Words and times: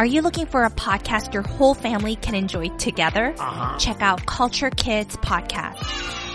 Are 0.00 0.06
you 0.06 0.22
looking 0.22 0.46
for 0.46 0.64
a 0.64 0.70
podcast 0.70 1.34
your 1.34 1.42
whole 1.42 1.74
family 1.74 2.16
can 2.16 2.34
enjoy 2.34 2.70
together? 2.78 3.34
Uh-huh. 3.38 3.78
Check 3.78 4.00
out 4.00 4.24
Culture 4.24 4.70
Kids 4.70 5.14
Podcast. 5.18 5.76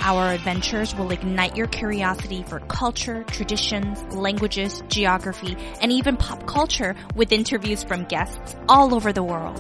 Our 0.01 0.33
adventures 0.33 0.93
will 0.93 1.09
ignite 1.09 1.55
your 1.55 1.65
curiosity 1.65 2.43
for 2.43 2.59
culture, 2.59 3.23
traditions, 3.23 4.03
languages, 4.13 4.83
geography, 4.87 5.57
and 5.81 5.91
even 5.91 6.15
pop 6.15 6.45
culture 6.45 6.95
with 7.15 7.31
interviews 7.31 7.83
from 7.83 8.03
guests 8.03 8.55
all 8.69 8.93
over 8.93 9.11
the 9.11 9.23
world. 9.23 9.57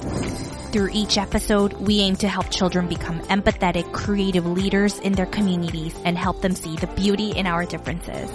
Through 0.71 0.89
each 0.93 1.17
episode, 1.17 1.73
we 1.73 2.01
aim 2.01 2.15
to 2.17 2.27
help 2.27 2.51
children 2.51 2.87
become 2.87 3.21
empathetic, 3.21 3.91
creative 3.91 4.45
leaders 4.45 4.99
in 4.99 5.13
their 5.13 5.25
communities 5.25 5.99
and 6.05 6.15
help 6.15 6.43
them 6.43 6.53
see 6.53 6.75
the 6.75 6.85
beauty 6.85 7.31
in 7.31 7.47
our 7.47 7.65
differences. 7.65 8.29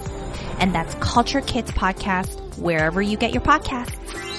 And 0.59 0.75
that's 0.75 0.97
Culture 0.97 1.43
Kids 1.43 1.71
Podcast, 1.71 2.59
wherever 2.59 3.01
you 3.01 3.17
get 3.17 3.33
your 3.33 3.43
podcasts. 3.45 4.30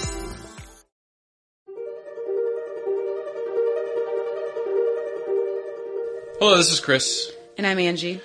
Hello, 6.41 6.57
this 6.57 6.71
is 6.71 6.79
Chris. 6.79 7.31
And 7.55 7.67
I'm 7.67 7.77
Angie. 7.77 8.19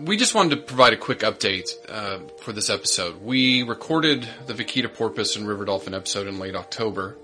We 0.00 0.16
just 0.16 0.34
wanted 0.34 0.56
to 0.56 0.62
provide 0.62 0.92
a 0.92 0.96
quick 0.96 1.20
update 1.20 1.70
uh, 1.88 2.18
for 2.38 2.52
this 2.52 2.68
episode. 2.68 3.22
We 3.22 3.62
recorded 3.62 4.28
the 4.48 4.54
Vaquita 4.54 4.92
porpoise 4.92 5.36
and 5.36 5.46
river 5.46 5.64
dolphin 5.64 5.94
episode 5.94 6.26
in 6.26 6.40
late 6.40 6.56
October, 6.56 7.16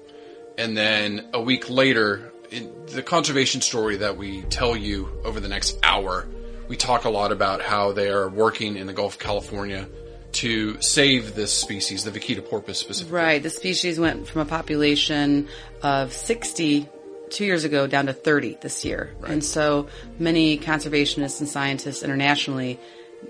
and 0.56 0.77
then 0.77 1.30
a 1.34 1.42
week 1.42 1.68
later, 1.68 2.32
in 2.52 2.72
the 2.86 3.02
conservation 3.02 3.60
story 3.60 3.96
that 3.96 4.16
we 4.16 4.42
tell 4.42 4.77
you 4.77 5.08
over 5.24 5.40
the 5.40 5.48
next 5.48 5.77
hour, 5.82 6.28
we 6.68 6.77
talk 6.77 7.05
a 7.05 7.10
lot 7.10 7.33
about 7.33 7.60
how 7.60 7.90
they 7.90 8.08
are 8.08 8.28
working 8.28 8.77
in 8.77 8.86
the 8.86 8.92
Gulf 8.92 9.14
of 9.14 9.18
California 9.18 9.88
to 10.30 10.80
save 10.80 11.34
this 11.34 11.52
species, 11.52 12.05
the 12.05 12.12
Vaquita 12.12 12.48
porpoise 12.48 12.78
specifically. 12.78 13.18
Right. 13.18 13.42
The 13.42 13.50
species 13.50 13.98
went 13.98 14.28
from 14.28 14.42
a 14.42 14.44
population 14.44 15.48
of 15.83 16.12
60 16.12 16.88
two 17.30 17.44
years 17.44 17.64
ago 17.64 17.86
down 17.86 18.06
to 18.06 18.12
30 18.12 18.58
this 18.60 18.84
year. 18.84 19.14
Right. 19.20 19.32
And 19.32 19.44
so 19.44 19.88
many 20.18 20.58
conservationists 20.58 21.40
and 21.40 21.48
scientists 21.48 22.02
internationally 22.02 22.78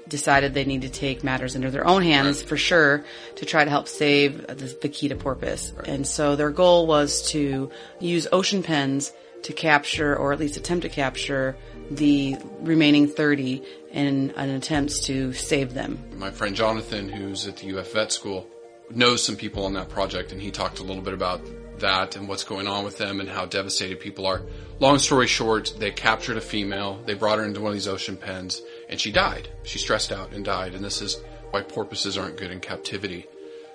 decided 0.06 0.54
they 0.54 0.64
need 0.64 0.82
to 0.82 0.88
take 0.88 1.24
matters 1.24 1.54
into 1.54 1.70
their 1.70 1.86
own 1.86 2.02
hands 2.02 2.40
right. 2.40 2.48
for 2.48 2.56
sure 2.56 3.04
to 3.36 3.46
try 3.46 3.64
to 3.64 3.70
help 3.70 3.88
save 3.88 4.46
the 4.46 4.54
vaquita 4.54 5.18
porpoise. 5.18 5.72
Right. 5.72 5.88
And 5.88 6.06
so 6.06 6.36
their 6.36 6.50
goal 6.50 6.86
was 6.86 7.30
to 7.30 7.70
use 8.00 8.26
ocean 8.32 8.62
pens 8.62 9.12
to 9.42 9.52
capture 9.52 10.16
or 10.16 10.32
at 10.32 10.38
least 10.38 10.56
attempt 10.56 10.82
to 10.82 10.88
capture 10.88 11.56
the 11.90 12.36
remaining 12.60 13.08
30 13.08 13.62
in 13.92 14.32
an 14.36 14.50
attempt 14.50 15.04
to 15.04 15.32
save 15.32 15.74
them. 15.74 16.02
My 16.16 16.30
friend 16.30 16.54
Jonathan, 16.54 17.08
who's 17.08 17.46
at 17.46 17.56
the 17.58 17.78
UF 17.78 17.92
Vet 17.92 18.12
School, 18.12 18.46
knows 18.90 19.22
some 19.22 19.36
people 19.36 19.64
on 19.64 19.74
that 19.74 19.88
project 19.88 20.32
and 20.32 20.40
he 20.40 20.50
talked 20.50 20.80
a 20.80 20.82
little 20.82 21.02
bit 21.02 21.14
about 21.14 21.40
that 21.80 22.16
and 22.16 22.28
what's 22.28 22.44
going 22.44 22.66
on 22.66 22.84
with 22.84 22.98
them 22.98 23.20
and 23.20 23.28
how 23.28 23.46
devastated 23.46 24.00
people 24.00 24.26
are. 24.26 24.42
Long 24.80 24.98
story 24.98 25.26
short, 25.26 25.74
they 25.78 25.90
captured 25.90 26.36
a 26.36 26.40
female, 26.40 27.02
they 27.04 27.14
brought 27.14 27.38
her 27.38 27.44
into 27.44 27.60
one 27.60 27.70
of 27.70 27.74
these 27.74 27.88
ocean 27.88 28.16
pens, 28.16 28.62
and 28.88 29.00
she 29.00 29.10
died. 29.10 29.48
She 29.64 29.78
stressed 29.78 30.12
out 30.12 30.32
and 30.32 30.44
died, 30.44 30.74
and 30.74 30.84
this 30.84 31.02
is 31.02 31.20
why 31.50 31.62
porpoises 31.62 32.16
aren't 32.16 32.36
good 32.36 32.50
in 32.50 32.60
captivity. 32.60 33.26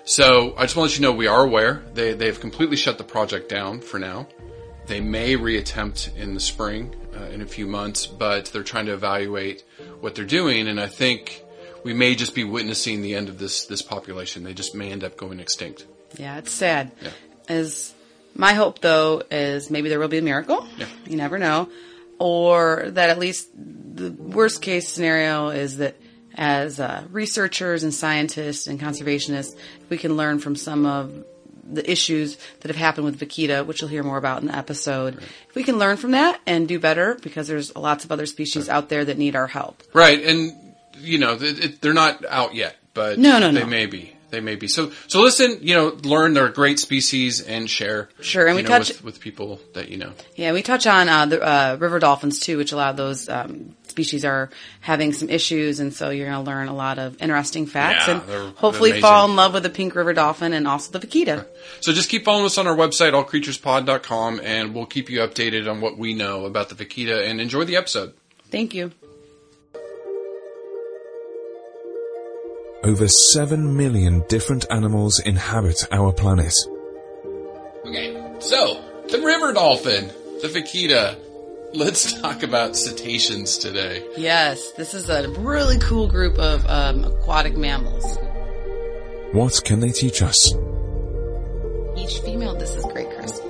So 0.04 0.54
I 0.56 0.62
just 0.62 0.76
want 0.76 0.90
to 0.90 0.92
let 0.92 0.96
you 0.98 1.02
know 1.02 1.12
we 1.12 1.26
are 1.26 1.42
aware. 1.42 1.82
They, 1.94 2.12
they've 2.12 2.38
completely 2.38 2.76
shut 2.76 2.98
the 2.98 3.04
project 3.04 3.48
down 3.48 3.80
for 3.80 3.98
now. 3.98 4.28
They 4.86 5.00
may 5.00 5.36
reattempt 5.36 6.16
in 6.16 6.34
the 6.34 6.40
spring, 6.40 6.94
uh, 7.16 7.24
in 7.24 7.40
a 7.40 7.46
few 7.46 7.66
months, 7.66 8.06
but 8.06 8.46
they're 8.46 8.62
trying 8.62 8.86
to 8.86 8.92
evaluate 8.92 9.64
what 10.00 10.14
they're 10.14 10.26
doing, 10.26 10.68
and 10.68 10.78
I 10.78 10.88
think 10.88 11.42
we 11.84 11.94
may 11.94 12.14
just 12.14 12.34
be 12.34 12.44
witnessing 12.44 13.02
the 13.02 13.14
end 13.14 13.28
of 13.28 13.38
this, 13.38 13.66
this 13.66 13.82
population. 13.82 14.42
They 14.42 14.54
just 14.54 14.74
may 14.74 14.90
end 14.90 15.04
up 15.04 15.16
going 15.16 15.40
extinct. 15.40 15.86
Yeah, 16.18 16.38
it's 16.38 16.52
sad. 16.52 16.92
Yeah. 17.02 17.10
As 17.48 17.94
my 18.34 18.54
hope, 18.54 18.80
though, 18.80 19.22
is 19.30 19.70
maybe 19.70 19.88
there 19.88 19.98
will 19.98 20.08
be 20.08 20.18
a 20.18 20.22
miracle. 20.22 20.66
Yeah. 20.76 20.86
You 21.06 21.16
never 21.16 21.38
know. 21.38 21.68
Or 22.18 22.84
that 22.90 23.10
at 23.10 23.18
least 23.18 23.48
the 23.54 24.10
worst 24.10 24.62
case 24.62 24.88
scenario 24.88 25.48
is 25.48 25.78
that 25.78 25.96
as 26.34 26.80
uh, 26.80 27.04
researchers 27.10 27.84
and 27.84 27.94
scientists 27.94 28.66
and 28.66 28.80
conservationists, 28.80 29.56
we 29.88 29.98
can 29.98 30.16
learn 30.16 30.38
from 30.40 30.56
some 30.56 30.86
of 30.86 31.24
the 31.70 31.88
issues 31.90 32.36
that 32.60 32.68
have 32.68 32.76
happened 32.76 33.06
with 33.06 33.18
Vaquita, 33.18 33.64
which 33.64 33.80
you'll 33.80 33.90
hear 33.90 34.02
more 34.02 34.18
about 34.18 34.42
in 34.42 34.48
the 34.48 34.56
episode. 34.56 35.16
Right. 35.16 35.28
If 35.48 35.54
we 35.54 35.62
can 35.62 35.78
learn 35.78 35.96
from 35.96 36.12
that 36.12 36.40
and 36.46 36.68
do 36.68 36.78
better, 36.78 37.16
because 37.22 37.48
there's 37.48 37.74
lots 37.74 38.04
of 38.04 38.12
other 38.12 38.26
species 38.26 38.68
right. 38.68 38.76
out 38.76 38.88
there 38.88 39.04
that 39.04 39.16
need 39.16 39.34
our 39.36 39.46
help. 39.46 39.82
Right, 39.92 40.22
and 40.22 40.52
you 40.98 41.18
know 41.18 41.34
it, 41.34 41.64
it, 41.64 41.80
they're 41.80 41.94
not 41.94 42.24
out 42.26 42.54
yet, 42.54 42.76
but 42.92 43.18
no, 43.18 43.38
no, 43.38 43.50
they 43.50 43.60
no. 43.60 43.66
may 43.66 43.86
be 43.86 44.13
they 44.34 44.40
may 44.40 44.56
be. 44.56 44.68
So 44.68 44.92
so 45.06 45.20
listen, 45.20 45.58
you 45.62 45.74
know, 45.74 45.96
learn 46.02 46.34
they're 46.34 46.46
a 46.46 46.52
great 46.52 46.78
species 46.78 47.40
and 47.40 47.70
share. 47.70 48.08
Sure, 48.20 48.46
and 48.46 48.56
we 48.56 48.62
know, 48.62 48.68
touch 48.68 48.88
with, 48.88 49.04
with, 49.04 49.20
people 49.20 49.60
that 49.74 49.88
you 49.88 49.96
know. 49.96 50.12
Yeah, 50.34 50.52
we 50.52 50.62
touch 50.62 50.86
on 50.86 51.08
uh, 51.08 51.26
the 51.26 51.40
uh, 51.40 51.76
river 51.78 51.98
dolphins 51.98 52.40
too, 52.40 52.56
which 52.56 52.72
a 52.72 52.76
lot 52.76 52.90
of 52.90 52.96
those 52.96 53.28
um, 53.28 53.74
species 53.88 54.24
are 54.24 54.50
having 54.80 55.12
some 55.12 55.30
issues, 55.30 55.80
and 55.80 55.94
so 55.94 56.10
you're 56.10 56.28
going 56.28 56.44
to 56.44 56.50
learn 56.50 56.68
a 56.68 56.74
lot 56.74 56.98
of 56.98 57.20
interesting 57.22 57.66
facts 57.66 58.08
yeah, 58.08 58.18
and 58.18 58.28
they're, 58.28 58.50
hopefully 58.50 58.92
they're 58.92 59.00
fall 59.00 59.28
in 59.28 59.36
love 59.36 59.54
with 59.54 59.62
the 59.62 59.70
pink 59.70 59.94
river 59.94 60.12
dolphin 60.12 60.52
and 60.52 60.66
also 60.66 60.98
the 60.98 61.06
vaquita. 61.06 61.46
So 61.80 61.92
just 61.92 62.10
keep 62.10 62.24
following 62.24 62.46
us 62.46 62.58
on 62.58 62.66
our 62.66 62.76
website, 62.76 63.12
allcreaturespod.com, 63.12 64.40
and 64.42 64.74
we'll 64.74 64.86
keep 64.86 65.10
you 65.10 65.20
updated 65.20 65.70
on 65.70 65.80
what 65.80 65.96
we 65.96 66.14
know 66.14 66.44
about 66.44 66.68
the 66.68 66.74
vaquita. 66.74 67.24
And 67.24 67.40
enjoy 67.40 67.64
the 67.64 67.76
episode. 67.76 68.14
Thank 68.50 68.74
you. 68.74 68.92
Over 72.84 73.08
7 73.08 73.78
million 73.78 74.22
different 74.28 74.66
animals 74.70 75.18
inhabit 75.18 75.88
our 75.90 76.12
planet. 76.12 76.52
Okay, 77.86 78.14
so, 78.40 78.78
the 79.08 79.22
river 79.24 79.54
dolphin, 79.54 80.10
the 80.42 80.48
vaquita. 80.48 81.16
Let's 81.72 82.20
talk 82.20 82.42
about 82.42 82.76
cetaceans 82.76 83.56
today. 83.56 84.06
Yes, 84.18 84.72
this 84.72 84.92
is 84.92 85.08
a 85.08 85.30
really 85.30 85.78
cool 85.78 86.08
group 86.08 86.38
of 86.38 86.66
um, 86.66 87.04
aquatic 87.04 87.56
mammals. 87.56 88.18
What 89.32 89.64
can 89.64 89.80
they 89.80 89.90
teach 89.90 90.20
us? 90.20 90.52
Each 91.96 92.18
female, 92.20 92.54
this 92.54 92.74
is 92.74 92.84
great, 92.84 93.08
Chris. 93.16 93.40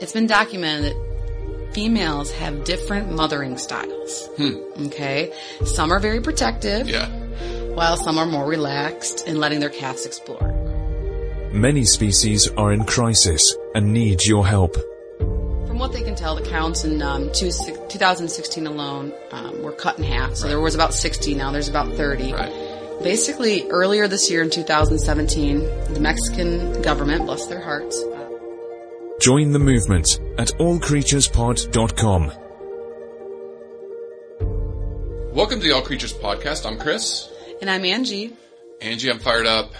It's 0.00 0.12
been 0.12 0.26
documented 0.26 0.94
that 0.94 1.74
females 1.74 2.32
have 2.32 2.64
different 2.64 3.12
mothering 3.12 3.58
styles. 3.58 4.28
Hmm. 4.38 4.86
Okay? 4.86 5.30
Some 5.66 5.92
are 5.92 6.00
very 6.00 6.22
protective. 6.22 6.88
Yeah 6.88 7.19
while 7.80 7.96
some 7.96 8.18
are 8.18 8.26
more 8.26 8.44
relaxed 8.44 9.26
in 9.26 9.40
letting 9.40 9.58
their 9.58 9.70
cats 9.70 10.04
explore. 10.04 10.52
Many 11.50 11.86
species 11.86 12.46
are 12.46 12.74
in 12.74 12.84
crisis 12.84 13.56
and 13.74 13.94
need 13.94 14.22
your 14.22 14.46
help. 14.46 14.76
From 15.16 15.78
what 15.78 15.94
they 15.94 16.02
can 16.02 16.14
tell, 16.14 16.34
the 16.34 16.42
counts 16.42 16.84
in 16.84 17.00
um, 17.00 17.32
two, 17.32 17.50
2016 17.88 18.66
alone 18.66 19.14
um, 19.30 19.62
were 19.62 19.72
cut 19.72 19.96
in 19.96 20.04
half. 20.04 20.34
So 20.34 20.44
right. 20.44 20.50
there 20.50 20.60
was 20.60 20.74
about 20.74 20.92
60, 20.92 21.34
now 21.34 21.52
there's 21.52 21.68
about 21.68 21.90
30. 21.94 22.34
Right. 22.34 22.52
Basically, 23.02 23.66
earlier 23.70 24.06
this 24.08 24.30
year 24.30 24.42
in 24.42 24.50
2017, 24.50 25.60
the 25.94 26.00
Mexican 26.00 26.82
government, 26.82 27.24
bless 27.24 27.46
their 27.46 27.62
hearts, 27.62 27.98
uh, 27.98 28.28
Join 29.20 29.52
the 29.52 29.58
movement 29.58 30.20
at 30.36 30.48
allcreaturespod.com. 30.48 32.32
Welcome 35.32 35.60
to 35.60 35.66
the 35.66 35.72
All 35.72 35.80
Creatures 35.80 36.12
Podcast. 36.12 36.66
I'm 36.66 36.78
Chris. 36.78 37.29
And 37.60 37.68
I'm 37.68 37.84
Angie. 37.84 38.32
Angie, 38.80 39.10
I'm 39.10 39.18
fired 39.18 39.46
up. 39.46 39.72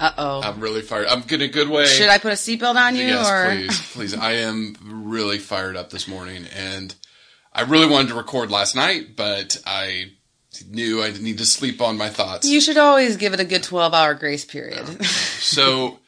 Uh 0.00 0.12
oh. 0.18 0.42
I'm 0.42 0.60
really 0.60 0.82
fired. 0.82 1.06
I'm 1.06 1.22
in 1.28 1.42
a 1.42 1.48
good 1.48 1.68
way. 1.68 1.86
Should 1.86 2.08
I 2.08 2.18
put 2.18 2.32
a 2.32 2.36
seatbelt 2.36 2.76
on 2.76 2.94
you? 2.96 3.04
Yes, 3.04 3.28
or? 3.28 3.54
please, 3.54 3.92
please. 3.92 4.14
I 4.14 4.32
am 4.32 4.76
really 4.82 5.38
fired 5.38 5.76
up 5.76 5.90
this 5.90 6.06
morning, 6.06 6.46
and 6.56 6.94
I 7.52 7.62
really 7.62 7.88
wanted 7.88 8.08
to 8.08 8.14
record 8.14 8.50
last 8.50 8.76
night, 8.76 9.16
but 9.16 9.60
I 9.66 10.12
knew 10.68 11.02
I 11.02 11.10
need 11.12 11.38
to 11.38 11.46
sleep 11.46 11.80
on 11.80 11.96
my 11.96 12.08
thoughts. 12.08 12.46
You 12.46 12.60
should 12.60 12.78
always 12.78 13.16
give 13.16 13.32
it 13.32 13.40
a 13.40 13.44
good 13.44 13.62
12 13.62 13.94
hour 13.94 14.14
grace 14.14 14.44
period. 14.44 15.04
so, 15.04 15.98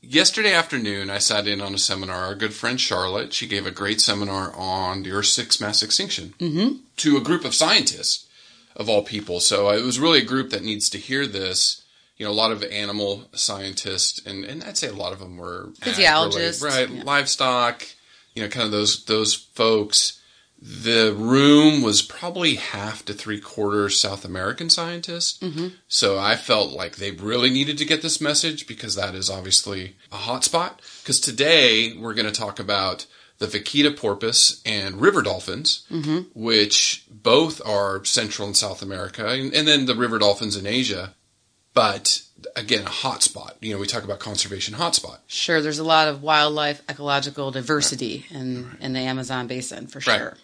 yesterday 0.00 0.52
afternoon, 0.54 1.10
I 1.10 1.18
sat 1.18 1.46
in 1.46 1.60
on 1.60 1.74
a 1.74 1.78
seminar. 1.78 2.24
Our 2.24 2.34
good 2.34 2.54
friend 2.54 2.80
Charlotte, 2.80 3.32
she 3.32 3.46
gave 3.46 3.66
a 3.66 3.70
great 3.72 4.00
seminar 4.00 4.52
on 4.56 5.02
the 5.02 5.12
Earth's 5.12 5.30
sixth 5.30 5.60
mass 5.60 5.82
extinction 5.82 6.34
to 6.96 7.16
a 7.16 7.20
group 7.20 7.44
of 7.44 7.54
scientists, 7.54 8.26
of 8.76 8.88
all 8.88 9.02
people. 9.02 9.40
So 9.40 9.68
uh, 9.68 9.76
it 9.76 9.82
was 9.82 10.00
really 10.00 10.20
a 10.20 10.24
group 10.24 10.50
that 10.50 10.64
needs 10.64 10.88
to 10.90 10.98
hear 10.98 11.26
this. 11.26 11.82
You 12.16 12.26
know, 12.26 12.32
a 12.32 12.32
lot 12.32 12.52
of 12.52 12.62
animal 12.62 13.24
scientists, 13.32 14.24
and, 14.24 14.44
and 14.44 14.62
I'd 14.62 14.78
say 14.78 14.86
a 14.86 14.92
lot 14.92 15.12
of 15.12 15.18
them 15.18 15.36
were 15.36 15.70
Physiologists, 15.80 16.62
right? 16.62 16.88
yeah. 16.88 17.02
Livestock, 17.02 17.84
you 18.34 18.42
know, 18.42 18.48
kind 18.48 18.66
of 18.66 18.70
those 18.70 19.04
those 19.06 19.34
folks. 19.34 20.20
The 20.62 21.12
room 21.14 21.82
was 21.82 22.00
probably 22.00 22.54
half 22.54 23.04
to 23.04 23.12
three 23.12 23.40
quarters 23.40 23.98
South 23.98 24.24
American 24.24 24.70
scientists. 24.70 25.38
Mm-hmm. 25.40 25.74
So 25.88 26.18
I 26.18 26.36
felt 26.36 26.70
like 26.70 26.96
they 26.96 27.10
really 27.10 27.50
needed 27.50 27.76
to 27.78 27.84
get 27.84 28.00
this 28.00 28.20
message 28.20 28.66
because 28.66 28.94
that 28.94 29.14
is 29.14 29.28
obviously 29.28 29.96
a 30.10 30.16
hot 30.16 30.42
spot. 30.44 30.80
Because 31.02 31.20
today 31.20 31.94
we're 31.94 32.14
going 32.14 32.32
to 32.32 32.32
talk 32.32 32.58
about 32.58 33.06
the 33.44 33.58
vaquita 33.58 33.96
porpoise 33.96 34.62
and 34.64 35.00
river 35.00 35.22
dolphins, 35.22 35.84
mm-hmm. 35.90 36.20
which 36.34 37.04
both 37.10 37.64
are 37.66 38.04
Central 38.04 38.46
and 38.46 38.56
South 38.56 38.82
America, 38.82 39.26
and, 39.28 39.52
and 39.52 39.66
then 39.66 39.86
the 39.86 39.94
river 39.94 40.18
dolphins 40.18 40.56
in 40.56 40.66
Asia. 40.66 41.14
But 41.74 42.22
again, 42.54 42.82
a 42.82 42.90
hotspot. 42.90 43.54
You 43.60 43.74
know, 43.74 43.80
we 43.80 43.86
talk 43.86 44.04
about 44.04 44.20
conservation 44.20 44.74
hotspot. 44.74 45.18
Sure, 45.26 45.60
there's 45.60 45.80
a 45.80 45.84
lot 45.84 46.08
of 46.08 46.22
wildlife 46.22 46.82
ecological 46.88 47.50
diversity 47.50 48.26
in, 48.30 48.76
in 48.80 48.92
the 48.92 49.00
Amazon 49.00 49.46
basin 49.46 49.86
for 49.88 49.98
Right. 49.98 50.18
sure. 50.18 50.36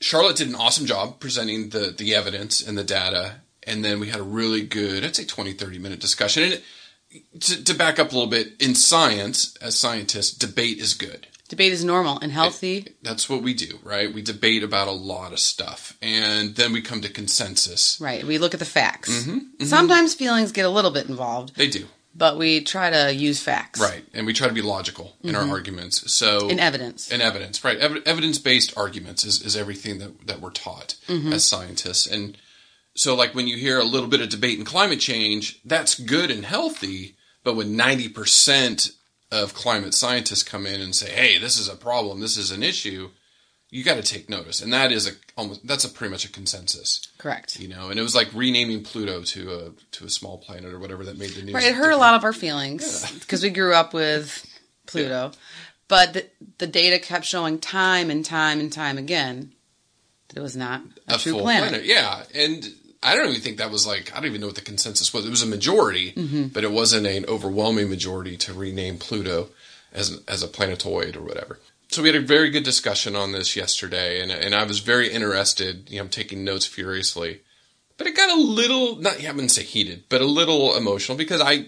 Charlotte 0.00 0.36
did 0.36 0.48
an 0.48 0.54
awesome 0.56 0.86
job 0.86 1.20
presenting 1.20 1.70
the, 1.70 1.94
the 1.96 2.14
evidence 2.14 2.60
and 2.60 2.76
the 2.76 2.84
data. 2.84 3.36
And 3.62 3.84
then 3.84 4.00
we 4.00 4.08
had 4.08 4.20
a 4.20 4.24
really 4.24 4.62
good, 4.62 5.04
I'd 5.04 5.16
say 5.16 5.24
20, 5.24 5.52
30 5.52 5.78
minute 5.78 6.00
discussion. 6.00 6.42
And 6.42 6.52
it, 6.54 7.40
to, 7.40 7.64
to 7.64 7.74
back 7.74 7.98
up 7.98 8.10
a 8.10 8.14
little 8.14 8.28
bit, 8.28 8.60
in 8.60 8.74
science, 8.74 9.56
as 9.58 9.76
scientists, 9.78 10.36
debate 10.36 10.78
is 10.78 10.94
good. 10.94 11.28
Debate 11.54 11.72
is 11.72 11.84
normal 11.84 12.18
and 12.18 12.32
healthy. 12.32 12.96
That's 13.02 13.30
what 13.30 13.40
we 13.40 13.54
do, 13.54 13.78
right? 13.84 14.12
We 14.12 14.22
debate 14.22 14.64
about 14.64 14.88
a 14.88 14.90
lot 14.90 15.32
of 15.32 15.38
stuff. 15.38 15.96
And 16.02 16.56
then 16.56 16.72
we 16.72 16.82
come 16.82 17.00
to 17.02 17.08
consensus. 17.08 17.96
Right. 18.00 18.24
We 18.24 18.38
look 18.38 18.54
at 18.54 18.58
the 18.58 18.66
facts. 18.66 19.08
Mm-hmm, 19.08 19.38
mm-hmm. 19.38 19.64
Sometimes 19.64 20.14
feelings 20.14 20.50
get 20.50 20.64
a 20.64 20.68
little 20.68 20.90
bit 20.90 21.08
involved, 21.08 21.54
They 21.54 21.68
do. 21.68 21.86
but 22.12 22.38
we 22.38 22.60
try 22.64 22.90
to 22.90 23.14
use 23.14 23.40
facts. 23.40 23.78
Right. 23.78 24.04
And 24.12 24.26
we 24.26 24.32
try 24.32 24.48
to 24.48 24.52
be 24.52 24.62
logical 24.62 25.14
in 25.22 25.36
our 25.36 25.42
mm-hmm. 25.42 25.52
arguments. 25.52 26.12
So 26.12 26.48
In 26.48 26.58
evidence. 26.58 27.12
In 27.12 27.20
evidence, 27.20 27.62
right? 27.62 27.78
Ev- 27.78 28.02
evidence-based 28.04 28.76
arguments 28.76 29.24
is, 29.24 29.40
is 29.40 29.56
everything 29.56 30.00
that, 30.00 30.26
that 30.26 30.40
we're 30.40 30.50
taught 30.50 30.96
mm-hmm. 31.06 31.32
as 31.32 31.44
scientists. 31.44 32.08
And 32.08 32.36
so, 32.96 33.14
like 33.14 33.32
when 33.32 33.46
you 33.46 33.56
hear 33.56 33.78
a 33.78 33.84
little 33.84 34.08
bit 34.08 34.22
of 34.22 34.28
debate 34.28 34.58
in 34.58 34.64
climate 34.64 34.98
change, 34.98 35.60
that's 35.64 35.94
good 35.94 36.32
and 36.32 36.44
healthy. 36.44 37.14
But 37.44 37.54
when 37.54 37.76
ninety 37.76 38.08
percent 38.08 38.90
of 39.34 39.54
climate 39.54 39.94
scientists 39.94 40.42
come 40.42 40.66
in 40.66 40.80
and 40.80 40.94
say, 40.94 41.10
"Hey, 41.10 41.38
this 41.38 41.58
is 41.58 41.68
a 41.68 41.76
problem. 41.76 42.20
This 42.20 42.36
is 42.36 42.50
an 42.50 42.62
issue," 42.62 43.10
you 43.70 43.82
got 43.82 43.96
to 43.96 44.02
take 44.02 44.30
notice. 44.30 44.62
And 44.62 44.72
that 44.72 44.92
is 44.92 45.08
a 45.08 45.12
almost 45.36 45.66
that's 45.66 45.84
a 45.84 45.88
pretty 45.88 46.12
much 46.12 46.24
a 46.24 46.30
consensus, 46.30 47.08
Correct. 47.18 47.58
you 47.58 47.68
know. 47.68 47.90
And 47.90 47.98
it 47.98 48.02
was 48.02 48.14
like 48.14 48.28
renaming 48.32 48.84
Pluto 48.84 49.22
to 49.22 49.52
a 49.52 49.70
to 49.96 50.04
a 50.04 50.10
small 50.10 50.38
planet 50.38 50.72
or 50.72 50.78
whatever 50.78 51.04
that 51.04 51.18
made 51.18 51.30
the 51.30 51.42
news. 51.42 51.54
Right. 51.54 51.64
It 51.64 51.74
hurt 51.74 51.92
a 51.92 51.96
lot 51.96 52.14
of 52.14 52.24
our 52.24 52.32
feelings 52.32 53.10
because 53.20 53.42
we 53.42 53.50
grew 53.50 53.74
up 53.74 53.92
with 53.92 54.46
Pluto. 54.86 55.32
But 55.88 56.14
the, 56.14 56.26
the 56.58 56.66
data 56.66 56.98
kept 56.98 57.24
showing 57.24 57.58
time 57.58 58.10
and 58.10 58.24
time 58.24 58.58
and 58.60 58.72
time 58.72 58.96
again 58.96 59.52
that 60.28 60.38
it 60.38 60.42
was 60.42 60.56
not 60.56 60.80
a, 61.08 61.16
a 61.16 61.18
true 61.18 61.32
full 61.32 61.42
planet. 61.42 61.68
planet. 61.70 61.86
Yeah, 61.86 62.22
and 62.34 62.64
I 63.04 63.14
don't 63.14 63.28
even 63.28 63.40
think 63.42 63.58
that 63.58 63.70
was 63.70 63.86
like 63.86 64.12
I 64.12 64.16
don't 64.16 64.26
even 64.26 64.40
know 64.40 64.46
what 64.48 64.56
the 64.56 64.62
consensus 64.62 65.12
was. 65.12 65.26
It 65.26 65.30
was 65.30 65.42
a 65.42 65.46
majority, 65.46 66.12
Mm-hmm. 66.12 66.48
but 66.48 66.64
it 66.64 66.72
wasn't 66.72 67.06
an 67.06 67.24
overwhelming 67.26 67.88
majority 67.90 68.36
to 68.38 68.52
rename 68.54 68.98
Pluto 68.98 69.48
as 69.92 70.20
as 70.26 70.42
a 70.42 70.48
planetoid 70.48 71.16
or 71.16 71.22
whatever. 71.22 71.60
So 71.90 72.02
we 72.02 72.08
had 72.08 72.16
a 72.16 72.26
very 72.26 72.50
good 72.50 72.64
discussion 72.64 73.14
on 73.14 73.32
this 73.32 73.54
yesterday, 73.56 74.20
and 74.20 74.32
and 74.32 74.54
I 74.54 74.64
was 74.64 74.80
very 74.80 75.08
interested. 75.12 75.88
You 75.90 75.98
know, 75.98 76.04
I'm 76.04 76.08
taking 76.08 76.42
notes 76.42 76.66
furiously, 76.66 77.42
but 77.98 78.06
it 78.06 78.16
got 78.16 78.36
a 78.36 78.40
little 78.40 78.96
not 78.96 79.22
I 79.24 79.30
wouldn't 79.30 79.50
say 79.52 79.62
heated, 79.62 80.04
but 80.08 80.20
a 80.20 80.26
little 80.26 80.76
emotional 80.76 81.16
because 81.18 81.40
I 81.40 81.66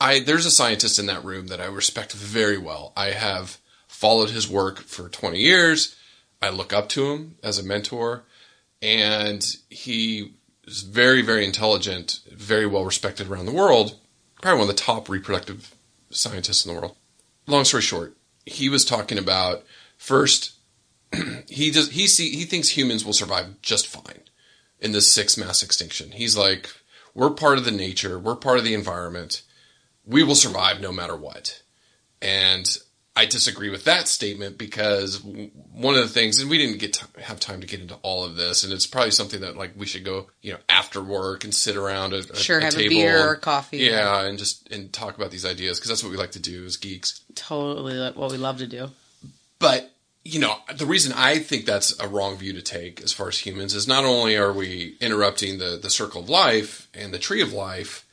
I 0.00 0.20
there's 0.20 0.46
a 0.46 0.50
scientist 0.50 0.98
in 0.98 1.06
that 1.06 1.24
room 1.24 1.48
that 1.48 1.60
I 1.60 1.66
respect 1.66 2.12
very 2.12 2.56
well. 2.58 2.92
I 2.96 3.06
have 3.10 3.58
followed 3.88 4.30
his 4.30 4.48
work 4.48 4.80
for 4.80 5.08
20 5.08 5.38
years. 5.38 5.96
I 6.40 6.50
look 6.50 6.72
up 6.72 6.88
to 6.90 7.12
him 7.12 7.36
as 7.42 7.58
a 7.58 7.62
mentor, 7.62 8.22
and 8.82 9.44
he 9.70 10.34
is 10.66 10.82
very, 10.82 11.22
very 11.22 11.44
intelligent, 11.44 12.20
very 12.30 12.66
well 12.66 12.84
respected 12.84 13.28
around 13.28 13.46
the 13.46 13.52
world. 13.52 13.96
Probably 14.42 14.60
one 14.60 14.68
of 14.68 14.76
the 14.76 14.82
top 14.82 15.08
reproductive 15.08 15.74
scientists 16.10 16.64
in 16.64 16.74
the 16.74 16.80
world. 16.80 16.96
Long 17.46 17.64
story 17.64 17.82
short, 17.82 18.16
he 18.44 18.68
was 18.68 18.84
talking 18.84 19.18
about 19.18 19.64
first. 19.96 20.52
he 21.48 21.70
just 21.70 21.92
he 21.92 22.06
see 22.06 22.30
he 22.30 22.44
thinks 22.44 22.70
humans 22.70 23.04
will 23.04 23.12
survive 23.12 23.60
just 23.62 23.86
fine 23.86 24.22
in 24.80 24.92
this 24.92 25.10
sixth 25.10 25.38
mass 25.38 25.62
extinction. 25.62 26.10
He's 26.10 26.36
like, 26.36 26.68
we're 27.14 27.30
part 27.30 27.58
of 27.58 27.64
the 27.64 27.70
nature, 27.70 28.18
we're 28.18 28.36
part 28.36 28.58
of 28.58 28.64
the 28.64 28.74
environment, 28.74 29.42
we 30.04 30.22
will 30.22 30.34
survive 30.34 30.80
no 30.80 30.92
matter 30.92 31.16
what. 31.16 31.62
And 32.20 32.66
I 33.16 33.24
disagree 33.24 33.70
with 33.70 33.84
that 33.84 34.08
statement 34.08 34.58
because 34.58 35.22
one 35.24 35.94
of 35.94 36.02
the 36.02 36.08
things, 36.08 36.38
and 36.38 36.50
we 36.50 36.58
didn't 36.58 36.78
get 36.78 36.92
to 36.94 37.06
have 37.22 37.40
time 37.40 37.62
to 37.62 37.66
get 37.66 37.80
into 37.80 37.94
all 38.02 38.24
of 38.24 38.36
this, 38.36 38.62
and 38.62 38.72
it's 38.72 38.86
probably 38.86 39.10
something 39.10 39.40
that 39.40 39.56
like 39.56 39.72
we 39.76 39.86
should 39.86 40.04
go, 40.04 40.26
you 40.42 40.52
know, 40.52 40.58
after 40.68 41.02
work 41.02 41.42
and 41.42 41.54
sit 41.54 41.76
around 41.76 42.12
a, 42.12 42.18
a, 42.18 42.36
Sure, 42.36 42.58
a 42.58 42.64
have 42.64 42.74
a 42.74 42.76
table 42.76 42.90
beer 42.90 43.30
or 43.30 43.36
coffee. 43.36 43.78
yeah, 43.78 44.22
and 44.22 44.38
just 44.38 44.70
and 44.70 44.92
talk 44.92 45.16
about 45.16 45.30
these 45.30 45.46
ideas 45.46 45.78
because 45.78 45.88
that's 45.88 46.02
what 46.04 46.10
we 46.12 46.18
like 46.18 46.32
to 46.32 46.40
do 46.40 46.64
as 46.66 46.76
geeks. 46.76 47.22
Totally 47.34 47.98
what 48.12 48.30
we 48.30 48.36
love 48.36 48.58
to 48.58 48.66
do. 48.66 48.90
But 49.58 49.90
you 50.22 50.40
know, 50.40 50.56
the 50.76 50.86
reason 50.86 51.12
I 51.16 51.38
think 51.38 51.64
that's 51.66 51.98
a 52.00 52.08
wrong 52.08 52.36
view 52.36 52.52
to 52.52 52.62
take 52.62 53.00
as 53.00 53.12
far 53.12 53.28
as 53.28 53.38
humans 53.38 53.74
is 53.74 53.86
not 53.88 54.04
only 54.04 54.36
are 54.36 54.52
we 54.52 54.96
interrupting 55.00 55.58
the 55.58 55.78
the 55.80 55.88
circle 55.90 56.20
of 56.20 56.28
life 56.28 56.88
and 56.92 57.14
the 57.14 57.18
tree 57.18 57.40
of 57.40 57.52
life 57.52 58.04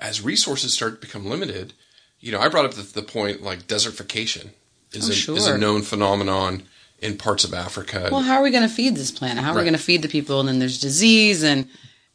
as 0.00 0.20
resources 0.22 0.72
start 0.72 1.00
to 1.00 1.06
become 1.06 1.26
limited. 1.26 1.74
You 2.20 2.32
know, 2.32 2.40
I 2.40 2.48
brought 2.48 2.64
up 2.64 2.74
the, 2.74 2.82
the 2.82 3.02
point 3.02 3.42
like 3.42 3.66
desertification 3.66 4.50
is 4.92 5.28
Oh, 5.28 5.34
a, 5.34 5.36
is 5.36 5.46
a 5.46 5.58
known 5.58 5.82
phenomenon 5.82 6.62
in 7.00 7.16
parts 7.16 7.44
of 7.44 7.54
Africa. 7.54 8.08
Well, 8.10 8.22
how 8.22 8.36
are 8.38 8.42
we 8.42 8.50
going 8.50 8.68
to 8.68 8.74
feed 8.74 8.96
this 8.96 9.10
planet? 9.10 9.44
How 9.44 9.52
are 9.52 9.56
we 9.56 9.62
going 9.62 9.72
to 9.74 9.78
feed 9.78 10.02
the 10.02 10.08
people? 10.08 10.40
And 10.40 10.48
then 10.48 10.58
there's 10.58 10.80
disease, 10.80 11.44
and 11.44 11.68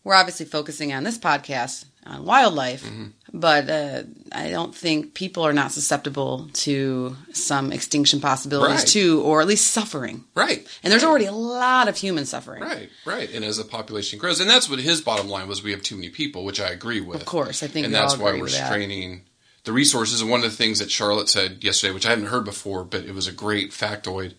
we're 0.03 0.15
obviously 0.15 0.45
focusing 0.45 0.91
on 0.91 1.03
this 1.03 1.17
podcast 1.17 1.85
on 2.05 2.25
wildlife, 2.25 2.83
Mm-hmm. 2.83 3.05
but 3.33 3.69
uh, 3.69 4.03
I 4.33 4.49
don't 4.49 4.75
think 4.75 5.13
people 5.13 5.43
are 5.43 5.53
not 5.53 5.71
susceptible 5.71 6.49
to 6.51 7.15
some 7.31 7.71
extinction 7.71 8.19
possibilities 8.19 8.79
Right. 8.79 8.87
too, 8.87 9.21
or 9.21 9.39
at 9.39 9.47
least 9.47 9.67
suffering. 9.71 10.25
right. 10.35 10.67
And 10.83 10.91
there's 10.91 11.05
already 11.05 11.27
a 11.27 11.31
lot 11.31 11.87
of 11.87 11.95
human 11.95 12.25
suffering. 12.25 12.61
Right, 12.61 12.89
right. 13.05 13.31
And 13.33 13.45
as 13.45 13.55
the 13.55 13.63
population 13.63 14.19
grows, 14.19 14.41
and 14.41 14.49
that's 14.49 14.69
what 14.69 14.79
his 14.79 14.99
bottom 14.99 15.29
line 15.29 15.47
was 15.47 15.63
we 15.63 15.71
have 15.71 15.81
too 15.81 15.95
many 15.95 16.09
people, 16.09 16.43
which 16.43 16.59
I 16.59 16.71
agree 16.71 16.99
with. 16.99 17.21
Of 17.21 17.25
course, 17.25 17.63
I 17.63 17.67
think 17.67 17.85
and 17.85 17.95
that's 17.95 18.17
why 18.17 18.37
we're 18.37 18.49
straining. 18.49 19.11
that. 19.19 19.21
The 19.63 19.73
resources. 19.73 20.21
And 20.21 20.29
one 20.29 20.43
of 20.43 20.49
the 20.49 20.57
things 20.57 20.79
that 20.79 20.91
Charlotte 20.91 21.29
said 21.29 21.63
yesterday, 21.63 21.93
which 21.93 22.05
I 22.05 22.09
hadn't 22.09 22.25
heard 22.25 22.45
before, 22.45 22.83
but 22.83 23.05
it 23.05 23.13
was 23.13 23.27
a 23.27 23.31
great 23.31 23.71
factoid, 23.71 24.33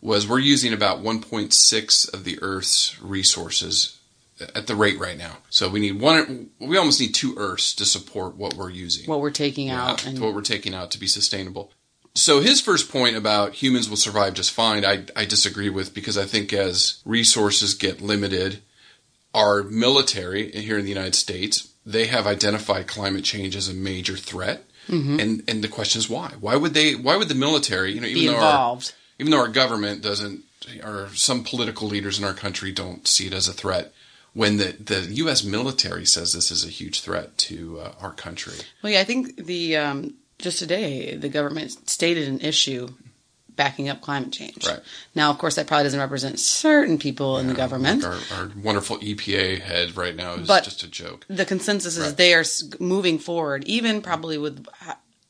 was 0.00 0.28
we're 0.28 0.38
using 0.38 0.72
about 0.72 1.02
1.6 1.02 2.14
of 2.14 2.24
the 2.24 2.38
Earth's 2.42 3.00
resources 3.00 3.98
at 4.54 4.66
the 4.66 4.76
rate 4.76 4.98
right 4.98 5.16
now. 5.16 5.38
So 5.48 5.68
we 5.68 5.80
need 5.80 6.00
one. 6.00 6.50
We 6.58 6.76
almost 6.76 7.00
need 7.00 7.14
two 7.14 7.34
Earths 7.36 7.74
to 7.76 7.84
support 7.84 8.36
what 8.36 8.54
we're 8.54 8.70
using 8.70 9.08
What 9.08 9.20
we're 9.20 9.30
taking 9.30 9.68
yeah, 9.68 9.90
out, 9.90 10.06
and 10.06 10.18
what 10.18 10.34
we're 10.34 10.42
taking 10.42 10.74
out 10.74 10.90
to 10.92 10.98
be 10.98 11.06
sustainable. 11.06 11.72
So 12.16 12.40
his 12.40 12.60
first 12.60 12.90
point 12.90 13.16
about 13.16 13.54
humans 13.54 13.88
will 13.88 13.96
survive 13.96 14.34
just 14.34 14.52
fine, 14.52 14.84
I, 14.84 15.04
I 15.16 15.24
disagree 15.24 15.68
with 15.68 15.94
because 15.94 16.16
I 16.16 16.24
think 16.24 16.52
as 16.52 17.02
resources 17.04 17.74
get 17.74 18.00
limited, 18.00 18.62
our 19.32 19.64
military 19.64 20.52
here 20.52 20.78
in 20.78 20.84
the 20.84 20.92
United 20.92 21.16
States, 21.16 21.73
they 21.86 22.06
have 22.06 22.26
identified 22.26 22.86
climate 22.86 23.24
change 23.24 23.56
as 23.56 23.68
a 23.68 23.74
major 23.74 24.16
threat. 24.16 24.64
And 25.18 25.42
and 25.48 25.64
the 25.64 25.68
question 25.68 25.98
is 25.98 26.10
why? 26.10 26.34
Why 26.40 26.56
would 26.56 26.74
they? 26.74 26.94
Why 26.94 27.16
would 27.16 27.28
the 27.28 27.34
military? 27.34 27.92
You 27.92 28.00
know, 28.00 28.06
even 28.06 28.22
be 28.22 28.26
though 28.28 28.36
our, 28.36 28.78
even 29.18 29.30
though 29.30 29.40
our 29.40 29.48
government 29.48 30.02
doesn't, 30.02 30.42
or 30.82 31.08
some 31.14 31.42
political 31.42 31.88
leaders 31.88 32.18
in 32.18 32.24
our 32.24 32.34
country 32.34 32.70
don't 32.70 33.08
see 33.08 33.26
it 33.26 33.32
as 33.32 33.48
a 33.48 33.54
threat, 33.54 33.92
when 34.34 34.58
the 34.58 34.76
the 34.78 35.00
U.S. 35.14 35.42
military 35.42 36.04
says 36.04 36.34
this 36.34 36.50
is 36.50 36.64
a 36.64 36.68
huge 36.68 37.00
threat 37.00 37.38
to 37.38 37.80
uh, 37.80 37.92
our 38.00 38.12
country. 38.12 38.58
Well, 38.82 38.92
yeah, 38.92 39.00
I 39.00 39.04
think 39.04 39.46
the 39.46 39.76
um, 39.78 40.14
just 40.38 40.58
today 40.58 41.16
the 41.16 41.30
government 41.30 41.88
stated 41.88 42.28
an 42.28 42.40
issue 42.40 42.88
backing 43.56 43.88
up 43.88 44.00
climate 44.00 44.32
change. 44.32 44.66
Right. 44.66 44.80
Now, 45.14 45.30
of 45.30 45.38
course, 45.38 45.54
that 45.56 45.66
probably 45.66 45.84
doesn't 45.84 46.00
represent 46.00 46.38
certain 46.40 46.98
people 46.98 47.38
in 47.38 47.46
the 47.46 47.54
government. 47.54 48.02
Like 48.02 48.32
our, 48.32 48.42
our 48.44 48.50
wonderful 48.62 48.98
EPA 48.98 49.60
head 49.60 49.96
right 49.96 50.14
now 50.16 50.34
is 50.34 50.48
But- 50.48 50.64
just 50.64 50.82
a 50.82 50.88
joke. 50.88 51.24
the 51.28 51.44
consensus 51.44 51.96
is 51.96 52.06
Right. 52.08 52.16
they 52.16 52.34
are 52.34 52.44
moving 52.80 53.18
forward, 53.18 53.64
even 53.64 54.02
probably 54.02 54.38
with 54.38 54.66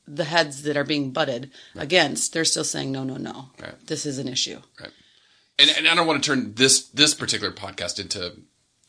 the 0.07 0.25
heads 0.25 0.63
that 0.63 0.77
are 0.77 0.85
being 0.85 1.11
butted 1.11 1.51
against. 1.77 2.33
They're 2.33 2.45
still 2.45 2.65
saying 2.65 2.93
no, 2.93 3.05
no, 3.05 3.17
no. 3.17 3.51
Right. 3.61 3.75
This 3.87 4.05
is 4.07 4.19
an 4.19 4.29
issue. 4.29 4.61
Right. 4.81 4.91
And, 5.59 5.71
and 5.77 5.89
I 5.89 5.95
don't 5.95 6.07
want 6.07 6.23
to 6.23 6.27
turn 6.31 6.55
this 6.55 6.89
this 6.89 7.15
particular 7.15 7.53
podcast 7.53 8.01
into 8.01 8.33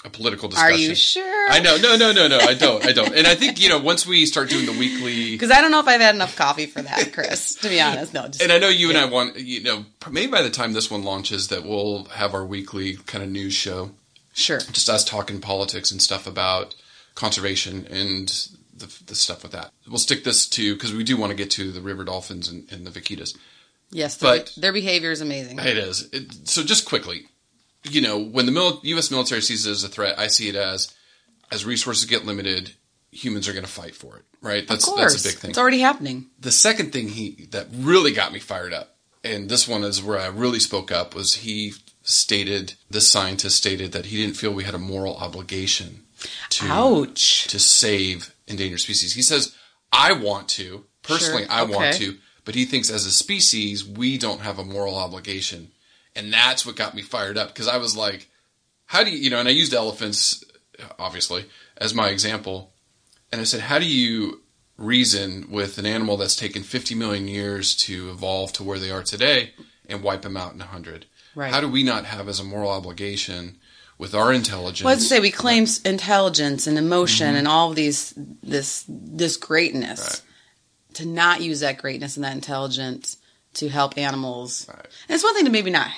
a 0.05 0.09
political 0.09 0.47
Are 0.47 0.51
discussion. 0.71 0.79
you 0.89 0.95
sure? 0.95 1.49
I 1.49 1.59
know. 1.59 1.77
No, 1.77 1.97
no, 1.97 2.11
no, 2.13 2.27
no. 2.27 2.37
I 2.37 2.53
don't. 2.53 2.85
I 2.85 2.91
don't. 2.93 3.13
And 3.15 3.25
I 3.27 3.35
think 3.35 3.59
you 3.59 3.69
know 3.69 3.79
once 3.79 4.05
we 4.05 4.25
start 4.25 4.49
doing 4.49 4.65
the 4.65 4.71
weekly, 4.71 5.31
Because 5.31 5.51
I 5.51 5.61
don't 5.61 5.71
know 5.71 5.79
if 5.79 5.87
I've 5.87 6.01
had 6.01 6.15
enough 6.15 6.35
coffee 6.35 6.67
for 6.67 6.81
that, 6.81 7.11
Chris. 7.11 7.55
to 7.55 7.69
be 7.69 7.81
honest, 7.81 8.13
no. 8.13 8.27
Just, 8.27 8.41
and 8.41 8.51
I 8.51 8.59
know 8.59 8.69
you 8.69 8.89
and 8.89 8.97
I 8.97 9.05
want 9.05 9.37
you 9.37 9.63
know 9.63 9.85
maybe 10.09 10.31
by 10.31 10.41
the 10.41 10.49
time 10.49 10.73
this 10.73 10.89
one 10.91 11.03
launches 11.03 11.47
that 11.49 11.63
we'll 11.65 12.05
have 12.05 12.33
our 12.33 12.45
weekly 12.45 12.95
kind 13.07 13.23
of 13.23 13.29
news 13.29 13.53
show, 13.53 13.91
sure. 14.33 14.59
just 14.59 14.89
us 14.89 15.03
talking 15.03 15.41
politics 15.41 15.91
and 15.91 16.01
stuff 16.01 16.27
about 16.27 16.75
conservation 17.15 17.87
and 17.89 18.27
the, 18.77 18.93
the 19.07 19.15
stuff 19.15 19.41
with 19.43 19.53
that. 19.53 19.71
We'll 19.87 19.97
stick 19.97 20.23
this 20.23 20.47
to 20.49 20.73
because 20.75 20.93
we 20.93 21.03
do 21.03 21.17
want 21.17 21.31
to 21.31 21.35
get 21.35 21.49
to 21.51 21.71
the 21.71 21.81
river 21.81 22.03
dolphins 22.03 22.49
and, 22.49 22.71
and 22.71 22.85
the 22.85 22.91
vaquitas. 22.91 23.35
Yes, 23.91 24.17
But- 24.17 24.51
their, 24.55 24.61
their 24.63 24.73
behavior 24.73 25.11
is 25.11 25.21
amazing. 25.21 25.59
It 25.59 25.77
is. 25.77 26.09
It, 26.11 26.47
so 26.49 26.63
just 26.63 26.85
quickly, 26.85 27.27
you 27.89 28.01
know, 28.01 28.19
when 28.19 28.45
the 28.45 28.51
mil- 28.51 28.79
U.S. 28.83 29.11
military 29.11 29.41
sees 29.41 29.65
it 29.65 29.71
as 29.71 29.83
a 29.83 29.87
threat, 29.89 30.17
I 30.19 30.27
see 30.27 30.49
it 30.49 30.55
as 30.55 30.93
as 31.51 31.65
resources 31.65 32.05
get 32.05 32.25
limited, 32.25 32.71
humans 33.11 33.47
are 33.47 33.53
going 33.53 33.65
to 33.65 33.71
fight 33.71 33.95
for 33.95 34.17
it. 34.17 34.23
Right? 34.41 34.67
That's 34.67 34.87
of 34.87 34.93
course, 34.93 35.13
that's 35.13 35.25
a 35.25 35.29
big 35.29 35.37
thing. 35.39 35.49
it's 35.51 35.57
already 35.59 35.79
happening. 35.79 36.27
the 36.39 36.51
second 36.51 36.93
thing 36.93 37.09
he 37.09 37.47
that 37.51 37.67
really 37.73 38.11
got 38.11 38.31
me 38.33 38.39
fired 38.39 38.73
up, 38.73 38.95
and 39.23 39.49
this 39.49 39.67
one 39.67 39.83
is 39.83 40.03
where 40.03 40.19
I 40.19 40.27
really 40.27 40.59
spoke 40.59 40.91
up, 40.91 41.15
was 41.15 41.35
he 41.35 41.73
stated 42.03 42.73
this 42.89 43.09
scientist 43.09 43.57
stated 43.57 43.91
that 43.93 44.07
he 44.07 44.17
didn't 44.17 44.37
feel 44.37 44.51
we 44.51 44.63
had 44.63 44.75
a 44.75 44.79
moral 44.79 45.15
obligation 45.17 46.03
to 46.49 46.67
Ouch. 46.67 47.47
to 47.47 47.59
save 47.59 48.33
endangered 48.47 48.79
species. 48.81 49.13
He 49.15 49.23
says, 49.23 49.55
I 49.91 50.13
want 50.13 50.47
to 50.49 50.85
personally, 51.01 51.43
Sure, 51.45 51.51
I 51.51 51.63
want 51.63 51.95
to, 51.95 52.17
but 52.43 52.53
he 52.53 52.65
thinks 52.65 52.91
as 52.91 53.05
a 53.07 53.11
species 53.11 53.83
we 53.87 54.17
don't 54.19 54.41
have 54.41 54.59
a 54.59 54.63
moral 54.65 54.95
obligation, 54.95 55.71
and 56.15 56.31
that's 56.31 56.65
what 56.65 56.75
got 56.75 56.95
me 56.95 57.01
fired 57.01 57.37
up 57.37 57.49
because 57.49 57.67
I 57.67 57.77
was 57.77 57.95
like, 57.95 58.29
how 58.85 59.03
do 59.03 59.11
you, 59.11 59.17
you 59.17 59.29
know? 59.29 59.39
And 59.39 59.47
I 59.47 59.51
used 59.51 59.73
elephants 59.73 60.43
obviously 60.99 61.45
as 61.77 61.93
my 61.93 62.09
example, 62.09 62.73
and 63.31 63.41
I 63.41 63.43
said, 63.43 63.61
how 63.61 63.79
do 63.79 63.85
you 63.85 64.41
reason 64.77 65.47
with 65.49 65.77
an 65.77 65.85
animal 65.85 66.17
that's 66.17 66.35
taken 66.35 66.63
50 66.63 66.95
million 66.95 67.27
years 67.27 67.75
to 67.77 68.09
evolve 68.09 68.53
to 68.53 68.63
where 68.63 68.79
they 68.79 68.91
are 68.91 69.03
today 69.03 69.51
and 69.87 70.03
wipe 70.03 70.21
them 70.21 70.37
out 70.37 70.53
in 70.53 70.59
100? 70.59 71.05
Right. 71.35 71.51
How 71.51 71.61
do 71.61 71.69
we 71.69 71.83
not 71.83 72.05
have 72.05 72.29
as 72.29 72.39
a 72.39 72.43
moral 72.43 72.71
obligation 72.71 73.57
with 73.97 74.13
our 74.13 74.31
intelligence? 74.31 74.83
Well, 74.85 74.93
let's 74.93 75.07
say 75.07 75.19
we 75.19 75.31
claim 75.31 75.65
intelligence 75.83 76.67
and 76.67 76.77
emotion 76.77 77.27
Mm-hmm. 77.27 77.37
and 77.37 77.47
all 77.47 77.69
of 77.69 77.75
these 77.75 78.13
this 78.43 78.85
this 78.87 79.37
greatness 79.37 80.21
to 80.93 81.05
not 81.05 81.41
use 81.41 81.59
that 81.59 81.77
greatness 81.77 82.15
and 82.15 82.23
that 82.23 82.33
intelligence 82.33 83.17
to 83.55 83.69
help 83.69 83.97
animals. 83.97 84.65
Right. 84.69 84.77
And 85.07 85.15
it's 85.15 85.23
one 85.23 85.33
thing 85.35 85.45
to 85.45 85.51
maybe 85.51 85.71
not 85.71 85.89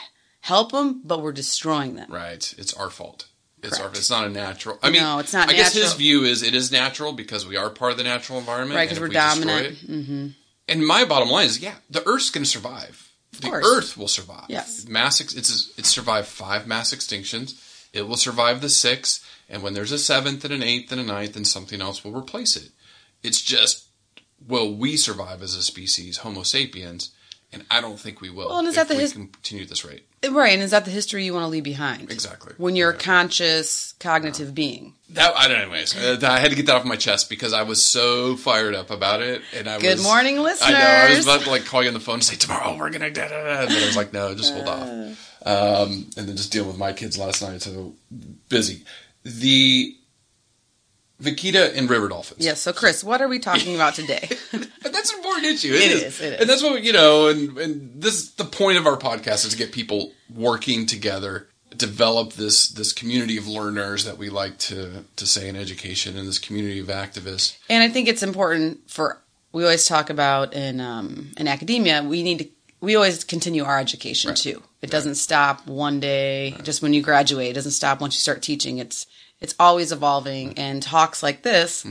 help 0.42 0.72
them, 0.72 1.02
but 1.04 1.22
we're 1.22 1.32
destroying 1.34 1.96
them. 1.96 2.12
Right. 2.12 2.54
It's 2.58 2.74
our 2.74 2.90
fault. 2.90 3.28
It's 3.64 3.80
our. 3.80 3.90
It's 3.90 4.10
not 4.10 4.26
a 4.26 4.30
natural. 4.30 4.78
I 4.84 4.92
mean, 4.92 5.02
No, 5.02 5.18
it's 5.20 5.34
not 5.34 5.50
I 5.50 5.54
guess 5.54 5.74
his 5.74 5.94
view 5.94 6.24
is 6.24 6.44
it 6.44 6.54
is 6.54 6.72
natural 6.72 7.12
because 7.14 7.46
we 7.46 7.58
are 7.58 7.70
part 7.70 7.92
of 7.92 7.98
the 7.98 8.04
natural 8.04 8.38
environment, 8.40 8.76
Right, 8.78 8.84
and 8.84 8.90
'cause 8.90 8.98
if 8.98 9.02
we're 9.02 9.08
we 9.10 9.14
dominant. 9.16 9.66
it- 9.68 9.88
mm-hmm. 9.92 10.28
And 10.70 10.86
my 10.86 11.06
bottom 11.06 11.30
line 11.30 11.46
is, 11.48 11.60
yeah, 11.60 11.76
the 11.90 12.06
Earth's 12.08 12.30
going 12.30 12.44
to 12.44 12.50
survive. 12.50 13.12
the 13.40 13.48
course. 13.50 13.66
Earth 13.68 13.98
will 13.98 14.08
survive. 14.08 14.46
Yes. 14.50 14.86
Mass. 14.88 15.20
Ex- 15.22 15.34
it's 15.34 15.72
it's 15.78 15.90
survived 15.90 16.28
five 16.28 16.66
mass 16.68 16.94
extinctions. 16.94 17.56
It 17.94 18.04
will 18.08 18.16
survive 18.18 18.62
the 18.62 18.70
sixth, 18.70 19.26
and 19.50 19.64
when 19.64 19.74
there's 19.74 19.92
a 19.92 19.98
seventh 20.00 20.44
and 20.46 20.54
an 20.54 20.62
eighth 20.64 20.92
and 20.92 21.02
a 21.02 21.04
ninth, 21.04 21.36
and 21.36 21.46
something 21.48 21.82
else 21.82 22.04
will 22.04 22.14
replace 22.14 22.56
it. 22.56 22.70
It's 23.24 23.42
just 23.42 23.86
will 24.46 24.74
we 24.76 24.98
survive 24.98 25.42
as 25.42 25.56
a 25.56 25.64
species, 25.64 26.18
Homo 26.18 26.44
sapiens? 26.44 27.10
And 27.54 27.66
I 27.72 27.80
don't 27.80 27.98
think 27.98 28.20
we 28.20 28.30
will. 28.30 28.50
Well, 28.50 28.60
and 28.60 28.68
is 28.68 28.76
that 28.76 28.90
the 28.90 28.96
his- 28.96 29.14
continue 29.14 29.66
this 29.66 29.86
rate? 29.86 30.04
Right, 30.30 30.52
and 30.54 30.62
is 30.62 30.72
that 30.72 30.84
the 30.84 30.92
history 30.92 31.24
you 31.24 31.34
want 31.34 31.44
to 31.44 31.48
leave 31.48 31.64
behind? 31.64 32.12
Exactly. 32.12 32.54
When 32.58 32.76
you're 32.76 32.90
a 32.90 32.94
conscious, 32.98 33.94
cognitive 34.00 34.54
being. 34.54 34.96
That 35.12 35.34
I 35.38 35.48
don't. 35.48 35.62
Anyways, 35.62 35.96
uh, 35.96 36.20
I 36.24 36.40
had 36.40 36.50
to 36.50 36.56
get 36.58 36.66
that 36.66 36.76
off 36.76 36.84
my 36.84 36.98
chest 36.98 37.30
because 37.30 37.54
I 37.54 37.64
was 37.64 37.82
so 37.82 38.36
fired 38.36 38.76
up 38.76 38.90
about 38.90 39.22
it, 39.22 39.42
and 39.56 39.70
I 39.70 39.80
Good 39.80 39.98
was. 39.98 40.04
morning, 40.04 40.38
I 40.40 40.42
know. 40.42 40.78
I 40.78 41.16
was 41.16 41.26
about 41.26 41.42
to 41.42 41.50
like 41.50 41.66
call 41.66 41.82
you 41.84 41.88
on 41.88 41.94
the 41.94 42.00
phone 42.02 42.16
and 42.16 42.24
say 42.24 42.36
tomorrow 42.36 42.76
we're 42.78 42.90
gonna 42.90 43.12
da 43.12 43.30
da 43.30 43.44
da, 43.44 43.62
and 43.62 43.72
then 43.72 43.84
I 43.84 43.86
was 43.86 43.96
like, 43.96 44.12
no, 44.12 44.36
just 44.36 44.54
hold 44.54 44.68
off. 44.68 44.88
Um, 45.46 46.10
and 46.18 46.28
then 46.28 46.36
just 46.36 46.52
dealing 46.52 46.68
with 46.68 46.78
my 46.78 46.92
kids 46.92 47.18
last 47.18 47.42
night, 47.42 47.62
so 47.62 47.94
busy. 48.50 48.84
The 49.24 49.96
Vaquita 51.22 51.76
and 51.76 51.90
river 51.90 52.10
dolphins. 52.10 52.46
Yes. 52.46 52.62
So, 52.62 52.72
Chris, 52.74 53.04
what 53.04 53.22
are 53.22 53.28
we 53.28 53.40
talking 53.40 53.74
about 53.74 53.96
today? 53.96 54.30
That's 54.52 55.12
an 55.12 55.18
important 55.18 55.46
issue. 55.46 55.74
It 55.74 55.92
is. 55.92 56.04
is, 56.04 56.22
it 56.22 56.34
is. 56.34 56.42
And 56.42 56.50
that's 56.50 56.64
what 56.64 56.84
you 56.84 56.94
know. 56.94 57.28
And 57.28 57.58
and 57.58 58.02
this 58.02 58.32
the 58.32 58.46
point 58.46 58.78
of 58.78 58.86
our 58.86 58.98
podcast 58.98 59.46
is 59.46 59.52
to 59.52 59.58
get 59.58 59.72
people 59.72 60.14
working 60.34 60.86
together, 60.86 61.48
develop 61.76 62.34
this 62.34 62.70
this 62.70 62.94
community 62.94 63.38
of 63.38 63.48
learners 63.48 64.06
that 64.06 64.18
we 64.18 64.30
like 64.30 64.58
to 64.60 65.06
to 65.16 65.26
say 65.26 65.50
in 65.50 65.56
education, 65.56 66.18
and 66.18 66.28
this 66.28 66.40
community 66.40 66.80
of 66.80 66.88
activists. 66.88 67.58
And 67.70 67.84
I 67.84 67.90
think 67.90 68.08
it's 68.08 68.24
important 68.24 68.90
for 68.90 69.20
we 69.52 69.64
always 69.64 69.86
talk 69.86 70.10
about 70.10 70.54
in 70.54 70.80
um, 70.80 71.32
in 71.38 71.48
academia. 71.48 72.04
We 72.04 72.24
need 72.24 72.40
to 72.40 72.48
we 72.80 72.96
always 72.96 73.24
continue 73.24 73.64
our 73.64 73.80
education 73.80 74.36
too. 74.36 74.62
It 74.82 74.92
doesn't 74.92 75.16
stop 75.16 75.66
one 75.66 76.00
day 76.00 76.56
just 76.64 76.82
when 76.82 76.94
you 76.94 77.02
graduate. 77.02 77.50
It 77.50 77.54
doesn't 77.54 77.72
stop 77.72 78.02
once 78.02 78.16
you 78.16 78.20
start 78.20 78.42
teaching. 78.42 78.78
It's 78.78 79.08
it's 79.40 79.56
always 79.60 79.92
evolving. 79.92 80.58
And 80.58 80.82
talks 80.82 81.22
like 81.24 81.42
this 81.44 81.86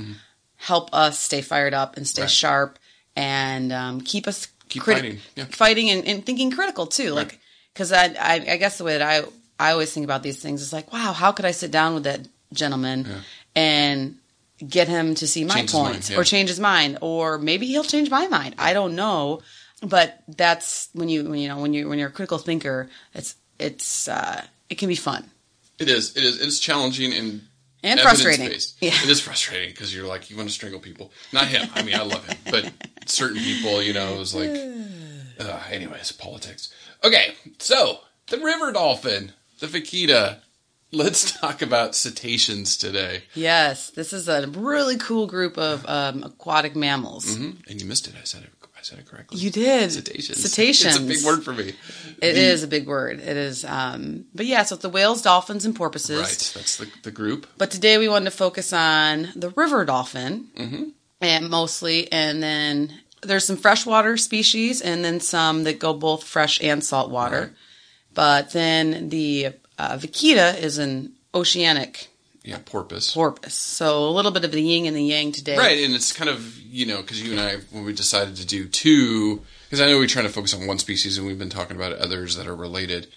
help 0.56 0.88
us 0.92 1.18
stay 1.18 1.40
fired 1.42 1.74
up 1.74 1.96
and 1.96 2.06
stay 2.06 2.22
Mm-hmm. 2.22 2.26
Right. 2.26 2.30
sharp 2.30 2.78
and 3.14 3.72
um, 3.72 4.00
keep 4.00 4.26
us 4.26 4.48
Keep 4.68 4.82
criti- 4.82 4.94
fighting, 4.94 5.18
yeah. 5.36 5.44
fighting 5.44 5.90
and, 5.90 6.04
and 6.06 6.26
thinking 6.26 6.50
critical 6.50 6.86
too. 6.86 7.10
Like 7.12 7.38
because 7.72 7.92
I, 7.92 8.06
I 8.18 8.34
I 8.52 8.56
guess 8.56 8.78
the 8.78 8.84
way 8.84 8.98
that 8.98 9.02
I 9.02 9.22
I 9.60 9.70
always 9.72 9.92
think 9.92 10.04
about 10.04 10.22
these 10.24 10.40
things 10.40 10.60
is 10.62 10.72
like 10.72 10.92
wow 10.92 11.12
how 11.12 11.30
could 11.32 11.44
I 11.44 11.52
sit 11.52 11.70
down 11.70 11.94
with 11.94 12.04
that 12.04 12.20
gentleman 12.52 13.06
and 13.54 14.16
get 14.66 14.88
him 14.88 15.14
to 15.16 15.26
see 15.28 15.44
my 15.44 15.54
Change 15.54 15.74
mind, 15.74 16.10
yeah. 16.10 16.16
or 16.18 16.24
change 16.24 16.48
his 16.48 16.58
mind 16.60 16.98
or 17.02 17.36
maybe 17.38 17.66
he'll 17.66 17.84
change 17.84 18.08
my 18.08 18.26
mind 18.26 18.54
i 18.58 18.72
don't 18.72 18.94
know 18.96 19.40
but 19.82 20.22
that's 20.28 20.88
when 20.94 21.10
you 21.10 21.28
when 21.28 21.38
you 21.38 21.46
know 21.48 21.60
when 21.60 21.74
you 21.74 21.86
when 21.88 21.98
you're 21.98 22.08
a 22.08 22.12
critical 22.12 22.38
thinker 22.38 22.88
it's 23.14 23.34
it's 23.58 24.08
uh 24.08 24.42
it 24.70 24.76
can 24.78 24.88
be 24.88 24.94
fun 24.96 25.28
It 25.78 25.88
is. 25.88 26.16
It 26.16 26.24
is. 26.24 26.40
It's 26.40 26.58
challenging 26.58 27.12
and 27.12 27.42
And 27.82 28.00
frustrating. 28.00 28.46
Yeah. 28.80 28.90
It 29.02 29.08
is 29.08 29.20
frustrating 29.20 29.70
because 29.70 29.94
you're 29.94 30.06
like 30.06 30.30
you 30.30 30.36
want 30.36 30.48
to 30.48 30.54
strangle 30.54 30.80
people. 30.80 31.12
Not 31.32 31.46
him. 31.48 31.68
I 31.74 31.82
mean, 31.82 31.94
I 31.96 32.02
love 32.02 32.26
him, 32.26 32.38
but 32.50 32.72
certain 33.06 33.38
people, 33.38 33.82
you 33.82 33.92
know, 33.92 34.14
it 34.14 34.18
was 34.18 34.34
like. 34.34 34.50
Uh, 35.38 35.60
anyways, 35.70 36.12
politics. 36.12 36.72
Okay, 37.04 37.34
so 37.58 37.98
the 38.28 38.38
river 38.38 38.72
dolphin, 38.72 39.32
the 39.60 39.66
vaquita. 39.66 40.38
Let's 40.92 41.30
talk 41.40 41.60
about 41.60 41.94
cetaceans 41.94 42.74
today. 42.78 43.24
yes 43.34 43.90
this 43.90 44.14
is 44.14 44.28
a 44.28 44.46
really 44.46 44.96
cool 44.96 45.26
group 45.26 45.58
of 45.58 45.84
um, 45.86 46.22
aquatic 46.22 46.74
mammals 46.74 47.36
hmm 47.36 47.50
And 47.68 47.82
you 47.82 47.86
missed 47.86 48.08
it. 48.08 48.14
I 48.18 48.24
said 48.24 48.44
it. 48.44 48.55
Said 48.86 49.00
it 49.00 49.06
correctly. 49.06 49.38
you 49.38 49.50
did 49.50 49.90
Cetaceans. 49.90 50.40
cetaceans 50.42 50.94
It's 51.00 51.04
a 51.04 51.08
big 51.14 51.24
word 51.24 51.42
for 51.42 51.52
me. 51.52 51.72
It 52.22 52.36
is 52.36 52.62
a 52.62 52.68
big 52.68 52.86
word 52.86 53.18
it 53.18 53.36
is 53.36 53.64
um 53.64 54.26
but 54.32 54.46
yeah 54.46 54.62
so 54.62 54.76
it's 54.76 54.82
the 54.82 54.88
whales 54.88 55.22
dolphins 55.22 55.64
and 55.64 55.74
porpoises 55.74 56.20
Right. 56.20 56.52
That's 56.54 56.76
the 56.76 56.86
the 57.02 57.10
group. 57.10 57.48
But 57.58 57.72
today 57.72 57.98
we 57.98 58.08
wanted 58.08 58.26
to 58.26 58.36
focus 58.36 58.72
on 58.72 59.28
the 59.34 59.50
river 59.50 59.84
dolphin, 59.84 60.92
and 61.20 61.50
mostly, 61.50 62.10
and 62.12 62.40
then 62.42 62.92
there's 63.22 63.44
some 63.44 63.56
freshwater 63.56 64.16
species, 64.16 64.80
and 64.80 65.04
then 65.04 65.18
some 65.20 65.64
that 65.64 65.80
go 65.80 65.92
both 65.94 66.22
fresh 66.22 66.62
and 66.62 66.84
salt 66.84 67.10
water. 67.10 67.40
Right. 67.40 67.50
But 68.14 68.50
then 68.52 69.08
the 69.08 69.48
uh, 69.78 69.96
vaquita 69.98 70.58
is 70.62 70.78
an 70.78 71.14
oceanic 71.34 72.08
Yeah, 72.46 72.58
porpoise. 72.64 73.12
porpoise, 73.12 73.54
so 73.54 74.08
a 74.08 74.10
little 74.10 74.30
bit 74.30 74.44
of 74.44 74.52
the 74.52 74.62
yin 74.62 74.86
and 74.86 74.96
the 74.96 75.02
yang 75.02 75.32
today. 75.32 75.58
Right, 75.58 75.82
and 75.82 75.96
it's 75.96 76.12
kind 76.12 76.30
of 76.30 76.56
you 76.60 76.86
know 76.86 76.98
because 76.98 77.20
you 77.20 77.32
and 77.32 77.40
I 77.40 77.56
when 77.72 77.84
we 77.84 77.92
decided 77.92 78.36
to 78.36 78.46
do 78.46 78.68
two 78.68 79.42
because 79.64 79.80
I 79.80 79.86
know 79.86 79.98
we're 79.98 80.06
trying 80.06 80.26
to 80.26 80.32
focus 80.32 80.54
on 80.54 80.64
one 80.64 80.78
species 80.78 81.18
and 81.18 81.26
we've 81.26 81.40
been 81.40 81.50
talking 81.50 81.76
about 81.76 81.94
others 81.94 82.36
that 82.36 82.46
are 82.46 82.54
related, 82.54 83.08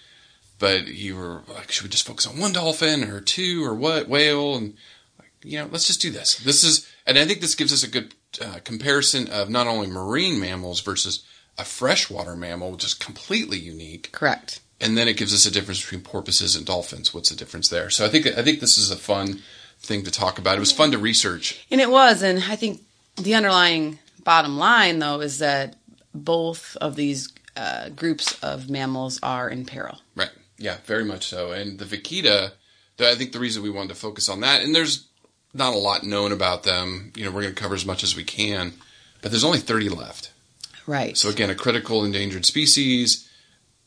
but 0.58 0.88
you 0.88 1.16
were 1.16 1.42
like, 1.54 1.70
should 1.70 1.84
we 1.84 1.90
just 1.90 2.08
focus 2.08 2.26
on 2.26 2.40
one 2.40 2.52
dolphin 2.52 3.04
or 3.04 3.20
two 3.20 3.64
or 3.64 3.72
what 3.72 4.08
whale 4.08 4.56
and 4.56 4.74
like 5.16 5.30
you 5.44 5.60
know 5.60 5.68
let's 5.70 5.86
just 5.86 6.02
do 6.02 6.10
this. 6.10 6.34
This 6.34 6.64
is 6.64 6.90
and 7.06 7.16
I 7.16 7.24
think 7.24 7.40
this 7.40 7.54
gives 7.54 7.72
us 7.72 7.84
a 7.84 7.88
good 7.88 8.14
uh, 8.44 8.58
comparison 8.64 9.28
of 9.28 9.48
not 9.48 9.68
only 9.68 9.86
marine 9.86 10.40
mammals 10.40 10.80
versus 10.80 11.24
a 11.56 11.64
freshwater 11.64 12.34
mammal, 12.34 12.72
which 12.72 12.84
is 12.84 12.94
completely 12.94 13.58
unique, 13.58 14.10
Correct. 14.10 14.60
And 14.80 14.96
then 14.96 15.08
it 15.08 15.16
gives 15.16 15.34
us 15.34 15.46
a 15.46 15.50
difference 15.50 15.80
between 15.80 16.00
porpoises 16.00 16.56
and 16.56 16.64
dolphins. 16.64 17.12
What's 17.12 17.30
the 17.30 17.36
difference 17.36 17.68
there? 17.68 17.90
So 17.90 18.04
I 18.04 18.08
think 18.08 18.26
I 18.26 18.42
think 18.42 18.60
this 18.60 18.78
is 18.78 18.90
a 18.90 18.96
fun 18.96 19.40
thing 19.80 20.04
to 20.04 20.10
talk 20.10 20.38
about. 20.38 20.56
It 20.56 20.60
was 20.60 20.72
fun 20.72 20.90
to 20.92 20.98
research. 20.98 21.64
And 21.70 21.80
it 21.80 21.90
was, 21.90 22.22
and 22.22 22.42
I 22.44 22.56
think 22.56 22.82
the 23.16 23.34
underlying 23.34 23.98
bottom 24.24 24.58
line, 24.58 24.98
though, 24.98 25.20
is 25.20 25.38
that 25.38 25.76
both 26.14 26.76
of 26.80 26.96
these 26.96 27.32
uh, 27.56 27.88
groups 27.90 28.38
of 28.42 28.68
mammals 28.68 29.18
are 29.22 29.48
in 29.48 29.64
peril. 29.64 29.98
Right. 30.14 30.30
Yeah, 30.58 30.78
very 30.84 31.04
much 31.04 31.26
so. 31.26 31.52
And 31.52 31.78
the 31.78 31.84
vaquita, 31.84 32.52
I 32.98 33.14
think 33.14 33.32
the 33.32 33.38
reason 33.38 33.62
we 33.62 33.70
wanted 33.70 33.90
to 33.90 33.94
focus 33.94 34.28
on 34.28 34.40
that, 34.40 34.62
and 34.62 34.74
there's 34.74 35.06
not 35.54 35.72
a 35.72 35.78
lot 35.78 36.04
known 36.04 36.32
about 36.32 36.62
them. 36.62 37.12
You 37.16 37.24
know, 37.24 37.30
we're 37.30 37.42
going 37.42 37.54
to 37.54 37.60
cover 37.60 37.74
as 37.74 37.86
much 37.86 38.04
as 38.04 38.14
we 38.14 38.24
can, 38.24 38.74
but 39.22 39.30
there's 39.30 39.44
only 39.44 39.58
30 39.58 39.88
left. 39.88 40.32
Right. 40.86 41.16
So 41.16 41.28
again, 41.28 41.50
a 41.50 41.54
critical 41.54 42.04
endangered 42.04 42.44
species. 42.44 43.28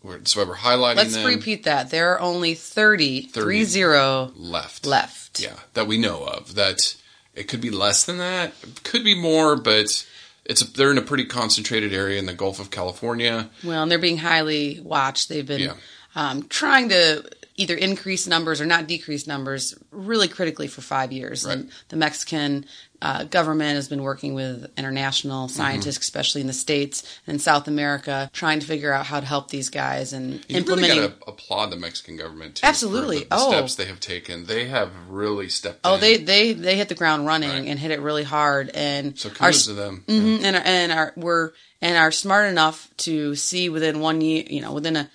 We're, 0.03 0.17
that's 0.17 0.35
why 0.35 0.43
we're 0.43 0.55
highlighting 0.57 0.97
Let's 0.97 1.15
them. 1.15 1.25
repeat 1.25 1.63
that. 1.63 1.89
There 1.89 2.11
are 2.13 2.19
only 2.19 2.53
30, 2.55 3.21
30. 3.21 3.65
30 3.65 4.33
left. 4.35 4.85
left. 4.85 5.39
Yeah, 5.39 5.55
that 5.73 5.87
we 5.87 5.97
know 5.97 6.23
of. 6.25 6.55
That 6.55 6.95
it 7.33 7.47
could 7.47 7.61
be 7.61 7.69
less 7.71 8.03
than 8.03 8.17
that, 8.17 8.53
could 8.83 9.03
be 9.03 9.19
more, 9.19 9.55
but 9.55 10.05
it's 10.45 10.61
a, 10.61 10.71
they're 10.71 10.91
in 10.91 10.97
a 10.97 11.01
pretty 11.01 11.25
concentrated 11.25 11.93
area 11.93 12.19
in 12.19 12.25
the 12.25 12.33
Gulf 12.33 12.59
of 12.59 12.69
California. 12.69 13.49
Well, 13.63 13.81
and 13.83 13.89
they're 13.91 13.97
being 13.97 14.17
highly 14.17 14.81
watched. 14.83 15.29
They've 15.29 15.47
been 15.47 15.61
Yeah. 15.61 15.73
um, 16.15 16.43
trying 16.49 16.89
to 16.89 17.23
either 17.55 17.75
increase 17.75 18.27
numbers 18.27 18.59
or 18.59 18.65
not 18.65 18.87
decrease 18.87 19.25
numbers 19.25 19.73
really 19.91 20.27
critically 20.27 20.67
for 20.67 20.81
five 20.81 21.11
years. 21.11 21.45
Right. 21.45 21.53
And 21.59 21.71
the 21.89 21.95
Mexican 21.95 22.65
uh, 23.05 23.23
government 23.25 23.75
has 23.75 23.89
been 23.89 24.01
working 24.01 24.33
with 24.33 24.71
international 24.77 25.47
Mm-hmm. 25.47 25.55
scientists, 25.55 25.97
especially 25.99 26.41
in 26.41 26.47
the 26.47 26.53
States 26.53 27.03
and 27.27 27.41
South 27.41 27.67
America, 27.67 28.29
trying 28.33 28.59
to 28.61 28.65
figure 28.65 28.93
out 28.93 29.05
how 29.05 29.19
to 29.19 29.25
help 29.25 29.49
these 29.49 29.69
guys 29.69 30.13
and 30.13 30.35
You 30.47 30.57
implementing. 30.57 30.97
really 30.97 31.07
got 31.09 31.21
to 31.21 31.29
applaud 31.31 31.69
the 31.71 31.75
Mexican 31.75 32.15
government 32.17 32.55
too. 32.55 32.65
Absolutely. 32.65 33.19
the, 33.19 33.25
the 33.25 33.35
Oh. 33.35 33.49
steps 33.51 33.75
they 33.75 33.85
have 33.85 33.99
taken. 33.99 34.45
They 34.45 34.65
have 34.69 34.89
really 35.09 35.49
stepped. 35.49 35.81
Oh, 35.83 35.95
in. 35.95 35.99
they, 36.01 36.17
they 36.17 36.53
they 36.53 36.77
hit 36.77 36.87
the 36.89 36.95
ground 36.95 37.25
running 37.27 37.49
Right. 37.49 37.67
and 37.67 37.77
hit 37.77 37.91
it 37.91 37.99
really 37.99 38.23
hard, 38.23 38.69
and 38.73 39.19
So 39.19 39.29
kudos 39.29 39.65
to 39.65 39.73
them. 39.73 40.03
mhm, 40.07 40.43
and 40.43 40.55
are- 40.55 40.63
and 40.65 40.91
are 40.91 41.13
we're 41.17 41.51
and 41.81 41.97
are 41.97 42.11
smart 42.11 42.49
enough 42.49 42.89
to 42.97 43.35
see 43.35 43.67
within 43.69 43.99
one 43.99 44.21
year, 44.21 44.45
you 44.49 44.61
know, 44.61 44.71
within 44.71 44.95
a 44.95 45.09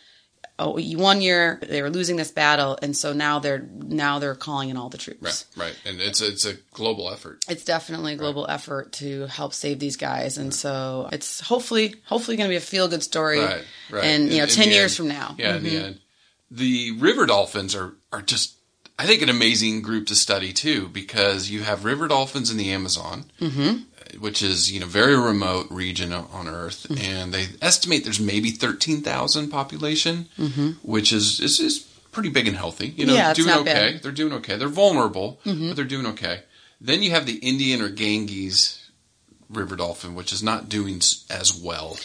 oh, 0.59 0.79
one 0.97 1.21
year 1.21 1.59
they 1.62 1.83
were 1.83 1.91
losing 1.91 2.17
this 2.17 2.31
battle, 2.31 2.79
and 2.83 2.97
so 2.97 3.12
now 3.12 3.38
they're 3.38 3.67
now 3.73 4.19
they're 4.19 4.35
calling 4.35 4.69
in 4.71 4.77
all 4.77 4.88
the 4.88 4.99
troops. 4.99 5.47
Right, 5.57 5.67
right, 5.67 5.79
and 5.85 6.00
it's 6.00 6.21
it's 6.21 6.45
a 6.45 6.55
global 6.73 7.11
effort. 7.11 7.45
It's 7.49 7.65
definitely 7.65 8.15
a 8.15 8.17
global 8.17 8.47
effort 8.49 8.93
to 8.95 9.27
help 9.27 9.55
save 9.55 9.79
these 9.79 9.97
guys, 9.97 10.38
and 10.38 10.53
so 10.55 11.09
it's 11.12 11.41
hopefully 11.41 11.95
hopefully 12.07 12.37
going 12.37 12.49
to 12.49 12.53
be 12.53 12.57
a 12.57 12.61
feel 12.61 12.88
good 12.88 13.03
story, 13.03 13.41
Right, 13.41 13.65
right. 13.91 14.05
and 14.05 14.25
you 14.29 14.33
In- 14.33 14.38
know, 14.38 14.47
ten 14.47 14.71
years 14.71 14.93
end. 14.93 14.97
from 14.97 15.09
now. 15.09 15.35
Yeah, 15.38 15.57
in 15.57 15.62
the 15.62 15.71
Mhm. 15.75 15.85
end, 15.85 16.00
the 16.50 16.93
river 16.93 17.27
dolphins 17.27 17.75
are 17.75 17.95
are 18.12 18.23
just 18.23 18.55
I 19.00 19.07
think 19.07 19.23
an 19.23 19.29
amazing 19.29 19.83
group 19.83 20.09
to 20.09 20.17
study 20.17 20.53
too 20.53 20.88
because 20.88 21.49
you 21.50 21.62
have 21.62 21.85
river 21.85 22.09
dolphins 22.09 22.50
in 22.50 22.57
the 22.57 22.71
Amazon, 22.73 23.31
mm-hmm. 23.41 23.83
Which 24.19 24.43
is 24.43 24.71
you 24.73 24.81
know 24.81 24.87
very 24.87 25.17
remote 25.17 25.67
region 25.71 26.12
on 26.12 26.49
Earth, 26.49 26.87
Mm-hmm. 26.88 27.05
and 27.05 27.35
they 27.35 27.47
estimate 27.62 28.05
there's 28.05 28.21
maybe 28.21 28.50
thirteen 28.50 29.03
thousand 29.03 29.49
population, 29.50 30.29
Mm-hmm. 30.38 30.71
which 30.83 31.12
is, 31.12 31.41
is 31.41 31.61
is 31.61 31.79
pretty 32.12 32.29
big 32.31 32.47
and 32.49 32.57
healthy. 32.57 32.88
You 32.88 33.07
know, 33.07 33.15
Yeah, 33.15 33.35
doing 33.35 33.50
okay. 33.55 33.65
bad. 33.65 33.91
Mm-hmm. 33.95 34.03
They're 34.03 34.12
doing 34.12 34.33
okay. 34.35 34.57
They're 34.57 34.69
vulnerable, 34.69 35.41
but 35.45 35.77
they're 35.77 35.85
doing 35.85 36.07
okay. 36.07 36.43
Then 36.81 37.03
you 37.03 37.11
have 37.11 37.27
the 37.27 37.37
Indian 37.38 37.83
or 37.83 37.88
Ganges 37.88 38.88
river 39.50 39.77
dolphin, 39.77 40.15
which 40.15 40.33
is 40.33 40.43
not 40.43 40.69
doing 40.69 40.97
as 41.31 41.53
well. 41.55 41.97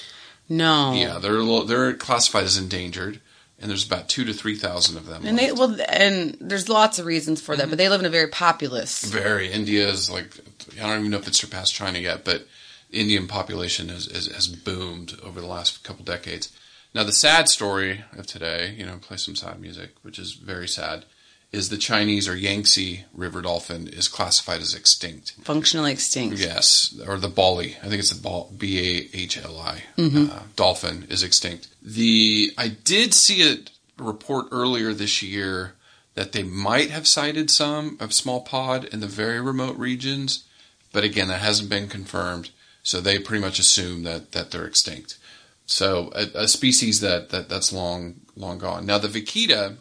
No, 0.49 0.93
Yeah, 0.93 1.19
they're 1.19 1.37
a 1.37 1.43
little, 1.43 1.65
they're 1.65 1.93
classified 1.93 2.43
as 2.43 2.57
endangered, 2.57 3.21
and 3.63 3.69
there's 3.69 3.85
about 3.85 4.09
two 4.09 4.25
to 4.25 4.33
three 4.33 4.57
thousand 4.57 4.97
of 4.97 5.07
them. 5.07 5.25
and 5.25 5.39
they 5.39 5.53
well, 5.53 5.75
and 5.87 6.37
there's 6.41 6.67
lots 6.67 6.99
of 6.99 7.05
reasons 7.05 7.41
for 7.41 7.55
that, 7.55 7.63
but 7.63 7.69
mm-hmm. 7.69 7.77
they 7.77 7.89
live 7.89 8.01
in 8.01 8.05
a 8.05 8.09
very 8.09 8.27
populous. 8.27 9.03
very 9.05 9.49
India 9.49 9.87
is 9.87 10.11
like 10.11 10.37
I 10.79 10.87
don't 10.87 10.99
even 10.99 11.11
know 11.11 11.17
if 11.17 11.27
it's 11.27 11.39
surpassed 11.39 11.73
China 11.73 11.97
yet, 11.97 12.25
but 12.25 12.45
Indian 12.91 13.27
population 13.27 13.87
has, 13.87 14.05
has 14.07 14.27
has 14.27 14.47
boomed 14.47 15.17
over 15.23 15.39
the 15.39 15.47
last 15.47 15.83
couple 15.83 16.03
decades. 16.03 16.51
Now 16.93 17.05
the 17.05 17.13
sad 17.13 17.47
story 17.47 18.03
of 18.17 18.27
today, 18.27 18.75
you 18.77 18.85
know, 18.85 18.97
play 18.97 19.17
some 19.17 19.35
sad 19.35 19.61
music, 19.61 19.95
which 20.01 20.19
is 20.19 20.33
very 20.33 20.67
sad, 20.67 21.05
is 21.53 21.69
the 21.69 21.77
Chinese 21.77 22.27
or 22.27 22.35
Yangtze 22.35 23.05
river 23.13 23.41
dolphin 23.41 23.87
is 23.87 24.07
classified 24.07 24.59
as 24.61 24.73
extinct. 24.73 25.33
functionally 25.43 25.91
extinct. 25.91 26.37
Yes, 26.39 26.99
or 27.07 27.17
the 27.19 27.29
Bali. 27.29 27.77
I 27.83 27.87
think 27.87 27.99
it's 27.99 28.09
the 28.09 28.21
Bal- 28.21 28.51
B 28.57 28.79
A 28.79 29.17
H 29.17 29.37
L 29.37 29.59
I 29.59 29.83
Mm-hmm. 29.97 30.31
uh, 30.35 30.39
dolphin 30.55 31.05
is 31.09 31.21
extinct. 31.23 31.67
The 31.81 32.51
I 32.57 32.67
did 32.69 33.13
see 33.13 33.39
a 33.49 33.57
report 34.03 34.47
earlier 34.51 34.93
this 34.93 35.21
year 35.21 35.73
that 36.15 36.31
they 36.31 36.43
might 36.43 36.89
have 36.91 37.07
sighted 37.07 37.49
some 37.51 37.97
of 37.99 38.13
small 38.13 38.41
pod 38.41 38.85
in 38.85 38.99
the 38.99 39.07
very 39.07 39.39
remote 39.39 39.77
regions, 39.77 40.43
but 40.91 41.03
again, 41.03 41.27
that 41.27 41.41
hasn't 41.41 41.69
been 41.69 41.87
confirmed. 41.87 42.49
So 42.83 42.99
they 42.99 43.17
pretty 43.19 43.41
much 43.41 43.59
assume 43.59 44.03
that 44.03 44.31
that 44.33 44.51
they're 44.51 44.65
extinct. 44.65 45.17
So 45.65 46.11
a, 46.15 46.43
a 46.43 46.47
species 46.47 46.99
that, 47.01 47.29
that 47.29 47.47
that's 47.47 47.71
long 47.71 48.15
long 48.35 48.57
gone. 48.57 48.85
Now 48.85 48.97
the 48.97 49.07
vaquita 49.07 49.77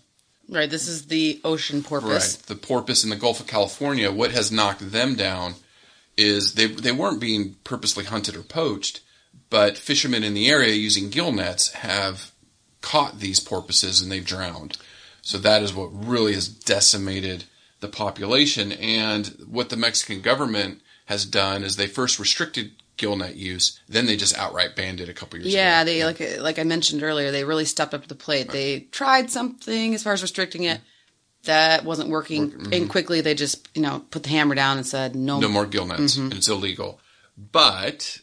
Right. 0.52 0.68
This 0.68 0.86
is 0.86 1.06
the 1.06 1.40
ocean 1.44 1.82
porpoise. 1.82 2.36
Right. 2.36 2.46
The 2.46 2.56
porpoise 2.56 3.04
in 3.04 3.10
the 3.10 3.16
Gulf 3.16 3.40
of 3.40 3.46
California, 3.46 4.12
what 4.12 4.32
has 4.32 4.52
knocked 4.52 4.92
them 4.92 5.14
down 5.14 5.54
is 6.16 6.54
they 6.54 6.66
they 6.66 6.92
weren't 6.92 7.20
being 7.20 7.56
purposely 7.64 8.04
hunted 8.04 8.36
or 8.36 8.42
poached, 8.42 9.00
but 9.48 9.78
fishermen 9.78 10.22
in 10.22 10.34
the 10.34 10.50
area 10.50 10.74
using 10.74 11.08
gill 11.08 11.32
nets 11.32 11.72
have 11.72 12.32
caught 12.82 13.18
these 13.18 13.40
porpoises 13.40 14.02
and 14.02 14.12
they've 14.12 14.26
drowned. 14.26 14.76
So 15.22 15.38
that 15.38 15.62
is 15.62 15.72
what 15.72 15.88
really 15.92 16.34
has 16.34 16.48
decimated 16.48 17.44
the 17.80 17.88
population. 17.88 18.72
And 18.72 19.28
what 19.48 19.70
the 19.70 19.76
Mexican 19.76 20.20
government 20.20 20.82
has 21.06 21.24
done 21.24 21.62
is 21.64 21.76
they 21.76 21.86
first 21.86 22.18
restricted 22.18 22.72
gill 22.96 23.16
net 23.16 23.36
use, 23.36 23.80
then 23.88 24.06
they 24.06 24.16
just 24.16 24.36
outright 24.36 24.76
banned 24.76 25.00
it 25.00 25.08
a 25.08 25.12
couple 25.12 25.38
years 25.38 25.52
Yeah, 25.52 25.82
ago. 25.82 25.90
they 25.90 26.04
like 26.04 26.40
like 26.40 26.58
I 26.58 26.64
mentioned 26.64 27.02
earlier, 27.02 27.30
they 27.30 27.44
really 27.44 27.64
stepped 27.64 27.94
up 27.94 28.02
to 28.02 28.08
the 28.08 28.14
plate. 28.14 28.50
They 28.50 28.80
tried 28.80 29.30
something 29.30 29.94
as 29.94 30.02
far 30.02 30.12
as 30.12 30.22
restricting 30.22 30.64
it. 30.64 30.80
That 31.44 31.84
wasn't 31.84 32.08
working, 32.08 32.52
and 32.52 32.66
mm-hmm. 32.66 32.86
quickly 32.86 33.20
they 33.20 33.34
just 33.34 33.68
you 33.74 33.82
know 33.82 34.04
put 34.10 34.22
the 34.22 34.28
hammer 34.28 34.54
down 34.54 34.76
and 34.76 34.86
said 34.86 35.16
no. 35.16 35.40
no 35.40 35.48
more 35.48 35.66
gill 35.66 35.86
nets, 35.86 36.14
mm-hmm. 36.14 36.26
and 36.26 36.34
it's 36.34 36.48
illegal. 36.48 37.00
But 37.36 38.20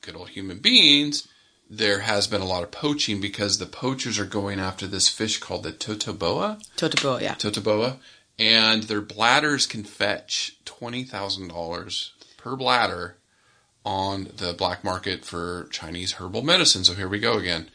good 0.00 0.16
old 0.16 0.30
human 0.30 0.60
beings, 0.60 1.28
there 1.68 2.00
has 2.00 2.26
been 2.26 2.40
a 2.40 2.46
lot 2.46 2.62
of 2.62 2.70
poaching 2.70 3.20
because 3.20 3.58
the 3.58 3.66
poachers 3.66 4.18
are 4.18 4.24
going 4.24 4.58
after 4.58 4.86
this 4.86 5.06
fish 5.08 5.38
called 5.38 5.64
the 5.64 5.72
totoboa, 5.72 6.62
Totoboa, 6.78 7.20
yeah. 7.20 7.34
totoboa, 7.34 7.98
and 8.38 8.84
their 8.84 9.02
bladders 9.02 9.66
can 9.66 9.84
fetch 9.84 10.56
twenty 10.64 11.04
thousand 11.04 11.48
dollars 11.48 12.12
per 12.38 12.56
bladder 12.56 13.15
on 13.86 14.28
the 14.36 14.52
black 14.52 14.82
market 14.82 15.24
for 15.24 15.68
Chinese 15.70 16.14
herbal 16.14 16.42
medicine. 16.42 16.84
So 16.84 16.94
here 16.94 17.08
we 17.08 17.20
go 17.20 17.38
again. 17.38 17.70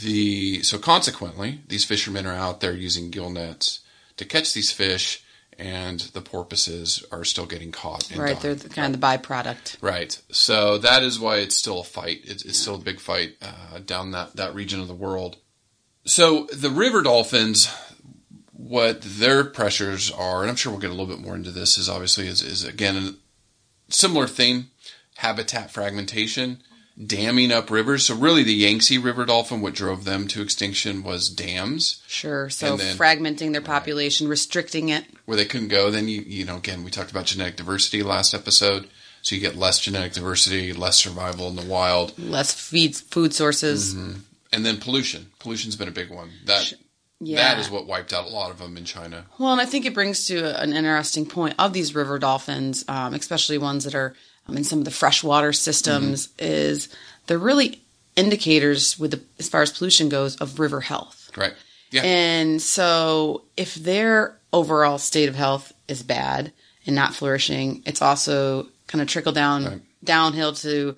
The 0.00 0.62
so 0.62 0.78
consequently, 0.78 1.60
these 1.68 1.84
fishermen 1.84 2.24
are 2.24 2.32
out 2.32 2.60
there 2.60 2.72
using 2.72 3.10
gill 3.10 3.28
nets 3.28 3.80
to 4.16 4.24
catch 4.24 4.54
these 4.54 4.72
fish, 4.72 5.22
and 5.58 6.00
the 6.00 6.22
porpoises 6.22 7.04
are 7.12 7.24
still 7.24 7.44
getting 7.44 7.72
caught. 7.72 8.08
Right, 8.16 8.40
dying. 8.40 8.56
they're 8.56 8.68
kind 8.70 8.94
of 8.94 9.00
the 9.00 9.06
byproduct. 9.06 9.76
Right. 9.82 10.18
So 10.30 10.78
that 10.78 11.02
is 11.02 11.20
why 11.20 11.38
it's 11.38 11.56
still 11.56 11.80
a 11.80 11.84
fight. 11.84 12.20
It's, 12.24 12.44
it's 12.44 12.58
still 12.58 12.76
a 12.76 12.78
big 12.78 13.00
fight 13.00 13.36
uh, 13.42 13.80
down 13.84 14.12
that, 14.12 14.36
that 14.36 14.54
region 14.54 14.80
of 14.80 14.88
the 14.88 14.94
world. 14.94 15.36
So 16.04 16.46
the 16.52 16.70
river 16.70 17.02
dolphins, 17.02 17.68
what 18.52 19.02
their 19.02 19.44
pressures 19.44 20.10
are, 20.10 20.40
and 20.40 20.50
I'm 20.50 20.56
sure 20.56 20.72
we'll 20.72 20.80
get 20.80 20.90
a 20.90 20.94
little 20.94 21.14
bit 21.14 21.24
more 21.24 21.34
into 21.34 21.50
this, 21.50 21.76
is 21.76 21.88
obviously 21.88 22.26
is, 22.28 22.42
is 22.42 22.64
again 22.64 22.96
a 22.96 23.92
similar 23.92 24.26
theme: 24.26 24.70
habitat 25.22 25.70
fragmentation, 25.70 26.58
damming 27.06 27.52
up 27.52 27.70
rivers. 27.70 28.04
So 28.06 28.14
really, 28.16 28.42
the 28.42 28.52
Yangtze 28.54 28.98
River 28.98 29.24
dolphin, 29.24 29.60
what 29.60 29.72
drove 29.74 30.04
them 30.04 30.26
to 30.28 30.42
extinction 30.42 31.02
was 31.02 31.28
dams 31.30 32.02
Sure. 32.06 32.50
So 32.50 32.76
then- 32.76 32.96
fragmenting 32.96 33.52
their 33.52 33.60
population, 33.62 34.28
restricting 34.28 34.88
it. 34.88 35.04
where 35.24 35.36
they 35.36 35.44
couldn't 35.44 35.68
go. 35.68 35.90
Then 35.90 36.08
you 36.08 36.22
you 36.26 36.44
know 36.44 36.56
again 36.56 36.82
we 36.84 36.90
talked 36.90 37.10
about 37.12 37.26
genetic 37.26 37.56
diversity 37.56 38.02
last 38.02 38.34
episode. 38.34 38.88
So 39.22 39.36
you 39.36 39.40
get 39.40 39.56
less 39.56 39.78
genetic 39.78 40.14
diversity, 40.14 40.72
less 40.72 40.98
survival 40.98 41.46
in 41.48 41.54
the 41.54 41.62
wild. 41.64 42.18
less 42.18 42.52
feeds, 42.52 43.00
food 43.00 43.32
sources. 43.32 43.92
and 43.94 44.66
then 44.66 44.78
pollution. 44.78 45.30
Pollution's 45.38 45.76
been 45.76 45.86
a 45.88 45.92
big 45.92 46.10
one. 46.10 46.30
That 46.46 46.72
Yeah. 47.20 47.36
that 47.54 47.60
is 47.60 47.70
what 47.70 47.86
wiped 47.86 48.12
out 48.12 48.26
a 48.26 48.30
lot 48.30 48.50
of 48.50 48.58
them 48.58 48.76
in 48.76 48.84
China. 48.84 49.26
Well, 49.38 49.52
and 49.52 49.60
I 49.60 49.64
think 49.64 49.86
it 49.86 49.94
brings 49.94 50.26
to 50.26 50.60
an 50.60 50.72
interesting 50.72 51.24
point 51.24 51.54
of 51.56 51.72
these 51.72 51.94
river 51.94 52.18
dolphins, 52.18 52.84
um, 52.88 53.14
especially 53.14 53.58
ones 53.58 53.84
that 53.84 53.94
are 53.94 54.16
um, 54.48 54.56
in 54.56 54.64
some 54.64 54.78
of 54.78 54.84
the 54.84 54.90
freshwater 54.90 55.52
systems, 55.52 56.28
is 56.38 56.88
they're 57.26 57.38
really 57.38 57.80
indicators 58.16 58.98
with 58.98 59.12
the, 59.12 59.20
as 59.38 59.48
far 59.48 59.62
as 59.62 59.70
pollution 59.72 60.08
goes 60.08 60.36
of 60.36 60.58
river 60.60 60.80
health. 60.80 61.30
Right? 61.36 61.54
Yeah. 61.90 62.02
And 62.02 62.60
so 62.60 63.42
if 63.56 63.74
their 63.74 64.36
overall 64.52 64.98
state 64.98 65.28
of 65.28 65.34
health 65.34 65.72
is 65.88 66.02
bad 66.02 66.52
and 66.86 66.94
not 66.96 67.14
flourishing, 67.14 67.82
it's 67.86 68.02
also 68.02 68.68
kind 68.86 69.00
of 69.00 69.08
trickle 69.08 69.32
down 69.32 69.64
Right. 69.64 69.80
downhill 70.04 70.52
to 70.54 70.96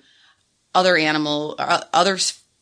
other 0.73 0.97
animal, 0.97 1.55
uh, 1.57 1.83
other 1.93 2.17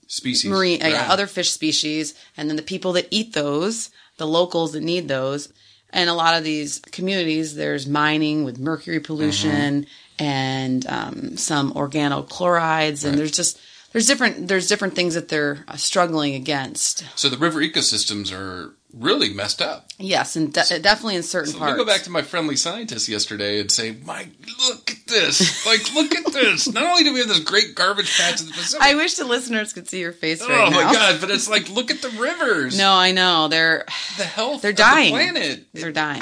Species. 0.07 0.45
marine, 0.49 0.83
uh, 0.83 1.07
other 1.09 1.25
fish 1.25 1.49
species, 1.49 2.13
and 2.37 2.47
then 2.49 2.55
the 2.55 2.61
people 2.61 2.93
that 2.93 3.07
eat 3.09 3.33
those, 3.33 3.89
the 4.17 4.27
locals 4.27 4.73
that 4.73 4.81
need 4.83 5.07
those. 5.07 5.51
And 5.91 6.09
a 6.09 6.13
lot 6.13 6.37
of 6.37 6.43
these 6.43 6.79
communities, 6.91 7.55
there's 7.55 7.87
mining 7.87 8.43
with 8.43 8.59
mercury 8.59 8.99
pollution 8.99 9.85
and 10.19 10.85
um, 10.87 11.37
some 11.37 11.73
organochlorides, 11.73 13.05
and 13.05 13.17
there's 13.17 13.31
just 13.31 13.59
there's 13.91 14.07
different 14.07 14.47
there's 14.47 14.67
different 14.67 14.95
things 14.95 15.13
that 15.15 15.29
they're 15.29 15.63
uh, 15.67 15.75
struggling 15.75 16.35
against. 16.35 17.05
So 17.17 17.29
the 17.29 17.37
river 17.37 17.59
ecosystems 17.59 18.31
are 18.33 18.73
really 18.95 19.33
messed 19.33 19.59
up. 19.61 19.87
Yes, 19.97 20.35
and 20.35 20.53
de- 20.53 20.79
definitely 20.79 21.15
in 21.15 21.23
certain 21.23 21.51
So 21.53 21.57
parts. 21.57 21.71
let 21.71 21.77
me 21.79 21.83
go 21.83 21.91
back 21.91 22.03
to 22.03 22.11
my 22.11 22.21
friendly 22.21 22.55
scientist 22.55 23.07
yesterday 23.09 23.59
and 23.59 23.71
say, 23.71 23.95
"My, 24.05 24.27
look 24.69 24.91
at 24.91 25.07
this! 25.07 25.65
Like, 25.65 25.93
look 25.95 26.13
at 26.15 26.31
this! 26.31 26.71
Not 26.71 26.83
only 26.83 27.03
do 27.03 27.13
we 27.13 27.19
have 27.19 27.27
this 27.27 27.39
great 27.39 27.73
garbage 27.75 28.15
patch 28.17 28.41
in 28.41 28.47
the 28.47 28.53
Pacific, 28.57 28.85
I 28.85 28.95
wish 28.95 29.15
the 29.15 29.25
listeners 29.25 29.73
could 29.73 29.87
see 29.89 29.99
your 29.99 30.11
face 30.11 30.41
oh 30.43 30.47
right 30.49 30.69
now. 30.69 30.75
my 30.83 30.93
god! 30.93 31.21
But 31.21 31.31
it's 31.31 31.49
like, 31.49 31.69
look 31.69 31.89
at 31.91 32.01
the 32.03 32.09
rivers. 32.09 32.77
No, 32.77 32.91
I 32.93 33.11
know 33.13 33.47
they're 33.47 33.85
the 34.17 34.25
health. 34.25 34.61
They're 34.61 34.71
of 34.71 34.77
dying. 34.77 35.13
The 35.13 35.19
planet. 35.31 35.65
They're 35.73 35.91
dying. 35.91 36.21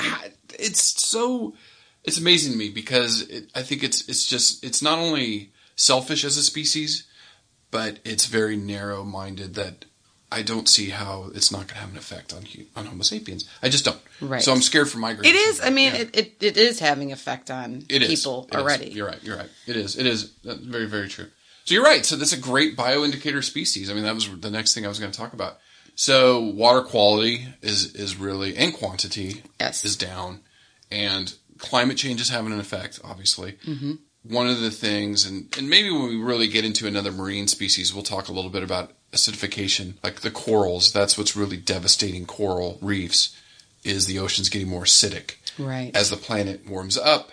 It's 0.57 0.81
so. 0.81 1.53
It's 2.03 2.17
amazing 2.19 2.53
to 2.53 2.57
me 2.57 2.69
because 2.69 3.21
it, 3.29 3.49
I 3.55 3.61
think 3.61 3.83
it's 3.83 4.07
it's 4.09 4.25
just 4.25 4.63
it's 4.63 4.81
not 4.81 4.97
only 4.99 5.51
selfish 5.75 6.23
as 6.25 6.37
a 6.37 6.43
species, 6.43 7.05
but 7.69 7.99
it's 8.03 8.25
very 8.25 8.57
narrow 8.57 9.03
minded 9.03 9.55
that. 9.55 9.85
I 10.33 10.43
don't 10.43 10.69
see 10.69 10.91
how 10.91 11.29
it's 11.35 11.51
not 11.51 11.67
going 11.67 11.75
to 11.75 11.75
have 11.81 11.91
an 11.91 11.97
effect 11.97 12.31
on 12.33 12.45
on 12.77 12.85
Homo 12.85 13.03
sapiens. 13.03 13.49
I 13.61 13.67
just 13.67 13.83
don't. 13.83 13.99
Right. 14.21 14.41
So 14.41 14.53
I'm 14.53 14.61
scared 14.61 14.89
for 14.89 14.97
my. 14.97 15.11
It 15.11 15.25
is. 15.25 15.59
I 15.59 15.71
mean, 15.71 15.93
Yeah. 15.93 15.99
it, 16.03 16.15
it, 16.17 16.35
it 16.39 16.57
is 16.57 16.79
having 16.79 17.11
effect 17.11 17.51
on 17.51 17.83
It 17.89 18.01
is. 18.01 18.07
people 18.07 18.47
It 18.49 18.55
is. 18.55 18.61
already. 18.61 18.85
You're 18.91 19.07
right. 19.07 19.21
You're 19.21 19.35
right. 19.35 19.49
It 19.67 19.75
is. 19.75 19.97
It 19.97 20.05
is. 20.05 20.31
That's 20.45 20.61
very, 20.61 20.85
very 20.85 21.09
true. 21.09 21.27
So 21.65 21.73
you're 21.75 21.83
right. 21.83 22.05
So 22.05 22.15
that's 22.15 22.31
a 22.31 22.37
great 22.39 22.77
bioindicator 22.77 23.43
species. 23.43 23.91
I 23.91 23.93
mean, 23.93 24.03
that 24.05 24.15
was 24.15 24.29
the 24.39 24.49
next 24.49 24.73
thing 24.73 24.85
I 24.85 24.87
was 24.87 24.99
going 24.99 25.11
to 25.11 25.17
talk 25.19 25.33
about. 25.33 25.57
So 25.95 26.39
water 26.39 26.81
quality 26.81 27.47
is 27.61 27.93
is 27.95 28.15
really 28.15 28.55
and 28.55 28.73
quantity 28.73 29.43
Yes. 29.59 29.83
is 29.83 29.97
down, 29.97 30.39
and 30.89 31.33
climate 31.61 31.97
change 31.97 32.19
is 32.19 32.29
having 32.29 32.51
an 32.51 32.59
effect. 32.59 32.99
Obviously, 33.03 33.53
mm-hmm. 33.65 33.93
one 34.23 34.47
of 34.47 34.59
the 34.59 34.71
things, 34.71 35.25
and 35.25 35.55
and 35.57 35.69
maybe 35.69 35.89
when 35.89 36.09
we 36.09 36.17
really 36.17 36.47
get 36.47 36.65
into 36.65 36.87
another 36.87 37.11
marine 37.11 37.47
species, 37.47 37.93
we'll 37.93 38.03
talk 38.03 38.27
a 38.27 38.33
little 38.33 38.51
bit 38.51 38.63
about 38.63 38.91
acidification, 39.13 39.93
like 40.03 40.21
the 40.21 40.31
corals. 40.31 40.91
That's 40.91 41.17
what's 41.17 41.35
really 41.35 41.57
devastating 41.57 42.25
coral 42.25 42.77
reefs. 42.81 43.37
Is 43.83 44.05
the 44.05 44.19
oceans 44.19 44.49
getting 44.49 44.69
more 44.69 44.83
acidic? 44.83 45.35
Right. 45.57 45.91
as 45.93 46.09
the 46.09 46.17
planet 46.17 46.67
warms 46.67 46.97
up, 46.97 47.31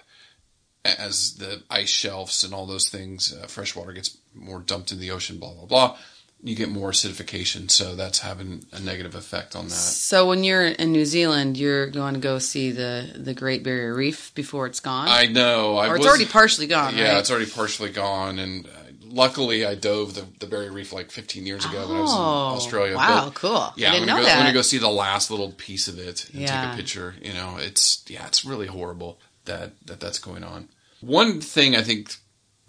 as 0.85 1.37
the 1.37 1.63
ice 1.71 1.89
shelves 1.89 2.45
and 2.45 2.53
all 2.53 2.67
those 2.67 2.89
things, 2.89 3.33
uh, 3.33 3.47
fresh 3.47 3.77
water 3.77 3.93
gets 3.93 4.19
more 4.35 4.59
dumped 4.61 4.93
in 4.93 4.99
the 4.99 5.11
ocean, 5.11 5.39
blah, 5.39 5.55
blah, 5.55 5.67
blah, 5.67 5.97
you 6.43 6.55
get 6.55 6.69
more 6.69 6.91
acidification. 6.93 7.71
So 7.71 7.95
that's 7.97 8.21
having 8.21 8.65
a 8.73 8.79
negative 8.81 9.15
effect 9.15 9.57
on 9.57 9.65
that. 9.65 9.75
So 9.75 10.29
when 10.29 10.45
you're 10.45 10.67
in 10.67 10.93
New 10.93 11.05
Zealand, 11.05 11.57
you're 11.57 11.89
going 11.89 12.15
to 12.15 12.21
go 12.21 12.39
see 12.39 12.71
the 12.71 13.13
the 13.17 13.35
Great 13.35 13.63
Barrier 13.65 13.95
Reef 13.95 14.33
before 14.35 14.67
it's 14.67 14.81
gone, 14.81 15.09
I 15.09 15.27
know. 15.27 15.77
I 15.77 15.89
or 15.89 15.97
it's 15.97 16.01
was- 16.05 16.09
already 16.09 16.27
partially 16.27 16.67
gone. 16.67 16.97
Yeah, 16.97 17.11
right? 17.13 17.19
it's 17.19 17.31
already 17.31 17.51
partially 17.51 17.91
gone. 17.91 18.39
And 18.39 18.67
uh, 18.67 18.71
luckily, 19.05 19.67
I 19.67 19.75
dove 19.75 20.15
the, 20.15 20.25
the 20.39 20.47
Barrier 20.47 20.71
Reef 20.71 20.93
like 20.93 21.11
15 21.11 21.45
years 21.45 21.65
ago 21.65 21.89
when 21.89 21.97
I 21.97 22.01
was 22.03 22.13
in 22.13 22.19
Oh, 22.19 22.23
Australia. 22.57 22.95
Wow, 22.97 23.25
But- 23.27 23.35
cool. 23.35 23.73
Yeah, 23.77 23.91
I 23.91 23.93
didn't 23.95 24.03
I'm 24.11 24.17
gonna 24.17 24.21
know 24.23 24.27
go, 24.29 24.33
I'm 24.33 24.39
gonna 24.41 24.53
go 24.53 24.63
see 24.63 24.79
the 24.79 24.89
last 24.89 25.31
little 25.33 25.51
piece 25.53 25.89
of 25.89 25.99
it 25.99 26.29
and 26.33 26.43
Yeah. 26.43 26.63
take 26.67 26.75
a 26.75 26.77
picture. 26.77 27.15
You 27.21 27.33
know, 27.33 27.57
it's 27.59 28.05
yeah, 28.09 28.27
it's 28.27 28.45
really 28.45 28.67
horrible 28.69 29.19
that, 29.47 29.73
that 29.87 29.99
that's 29.99 30.19
going 30.19 30.45
on. 30.45 30.69
One 31.01 31.41
thing 31.41 31.75
I 31.75 31.83
think 31.83 32.15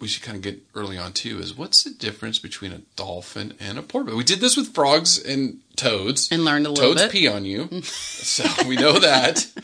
we 0.00 0.08
should 0.08 0.22
kind 0.22 0.36
of 0.36 0.42
get 0.42 0.60
early 0.74 0.96
on 0.96 1.12
too 1.12 1.38
is 1.38 1.56
what's 1.56 1.84
the 1.84 1.90
difference 1.90 2.38
between 2.38 2.72
a 2.72 2.78
dolphin 2.96 3.54
and 3.60 3.78
a 3.78 3.82
porpoise? 3.82 4.14
We 4.14 4.24
did 4.24 4.40
this 4.40 4.56
with 4.56 4.74
frogs 4.74 5.22
and 5.22 5.58
toads, 5.76 6.30
And 6.32 6.44
learned 6.44 6.66
a 6.66 6.70
little 6.70 6.90
toads 6.90 7.02
bit. 7.02 7.12
pee 7.12 7.28
on 7.28 7.44
you, 7.44 7.66
mm. 7.66 7.84
so 7.84 8.44
we 8.68 8.76
know 8.76 8.98
that. 8.98 9.46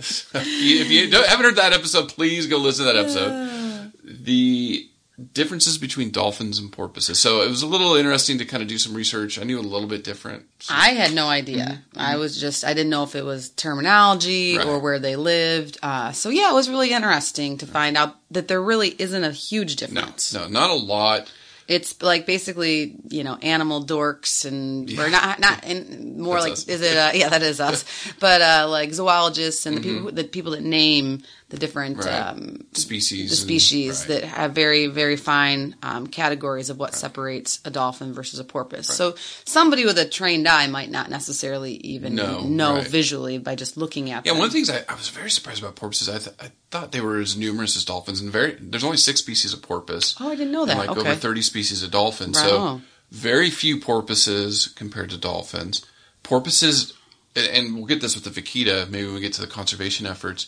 So 0.00 0.38
if 0.38 0.46
you, 0.46 0.80
if 0.80 0.90
you 0.90 1.08
don't, 1.10 1.26
haven't 1.26 1.46
heard 1.46 1.56
that 1.56 1.72
episode, 1.72 2.08
please 2.08 2.46
go 2.46 2.58
listen 2.58 2.84
to 2.84 2.92
that 2.92 3.00
episode. 3.00 3.92
The 4.04 4.86
differences 5.32 5.78
between 5.78 6.10
dolphins 6.10 6.58
and 6.58 6.72
porpoises. 6.72 7.20
So 7.20 7.42
it 7.42 7.48
was 7.48 7.62
a 7.62 7.66
little 7.68 7.94
interesting 7.94 8.38
to 8.38 8.44
kind 8.44 8.62
of 8.62 8.68
do 8.68 8.78
some 8.78 8.94
research. 8.94 9.38
I 9.38 9.44
knew 9.44 9.60
a 9.60 9.62
little 9.62 9.86
bit 9.88 10.02
different. 10.02 10.46
I 10.68 10.88
had 10.90 11.14
no 11.14 11.28
idea. 11.28 11.82
I 11.96 12.16
was 12.16 12.40
just 12.40 12.64
I 12.64 12.74
didn't 12.74 12.90
know 12.90 13.04
if 13.04 13.14
it 13.14 13.24
was 13.24 13.50
terminology 13.50 14.56
Right. 14.56 14.66
or 14.66 14.78
where 14.80 14.98
they 14.98 15.16
lived. 15.16 15.78
Uh, 15.82 16.12
so 16.12 16.30
yeah, 16.30 16.50
it 16.50 16.54
was 16.54 16.68
really 16.68 16.90
interesting 16.92 17.58
to 17.58 17.66
find 17.66 17.96
out 17.96 18.16
that 18.30 18.48
there 18.48 18.60
really 18.62 18.94
isn't 18.98 19.24
a 19.24 19.30
huge 19.30 19.76
difference. 19.76 20.32
no, 20.34 20.48
not 20.48 20.70
a 20.70 20.74
lot. 20.74 21.32
It's 21.66 22.02
like 22.02 22.26
basically 22.26 22.96
you 23.08 23.24
know 23.24 23.36
animal 23.40 23.82
dorks 23.86 24.44
and 24.44 24.90
or 24.98 25.08
not 25.08 25.40
not 25.40 25.64
and 25.64 26.18
more 26.18 26.34
That's 26.34 26.44
like 26.44 26.52
us. 26.52 26.68
is 26.68 26.82
it 26.82 26.94
uh, 26.96 27.12
yeah 27.14 27.30
that 27.30 27.42
is 27.42 27.58
us 27.58 27.86
but 28.20 28.42
uh, 28.42 28.66
like 28.68 28.92
zoologists 28.92 29.64
and 29.64 29.78
the 29.78 29.80
Mm-hmm. 29.80 29.94
people 29.96 30.12
the 30.12 30.24
people 30.24 30.52
that 30.52 30.62
name 30.62 31.22
the 31.54 31.60
different 31.60 31.98
Right. 31.98 32.08
um, 32.08 32.64
Species. 32.74 33.30
the 33.30 33.34
and- 33.36 33.38
species 33.46 34.00
right. 34.00 34.08
that 34.08 34.24
have 34.24 34.52
very 34.56 34.88
very 34.88 35.14
fine 35.16 35.76
um, 35.84 36.08
categories 36.08 36.68
of 36.68 36.78
what 36.78 36.94
separates 36.96 37.60
a 37.64 37.70
dolphin 37.70 38.12
versus 38.12 38.40
a 38.40 38.44
porpoise. 38.44 38.88
So 38.92 39.14
somebody 39.44 39.84
with 39.84 39.96
a 39.98 40.04
trained 40.04 40.48
eye 40.48 40.66
might 40.66 40.90
not 40.90 41.10
necessarily 41.10 41.74
even 41.76 42.16
No, 42.16 42.40
know 42.40 42.74
right. 42.78 42.86
visually 42.88 43.38
by 43.38 43.54
just 43.54 43.76
looking 43.76 44.10
at 44.10 44.26
Yeah, 44.26 44.32
them. 44.32 44.38
one 44.40 44.46
of 44.48 44.52
the 44.52 44.56
things 44.58 44.68
I, 44.68 44.84
I 44.92 44.96
was 44.96 45.08
very 45.10 45.30
surprised 45.30 45.60
about 45.62 45.76
porpoises, 45.76 46.08
I, 46.08 46.18
th- 46.18 46.36
I 46.40 46.50
thought 46.72 46.90
they 46.90 47.00
were 47.00 47.20
as 47.20 47.36
numerous 47.36 47.76
as 47.76 47.84
dolphins, 47.84 48.20
and 48.20 48.32
very 48.32 48.56
there's 48.60 48.82
only 48.84 48.96
six 48.96 49.20
species 49.20 49.52
of 49.52 49.62
porpoise. 49.62 50.16
Oh, 50.18 50.28
I 50.30 50.34
didn't 50.34 50.52
know 50.52 50.64
that. 50.66 50.72
And 50.76 50.80
like 50.80 50.90
Okay. 50.98 51.08
over 51.10 51.14
30 51.14 51.42
species 51.42 51.82
of 51.84 51.92
dolphins. 51.92 52.36
Right 52.36 52.48
So 52.48 52.80
very 53.12 53.50
few 53.50 53.78
porpoises 53.78 54.66
compared 54.74 55.10
to 55.10 55.16
dolphins. 55.16 55.84
Porpoises, 56.24 56.94
and- 57.36 57.46
and 57.46 57.76
we'll 57.76 57.86
get 57.86 58.00
this 58.00 58.14
with 58.16 58.24
the 58.24 58.30
vaquita, 58.40 58.88
maybe 58.90 59.04
when 59.06 59.14
we 59.14 59.20
get 59.20 59.32
to 59.34 59.40
the 59.40 59.46
conservation 59.46 60.06
efforts, 60.06 60.46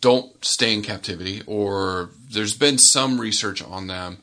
don't 0.00 0.44
stay 0.44 0.72
in 0.72 0.82
captivity, 0.82 1.42
or 1.46 2.10
there's 2.30 2.54
been 2.54 2.78
some 2.78 3.20
research 3.20 3.62
on 3.62 3.86
them. 3.86 4.18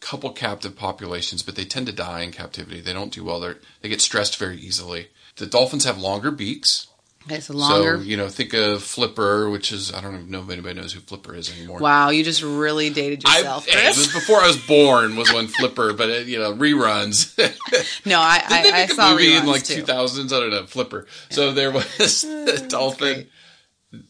Couple 0.00 0.30
captive 0.30 0.76
populations, 0.76 1.42
but 1.42 1.56
they 1.56 1.64
tend 1.64 1.86
to 1.88 1.92
die 1.92 2.20
in 2.20 2.30
captivity. 2.30 2.80
They 2.80 2.92
don't 2.92 3.12
do 3.12 3.24
well. 3.24 3.40
They 3.40 3.54
they 3.80 3.88
get 3.88 4.00
stressed 4.00 4.36
very 4.36 4.56
easily. 4.56 5.08
The 5.36 5.46
dolphins 5.46 5.84
have 5.84 5.98
longer 5.98 6.30
beaks, 6.30 6.86
okay, 7.28 7.40
so 7.40 7.54
longer. 7.54 7.98
so 7.98 8.02
you 8.02 8.16
know, 8.16 8.28
think 8.28 8.54
of 8.54 8.82
Flipper, 8.82 9.50
which 9.50 9.72
is 9.72 9.92
I 9.92 10.00
don't 10.00 10.14
even 10.14 10.30
know 10.30 10.42
if 10.42 10.50
anybody 10.50 10.74
knows 10.74 10.92
who 10.92 11.00
Flipper 11.00 11.34
is 11.34 11.50
anymore. 11.56 11.78
wow, 11.78 12.10
you 12.10 12.24
just 12.24 12.42
really 12.42 12.90
dated 12.90 13.22
I, 13.26 13.38
yourself, 13.38 13.66
it 13.68 13.96
was 13.96 14.12
before 14.12 14.38
I 14.40 14.46
was 14.46 14.56
born 14.56 15.16
was 15.16 15.32
when 15.32 15.46
Flipper, 15.46 15.92
but 15.92 16.08
it, 16.08 16.26
you 16.26 16.38
know 16.38 16.52
reruns. 16.54 17.36
no, 18.06 18.18
I 18.18 18.42
I, 18.48 18.78
a 18.80 18.88
saw 18.88 19.12
movie 19.12 19.28
reruns 19.28 19.40
in 19.40 19.46
like 19.46 19.64
too. 19.64 19.82
2000s? 19.82 20.26
I 20.32 20.40
don't 20.40 20.50
know, 20.50 20.66
Flipper. 20.66 21.06
So 21.30 21.52
there 21.52 21.70
was 21.70 21.86
the 22.22 22.66
dolphin, 22.68 23.28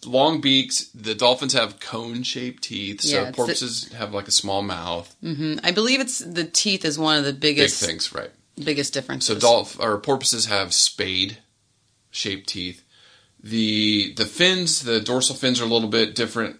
long 0.05 0.41
beaks. 0.41 0.89
The 0.95 1.15
dolphins 1.15 1.53
have 1.53 1.81
cone-shaped 1.81 2.63
teeth. 2.63 3.05
Yeah, 3.05 3.11
So 3.11 3.25
the- 3.27 3.33
porpoises 3.33 3.93
have 3.93 4.13
like 4.13 4.29
a 4.29 4.33
small 4.33 4.63
mouth. 4.63 5.15
Mm-hmm. 5.23 5.61
I 5.65 5.71
believe 5.71 6.01
it's 6.01 6.19
the 6.19 6.45
teeth 6.45 6.85
is 6.85 6.99
one 6.99 7.19
of 7.19 7.25
the 7.25 7.33
Big 7.33 7.57
biggest 7.57 7.83
things, 7.85 8.13
right? 8.15 8.31
biggest 8.65 8.93
difference. 8.93 9.27
So 9.27 9.37
dolph 9.39 9.79
or 9.79 9.99
porpoises 9.99 10.47
have 10.47 10.75
spade-shaped 10.75 12.49
teeth. 12.49 12.83
The 13.41 14.15
the 14.15 14.27
fins, 14.27 14.83
the 14.83 15.01
dorsal 15.01 15.37
fins 15.37 15.61
are 15.61 15.65
a 15.65 15.69
little 15.69 15.89
bit 15.89 16.17
different. 16.17 16.57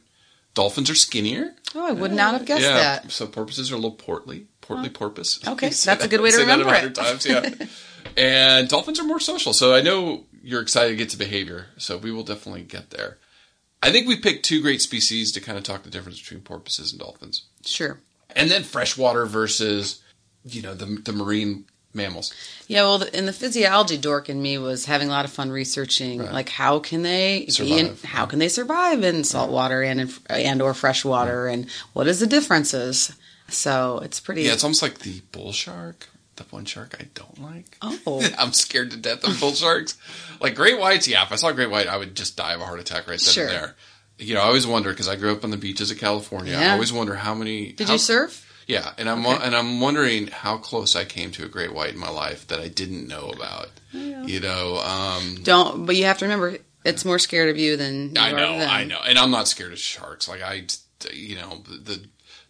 Dolphins 0.55 0.91
are 0.91 0.95
skinnier. 0.95 1.55
oh, 1.75 1.87
I 1.87 1.93
would 1.93 2.13
not 2.13 2.35
have 2.35 2.45
guessed 2.45 2.63
yeah. 2.63 2.75
that. 2.75 3.11
So 3.11 3.27
porpoises 3.27 3.71
are 3.71 3.75
a 3.75 3.79
little 3.79 3.93
portly, 3.93 4.47
portly 4.61 4.89
porpoise. 4.89 5.41
Okay, 5.47 5.69
that's 5.85 6.05
a 6.05 6.09
good 6.09 6.21
way 6.21 6.31
to 6.31 6.37
say 6.37 6.45
that 6.45 6.59
remember 6.59 6.73
a 6.75 6.87
it. 6.87 6.95
Times, 6.95 7.27
yeah. 7.27 7.49
and 8.17 8.69
dolphins 8.69 9.01
are 9.01 9.05
more 9.05 9.21
social. 9.21 9.53
So 9.53 9.75
I 9.75 9.81
know 9.81 10.25
you're 10.49 10.63
excited 10.63 10.91
to 10.91 10.97
get 10.97 11.11
to 11.11 11.19
behavior. 11.19 11.67
So 11.77 11.99
we 11.99 12.11
will 12.11 12.23
definitely 12.25 12.63
get 12.63 12.91
there. 12.91 13.19
I 13.83 13.93
think 13.93 14.09
we 14.09 14.17
picked 14.17 14.45
two 14.47 14.63
great 14.63 14.81
species 14.81 15.31
to 15.33 15.41
kind 15.41 15.59
of 15.59 15.63
talk 15.65 15.83
the 15.83 15.91
difference 15.91 16.19
between 16.21 16.41
porpoises 16.41 16.91
and 16.91 16.99
dolphins, 17.01 17.43
Sure. 17.65 18.01
and 18.35 18.51
then 18.51 18.63
freshwater 18.65 19.27
versus, 19.27 20.01
you 20.45 20.63
know, 20.63 20.75
the 20.75 20.87
the 20.87 21.13
marine 21.13 21.67
mammals. 21.95 22.33
Yeah, 22.67 22.83
well, 22.83 22.99
the, 22.99 23.15
and 23.15 23.27
the 23.29 23.33
physiology 23.33 23.97
dork 23.97 24.29
in 24.29 24.41
me 24.43 24.59
was 24.59 24.85
having 24.87 25.09
a 25.09 25.11
lot 25.11 25.25
of 25.25 25.33
fun 25.33 25.51
researching, 25.51 26.19
Right. 26.21 26.33
like 26.33 26.49
how 26.49 26.79
can 26.81 27.03
they 27.03 27.47
be 27.59 27.79
in, 27.79 27.87
Survive. 27.97 28.03
how 28.05 28.27
can 28.27 28.39
they 28.39 28.49
survive 28.49 29.05
in 29.05 29.23
salt 29.25 29.51
water 29.51 29.83
and 29.83 30.01
in, 30.01 30.11
and 30.29 30.61
or 30.63 30.75
freshwater, 30.75 31.47
and 31.47 31.67
what 31.93 32.07
is 32.09 32.21
the 32.21 32.27
differences? 32.27 33.13
So 33.49 34.01
it's 34.03 34.19
pretty. 34.21 34.43
Yeah, 34.43 34.55
it's 34.55 34.65
almost 34.65 34.83
like 34.83 34.99
the 35.01 35.21
bull 35.33 35.53
shark. 35.53 36.09
The 36.39 36.45
one 36.51 36.65
shark 36.65 36.97
I 37.01 37.07
don't 37.15 37.43
like. 37.43 37.77
oh, 37.83 38.27
I'm 38.39 38.53
scared 38.53 38.93
to 38.93 38.97
death 38.97 39.25
of 39.27 39.39
bull 39.41 39.53
sharks. 39.53 39.97
Like 40.41 40.55
great 40.55 40.79
whites, 40.79 41.09
yeah. 41.09 41.23
If 41.25 41.33
I 41.33 41.37
saw 41.37 41.49
a 41.49 41.53
great 41.53 41.71
white, 41.71 41.87
I 41.89 41.97
would 41.97 42.15
just 42.15 42.37
die 42.37 42.53
of 42.55 42.61
a 42.61 42.65
heart 42.65 42.79
attack 42.81 43.09
right 43.09 43.19
then 43.19 43.33
Sure. 43.35 43.45
and 43.49 43.53
there. 43.55 43.77
You 44.19 44.35
know, 44.35 44.41
I 44.41 44.45
always 44.45 44.67
wonder 44.67 44.91
because 44.91 45.09
I 45.09 45.17
grew 45.17 45.33
up 45.33 45.45
on 45.45 45.51
the 45.51 45.57
beaches 45.57 45.91
of 45.91 45.99
California. 45.99 46.57
I 46.57 46.61
Yeah. 46.61 46.73
always 46.75 46.93
wonder 46.93 47.15
how 47.17 47.35
many. 47.35 47.73
did 47.73 47.87
how- 47.89 47.93
you 47.95 47.99
surf? 47.99 48.45
Yeah, 48.67 48.93
and 48.99 49.09
I'm 49.09 49.25
and 49.25 49.57
I'm 49.57 49.81
wondering 49.81 50.27
how 50.29 50.59
close 50.59 50.95
I 50.95 51.05
came 51.07 51.31
to 51.33 51.45
a 51.45 51.49
great 51.49 51.73
white 51.73 51.95
in 51.95 51.99
my 51.99 52.11
life 52.11 52.47
that 52.49 52.61
I 52.61 52.69
didn't 52.69 53.09
know 53.09 53.31
about. 53.31 53.71
You 53.93 54.41
know, 54.41 54.79
um, 54.79 55.39
Don't, 55.43 55.87
but 55.87 55.97
you 55.97 56.05
have 56.05 56.19
to 56.19 56.27
remember, 56.27 56.59
it's 56.85 57.03
more 57.05 57.19
scared 57.19 57.49
of 57.49 57.57
you 57.57 57.77
than 57.79 58.15
you 58.15 58.21
I 58.21 58.31
know. 58.33 58.59
I 58.59 58.85
know, 58.85 59.01
and 59.07 59.19
I'm 59.19 59.31
not 59.31 59.49
scared 59.49 59.73
of 59.73 59.79
sharks. 59.79 60.29
Like 60.29 60.43
I, 60.43 60.65
you 61.13 61.37
know, 61.37 61.63
the 61.67 62.05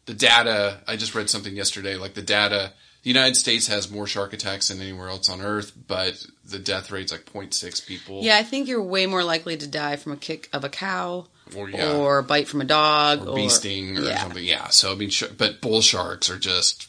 the 0.07 0.14
data. 0.14 0.79
I 0.88 0.96
just 0.96 1.14
read 1.14 1.31
something 1.31 1.55
yesterday. 1.55 1.94
Like 1.96 2.14
the 2.14 2.22
data, 2.22 2.72
the 3.09 3.14
United 3.14 3.37
States 3.37 3.68
has 3.68 3.90
more 3.90 4.07
shark 4.07 4.35
attacks 4.35 4.68
than 4.68 4.83
anywhere 4.83 5.09
else 5.09 5.31
on 5.31 5.40
Earth, 5.40 5.73
but 5.87 6.27
the 6.44 6.59
death 6.59 6.90
rate's 6.90 7.11
like 7.11 7.25
0.6 7.25 7.87
people. 7.87 8.21
Yeah, 8.23 8.37
I 8.37 8.42
think 8.42 8.68
you're 8.68 8.83
way 8.83 9.07
more 9.07 9.25
likely 9.25 9.57
to 9.57 9.66
die 9.66 9.97
from 9.97 10.12
a 10.12 10.16
kick 10.18 10.51
of 10.53 10.62
a 10.62 10.68
cow 10.68 11.25
Or, 11.57 11.71
yeah. 11.71 11.94
or 11.97 12.18
a 12.18 12.23
bite 12.23 12.49
from 12.49 12.61
a 12.61 12.66
dog 12.66 13.27
or 13.27 13.35
bee 13.35 13.49
sting 13.49 13.97
or 13.97 14.03
yeah. 14.03 14.21
something. 14.21 14.44
Yeah. 14.44 14.68
So 14.68 14.92
I 14.92 14.94
mean, 14.94 15.09
sh- 15.09 15.25
but 15.38 15.62
bull 15.62 15.81
sharks 15.81 16.29
are 16.29 16.37
just. 16.38 16.88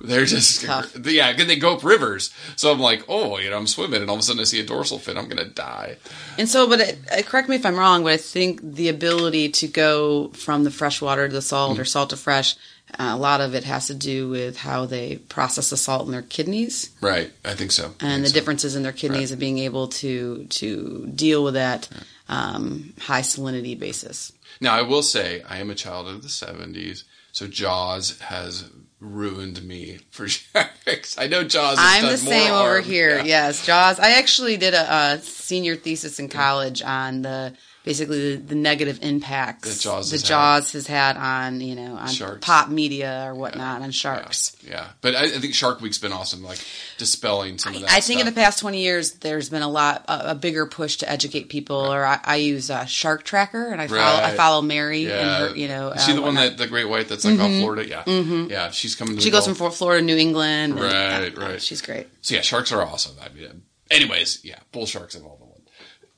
They're 0.00 0.24
just 0.26 0.64
Tough. 0.64 0.96
yeah, 1.06 1.32
they 1.32 1.56
go 1.56 1.74
up 1.74 1.82
rivers. 1.84 2.32
So 2.56 2.70
I'm 2.72 2.78
like, 2.78 3.04
oh, 3.08 3.38
you 3.38 3.50
know, 3.50 3.56
I'm 3.56 3.66
swimming, 3.66 4.00
and 4.00 4.08
all 4.08 4.16
of 4.16 4.20
a 4.20 4.22
sudden 4.22 4.40
I 4.40 4.44
see 4.44 4.60
a 4.60 4.64
dorsal 4.64 4.98
fin, 4.98 5.18
I'm 5.18 5.28
gonna 5.28 5.44
die. 5.44 5.96
And 6.38 6.48
so, 6.48 6.68
but 6.68 6.80
it, 6.80 6.98
uh, 7.10 7.22
correct 7.22 7.48
me 7.48 7.56
if 7.56 7.66
I'm 7.66 7.76
wrong, 7.76 8.04
but 8.04 8.12
I 8.12 8.16
think 8.16 8.60
the 8.62 8.88
ability 8.88 9.48
to 9.50 9.66
go 9.68 10.28
from 10.28 10.64
the 10.64 10.70
fresh 10.70 11.02
water 11.02 11.26
to 11.26 11.34
the 11.34 11.42
salt 11.42 11.76
Mm. 11.76 11.80
or 11.80 11.84
salt 11.84 12.10
to 12.10 12.16
fresh, 12.16 12.54
uh, 12.98 13.10
a 13.12 13.16
lot 13.16 13.40
of 13.40 13.54
it 13.54 13.64
has 13.64 13.88
to 13.88 13.94
do 13.94 14.28
with 14.28 14.56
how 14.58 14.86
they 14.86 15.16
process 15.16 15.70
the 15.70 15.76
salt 15.76 16.06
in 16.06 16.12
their 16.12 16.22
kidneys 16.22 16.90
Right, 17.02 17.30
I 17.44 17.54
think 17.54 17.72
so. 17.72 17.84
I 17.84 17.86
and 17.88 17.98
think 17.98 18.22
the 18.22 18.28
so. 18.28 18.34
differences 18.34 18.76
in 18.76 18.82
their 18.84 18.92
kidneys 18.92 19.30
of 19.32 19.38
being 19.38 19.58
able 19.58 19.88
to 19.88 20.44
to 20.44 21.06
deal 21.14 21.42
with 21.44 21.54
that 21.54 21.88
um, 22.28 22.94
high 23.00 23.22
salinity 23.22 23.78
basis. 23.78 24.32
Now 24.60 24.74
I 24.74 24.82
will 24.82 25.02
say 25.02 25.42
I 25.48 25.58
am 25.58 25.70
a 25.70 25.74
child 25.74 26.06
of 26.08 26.22
the 26.22 26.28
'70s, 26.28 27.02
so 27.32 27.46
Jaws 27.46 28.18
has 28.20 28.64
ruined 29.00 29.62
me 29.62 29.98
for 30.10 30.28
sharks. 30.28 31.16
I 31.18 31.26
know 31.26 31.44
Jaws. 31.44 31.78
Has 31.78 31.86
I'm 31.96 32.02
done 32.02 32.16
the 32.18 32.24
more 32.24 32.32
same 32.32 32.52
over 32.52 32.70
harm. 32.74 32.84
here. 32.84 33.16
Yeah. 33.18 33.24
Yes, 33.24 33.64
Jaws. 33.64 33.98
I 34.00 34.12
actually 34.12 34.56
did 34.56 34.74
a, 34.74 34.92
a 35.14 35.18
senior 35.20 35.76
thesis 35.76 36.18
in 36.18 36.28
college 36.28 36.82
on 36.82 37.22
the 37.22 37.54
basically 37.88 38.36
the, 38.36 38.42
the 38.42 38.54
negative 38.54 38.98
impacts 39.00 39.66
That 39.76 39.82
Jaws 39.82 40.10
the 40.10 40.14
has 40.16 40.20
had. 40.22 40.28
Jaws 40.28 40.72
has 40.72 40.86
had 40.86 41.16
on 41.16 41.62
you 41.62 41.74
know 41.74 41.94
on 41.94 42.08
Sharks. 42.08 42.40
pop 42.42 42.68
media 42.68 43.24
or 43.26 43.34
whatnot 43.34 43.80
on 43.80 43.90
sharks. 43.92 44.54
Yeah, 44.62 44.88
but 45.00 45.14
I, 45.14 45.24
I 45.24 45.38
think 45.38 45.54
Shark 45.54 45.80
Week's 45.80 45.96
been 45.96 46.12
awesome, 46.12 46.44
like 46.44 46.58
dispelling 46.98 47.56
some 47.56 47.74
of 47.74 47.80
that. 47.80 47.90
I 47.90 48.00
think 48.00 48.20
in 48.20 48.26
the 48.26 48.32
past 48.32 48.58
20 48.58 48.82
years, 48.82 49.12
there's 49.12 49.48
been 49.48 49.62
a 49.62 49.68
lot, 49.68 50.04
a, 50.06 50.32
a 50.32 50.34
bigger 50.34 50.66
push 50.66 50.96
to 50.96 51.10
educate 51.10 51.48
people. 51.48 51.76
Or 51.76 52.04
I, 52.04 52.20
I 52.22 52.36
use 52.36 52.70
uh, 52.70 52.84
Shark 52.84 53.22
Tracker, 53.24 53.68
and 53.72 53.80
I 53.80 53.86
follow, 53.86 54.22
I 54.22 54.36
follow 54.36 54.60
Mary 54.60 55.06
yeah, 55.06 55.20
and 55.20 55.50
her, 55.50 55.56
you 55.56 55.68
know. 55.68 55.94
She 55.96 56.12
uh, 56.12 56.16
the 56.16 56.22
one 56.22 56.34
that 56.34 56.58
the 56.58 56.66
great 56.66 56.88
white 56.90 57.08
that's 57.08 57.24
like 57.24 57.40
off 57.40 57.50
Florida? 57.50 57.88
Yeah, 57.88 58.04
mm-hmm. 58.04 58.50
yeah, 58.50 58.70
she's 58.70 58.94
coming. 58.94 59.16
To 59.16 59.22
she 59.22 59.30
the 59.30 59.36
goes 59.36 59.44
from 59.44 59.52
Gulf. 59.52 59.58
Fort 59.58 59.74
Florida, 59.74 60.02
to 60.02 60.06
New 60.06 60.18
England. 60.18 60.78
and, 60.78 60.82
Right, 60.82 61.38
uh, 61.38 61.40
right. 61.40 61.62
She's 61.62 61.80
great. 61.80 62.08
So 62.20 62.34
yeah, 62.34 62.42
sharks 62.42 62.70
are 62.70 62.82
awesome. 62.82 63.16
I 63.22 63.30
mean, 63.30 63.62
anyways, 63.90 64.44
yeah, 64.44 64.58
bull 64.72 64.84
sharks 64.84 65.14
have 65.14 65.24
all 65.24 65.38
the 65.38 65.46
one. 65.46 65.62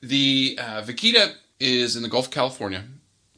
The 0.01 0.57
uh, 0.59 0.81
vaquita 0.81 1.33
is 1.61 1.95
in 1.95 2.03
the 2.03 2.09
Gulf 2.09 2.25
of 2.25 2.31
California, 2.31 2.83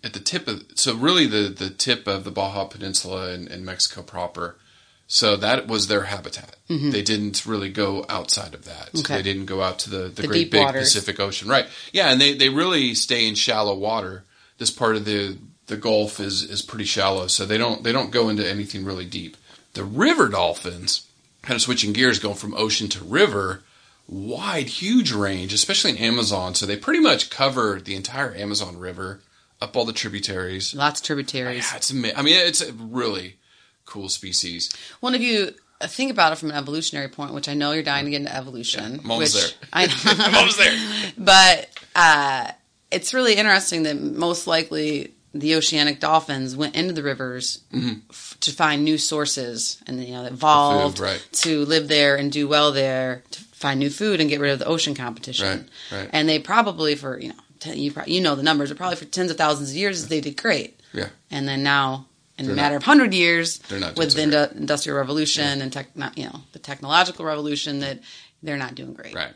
at 0.03 0.13
the 0.13 0.19
tip 0.19 0.47
of 0.47 0.63
so 0.75 0.95
really 0.95 1.27
the 1.27 1.49
the 1.49 1.69
tip 1.69 2.07
of 2.07 2.23
the 2.23 2.31
Baja 2.31 2.65
Peninsula 2.65 3.31
and, 3.31 3.47
and 3.47 3.65
Mexico 3.65 4.01
proper. 4.01 4.57
So 5.05 5.35
that 5.35 5.67
was 5.67 5.87
their 5.87 6.03
habitat. 6.03 6.55
They 6.91 7.03
didn't 7.03 7.45
really 7.45 7.69
go 7.69 8.03
outside 8.09 8.55
of 8.55 8.65
that. 8.65 8.87
Mm-hmm. 8.87 8.99
Okay. 8.99 9.17
They 9.17 9.21
didn't 9.21 9.45
go 9.45 9.61
out 9.61 9.77
to 9.79 9.89
the, 9.89 10.09
the, 10.09 10.23
The 10.23 10.27
great 10.27 10.49
big 10.49 10.63
waters. 10.63 10.85
Pacific 10.93 11.19
Ocean, 11.19 11.47
right? 11.49 11.67
Yeah, 11.91 12.09
and 12.09 12.19
they, 12.19 12.33
they 12.33 12.49
really 12.49 12.95
stay 12.95 13.27
in 13.27 13.35
shallow 13.35 13.75
water. 13.75 14.23
This 14.57 14.71
part 14.71 14.95
of 14.95 15.05
the 15.05 15.37
the 15.67 15.77
Gulf 15.77 16.19
is 16.19 16.41
is 16.43 16.61
pretty 16.61 16.85
shallow, 16.85 17.27
so 17.27 17.45
they 17.45 17.57
don't 17.57 17.83
they 17.83 17.91
don't 17.91 18.11
go 18.11 18.29
into 18.29 18.49
anything 18.49 18.85
really 18.85 19.05
deep. 19.05 19.37
The 19.73 19.83
river 19.83 20.29
dolphins, 20.29 21.05
kind 21.41 21.55
of 21.55 21.61
switching 21.61 21.93
gears, 21.93 22.19
going 22.19 22.35
from 22.35 22.53
ocean 22.55 22.87
to 22.89 23.03
river, 23.03 23.63
wide, 24.07 24.67
huge 24.67 25.11
range, 25.11 25.53
especially 25.53 25.91
in 25.91 25.97
Amazon. 25.97 26.55
So 26.55 26.65
they 26.65 26.77
pretty 26.77 26.99
much 26.99 27.29
cover 27.29 27.79
the 27.83 27.95
entire 27.95 28.33
Amazon 28.35 28.77
River, 28.77 29.21
up 29.61 29.75
all 29.77 29.85
the 29.85 29.93
tributaries. 29.93 30.73
Lots 30.75 30.99
of 30.99 31.05
tributaries. 31.05 31.69
Yeah, 31.71 31.77
it's 31.77 31.91
ama- 31.91 32.13
I 32.15 32.21
mean, 32.21 32.35
it's 32.35 32.61
a 32.61 32.73
really 32.73 33.37
cool 33.85 34.09
species. 34.09 34.69
One 34.99 35.15
of 35.15 35.21
you 35.21 35.51
think 35.81 36.11
about 36.11 36.33
it 36.33 36.37
from 36.37 36.51
an 36.51 36.57
evolutionary 36.57 37.07
point, 37.09 37.33
which 37.33 37.47
I 37.49 37.53
know 37.53 37.71
you're 37.71 37.83
dying 37.83 38.05
to 38.05 38.11
get 38.11 38.17
into 38.21 38.35
evolution, 38.35 38.99
I'm 39.03 39.11
almost 39.11 39.33
there. 39.35 39.67
I 39.73 39.83
I'm 40.05 40.35
almost 40.35 40.57
there. 40.57 40.73
but 41.17 41.69
uh, 41.95 42.51
it's 42.91 43.13
really 43.13 43.35
interesting 43.35 43.83
that 43.83 43.99
most 44.01 44.47
likely 44.47 45.13
the 45.33 45.55
oceanic 45.55 45.99
dolphins 45.99 46.55
went 46.55 46.75
into 46.75 46.93
the 46.93 47.01
rivers 47.03 47.61
f- 48.09 48.37
to 48.41 48.51
find 48.51 48.83
new 48.83 48.97
sources 48.99 49.81
and 49.87 50.03
you 50.03 50.13
know 50.13 50.25
evolved 50.25 50.97
Mm-hmm. 50.97 51.03
right. 51.05 51.27
to 51.31 51.65
live 51.65 51.87
there 51.87 52.15
and 52.17 52.31
do 52.31 52.47
well 52.47 52.71
there 52.71 53.23
to 53.31 53.43
find 53.63 53.79
new 53.79 53.89
food 53.89 54.19
and 54.21 54.29
get 54.29 54.39
rid 54.39 54.51
of 54.53 54.59
the 54.59 54.65
ocean 54.75 54.93
competition. 54.93 55.69
Right, 55.91 55.99
right. 55.99 56.09
And 56.13 56.27
they 56.29 56.37
probably 56.39 56.93
for 56.95 57.19
you 57.19 57.29
know 57.29 57.35
ten, 57.59 57.77
you 57.79 57.91
pro- 57.91 58.05
you 58.05 58.21
know 58.21 58.35
the 58.35 58.43
numbers, 58.43 58.69
but 58.69 58.77
probably 58.77 58.97
for 58.97 59.05
tens 59.05 59.31
of 59.31 59.37
thousands 59.37 59.69
of 59.71 59.75
years 59.83 60.07
they 60.07 60.21
did 60.21 60.35
great. 60.41 60.79
Yeah. 60.93 61.09
And 61.31 61.47
then 61.47 61.63
now. 61.63 62.07
In 62.35 62.45
They're 62.45 62.53
a 62.53 62.55
matter 62.55 62.73
not- 62.73 62.77
of 62.77 62.83
hundred 62.83 63.13
years, 63.13 63.59
they're 63.69 63.79
not 63.79 63.95
with 63.95 64.15
the 64.15 64.21
indu- 64.23 64.55
industrial 64.57 64.97
revolution 64.97 65.61
and 65.61 65.71
tech, 65.71 65.95
not, 65.95 66.17
you 66.17 66.25
know, 66.25 66.39
the 66.51 66.57
technological 66.57 67.25
revolution, 67.25 67.77
that 67.81 67.99
they're 68.41 68.57
not 68.57 68.73
doing 68.73 68.93
great 68.95 69.13
Right. 69.13 69.33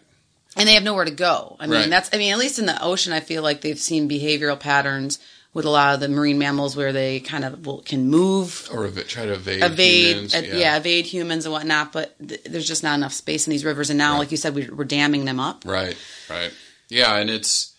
and 0.56 0.68
they 0.68 0.74
have 0.74 0.82
nowhere 0.82 1.06
to 1.06 1.12
go. 1.30 1.58
I 1.60 1.68
mean, 1.68 1.80
Right. 1.82 1.90
that's 1.92 2.10
I 2.12 2.18
mean, 2.18 2.32
at 2.34 2.40
least 2.40 2.58
in 2.58 2.66
the 2.66 2.82
ocean, 2.82 3.14
I 3.14 3.20
feel 3.20 3.44
like 3.44 3.62
they've 3.62 3.78
seen 3.78 4.10
behavioral 4.10 4.60
patterns 4.60 5.20
with 5.54 5.66
a 5.66 5.70
lot 5.70 5.94
of 5.96 6.00
the 6.00 6.08
marine 6.10 6.38
mammals 6.38 6.76
where 6.76 6.94
they 6.94 7.20
kind 7.20 7.44
of 7.44 7.66
will, 7.66 7.82
can 7.82 8.10
move, 8.10 8.68
Or 8.72 8.86
ev- 8.86 9.08
try 9.08 9.26
to 9.26 9.34
evade. 9.34 9.64
evade, 9.64 10.16
humans, 10.16 10.36
uh, 10.36 10.42
yeah. 10.46 10.78
evade 10.78 11.06
humans 11.06 11.46
and 11.46 11.52
whatnot. 11.54 11.92
But 11.94 12.16
th- 12.28 12.44
there's 12.44 12.68
just 12.68 12.84
not 12.84 12.96
enough 12.96 13.14
space 13.14 13.48
in 13.48 13.52
these 13.52 13.66
rivers, 13.66 13.90
and 13.90 13.98
now, 13.98 14.18
like 14.18 14.32
you 14.32 14.38
said, 14.38 14.54
we, 14.54 14.70
we're 14.70 14.84
damming 14.86 15.26
them 15.26 15.40
up. 15.40 15.64
Right, 15.66 15.98
right. 16.30 16.54
Yeah, 16.90 17.16
and 17.18 17.30
it's 17.30 17.74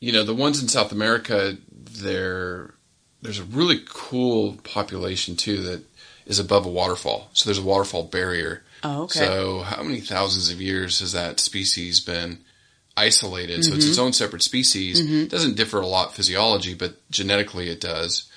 you 0.00 0.12
know 0.12 0.22
the 0.24 0.34
ones 0.34 0.62
in 0.62 0.68
South 0.68 0.92
America. 0.92 1.56
They're 1.72 2.74
there's 3.22 3.40
a 3.40 3.44
really 3.44 3.82
cool 3.88 4.54
population 4.62 5.34
too 5.36 5.62
that 5.62 5.82
is 6.26 6.38
above 6.38 6.66
a 6.66 6.70
waterfall. 6.70 7.30
So 7.32 7.46
there's 7.46 7.58
a 7.58 7.62
waterfall 7.62 8.04
barrier. 8.04 8.62
Oh, 8.84 9.02
okay. 9.04 9.18
So 9.18 9.60
how 9.62 9.82
many 9.82 10.00
thousands 10.00 10.50
of 10.52 10.60
years 10.60 11.00
has 11.00 11.12
that 11.12 11.40
species 11.40 11.98
been 12.00 12.44
isolated? 12.98 13.64
So 13.64 13.74
it's 13.74 13.84
mm-hmm. 13.84 13.90
its 13.90 13.98
own 13.98 14.12
separate 14.12 14.42
species. 14.42 15.00
It 15.00 15.30
doesn't 15.30 15.56
differ 15.56 15.80
a 15.80 15.86
lot 15.86 16.14
physiology, 16.14 16.74
but 16.74 16.96
genetically 17.10 17.68
it 17.68 17.80
does. 17.80 18.30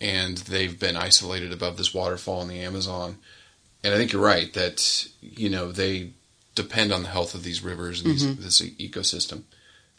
And 0.00 0.38
they've 0.38 0.78
been 0.78 0.96
isolated 0.96 1.52
above 1.52 1.76
this 1.76 1.94
waterfall 1.94 2.42
in 2.42 2.48
the 2.48 2.60
Amazon. 2.60 3.18
And 3.84 3.94
I 3.94 3.96
think 3.96 4.12
you're 4.12 4.22
right 4.22 4.52
that 4.54 5.08
you 5.20 5.48
know 5.48 5.72
they 5.72 6.10
depend 6.54 6.92
on 6.92 7.02
the 7.02 7.08
health 7.08 7.34
of 7.34 7.44
these 7.44 7.62
rivers 7.62 8.00
and 8.00 8.10
these, 8.10 8.24
mm-hmm. 8.24 8.42
this 8.42 8.60
e- 8.60 8.74
ecosystem. 8.80 9.42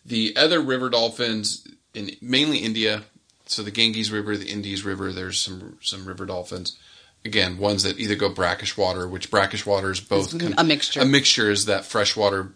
The 0.06 0.36
other 0.36 0.60
river 0.60 0.90
dolphins 0.90 1.68
in 1.94 2.12
mainly 2.22 2.60
India, 2.60 3.04
so 3.46 3.64
the 3.64 3.72
Ganges 3.72 4.12
River, 4.12 4.38
the 4.38 4.50
Indus 4.50 4.84
River, 4.84 5.12
there's 5.12 5.40
some 5.40 5.78
some 5.82 6.06
river 6.06 6.26
dolphins. 6.26 6.78
Again, 7.26 7.58
ones 7.58 7.84
that 7.84 8.00
either 8.00 8.16
go 8.16 8.30
brackish 8.30 8.78
water, 8.78 9.08
which 9.08 9.32
brackish 9.32 9.66
water 9.66 9.92
is 9.92 10.00
both 10.00 10.34
a 10.34 10.64
mixture. 10.64 11.02
A 11.02 11.06
mixture 11.06 11.50
is 11.50 11.66
that 11.66 11.86
fresh 11.86 12.16
water, 12.16 12.54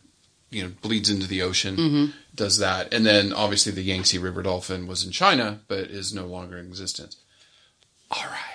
you 0.52 0.64
know, 0.64 0.72
bleeds 0.82 1.10
into 1.10 1.28
the 1.28 1.42
ocean, 1.42 2.14
does 2.36 2.58
that, 2.60 2.94
and 2.94 3.06
then 3.06 3.34
obviously 3.34 3.72
the 3.72 3.82
Yangtze 3.84 4.18
River 4.18 4.44
dolphin 4.44 4.86
was 4.86 5.04
in 5.06 5.12
China, 5.12 5.62
but 5.68 5.80
is 5.80 6.14
no 6.14 6.26
longer 6.26 6.58
in 6.58 6.68
existence. 6.68 7.18
All 8.12 8.24
right. 8.26 8.48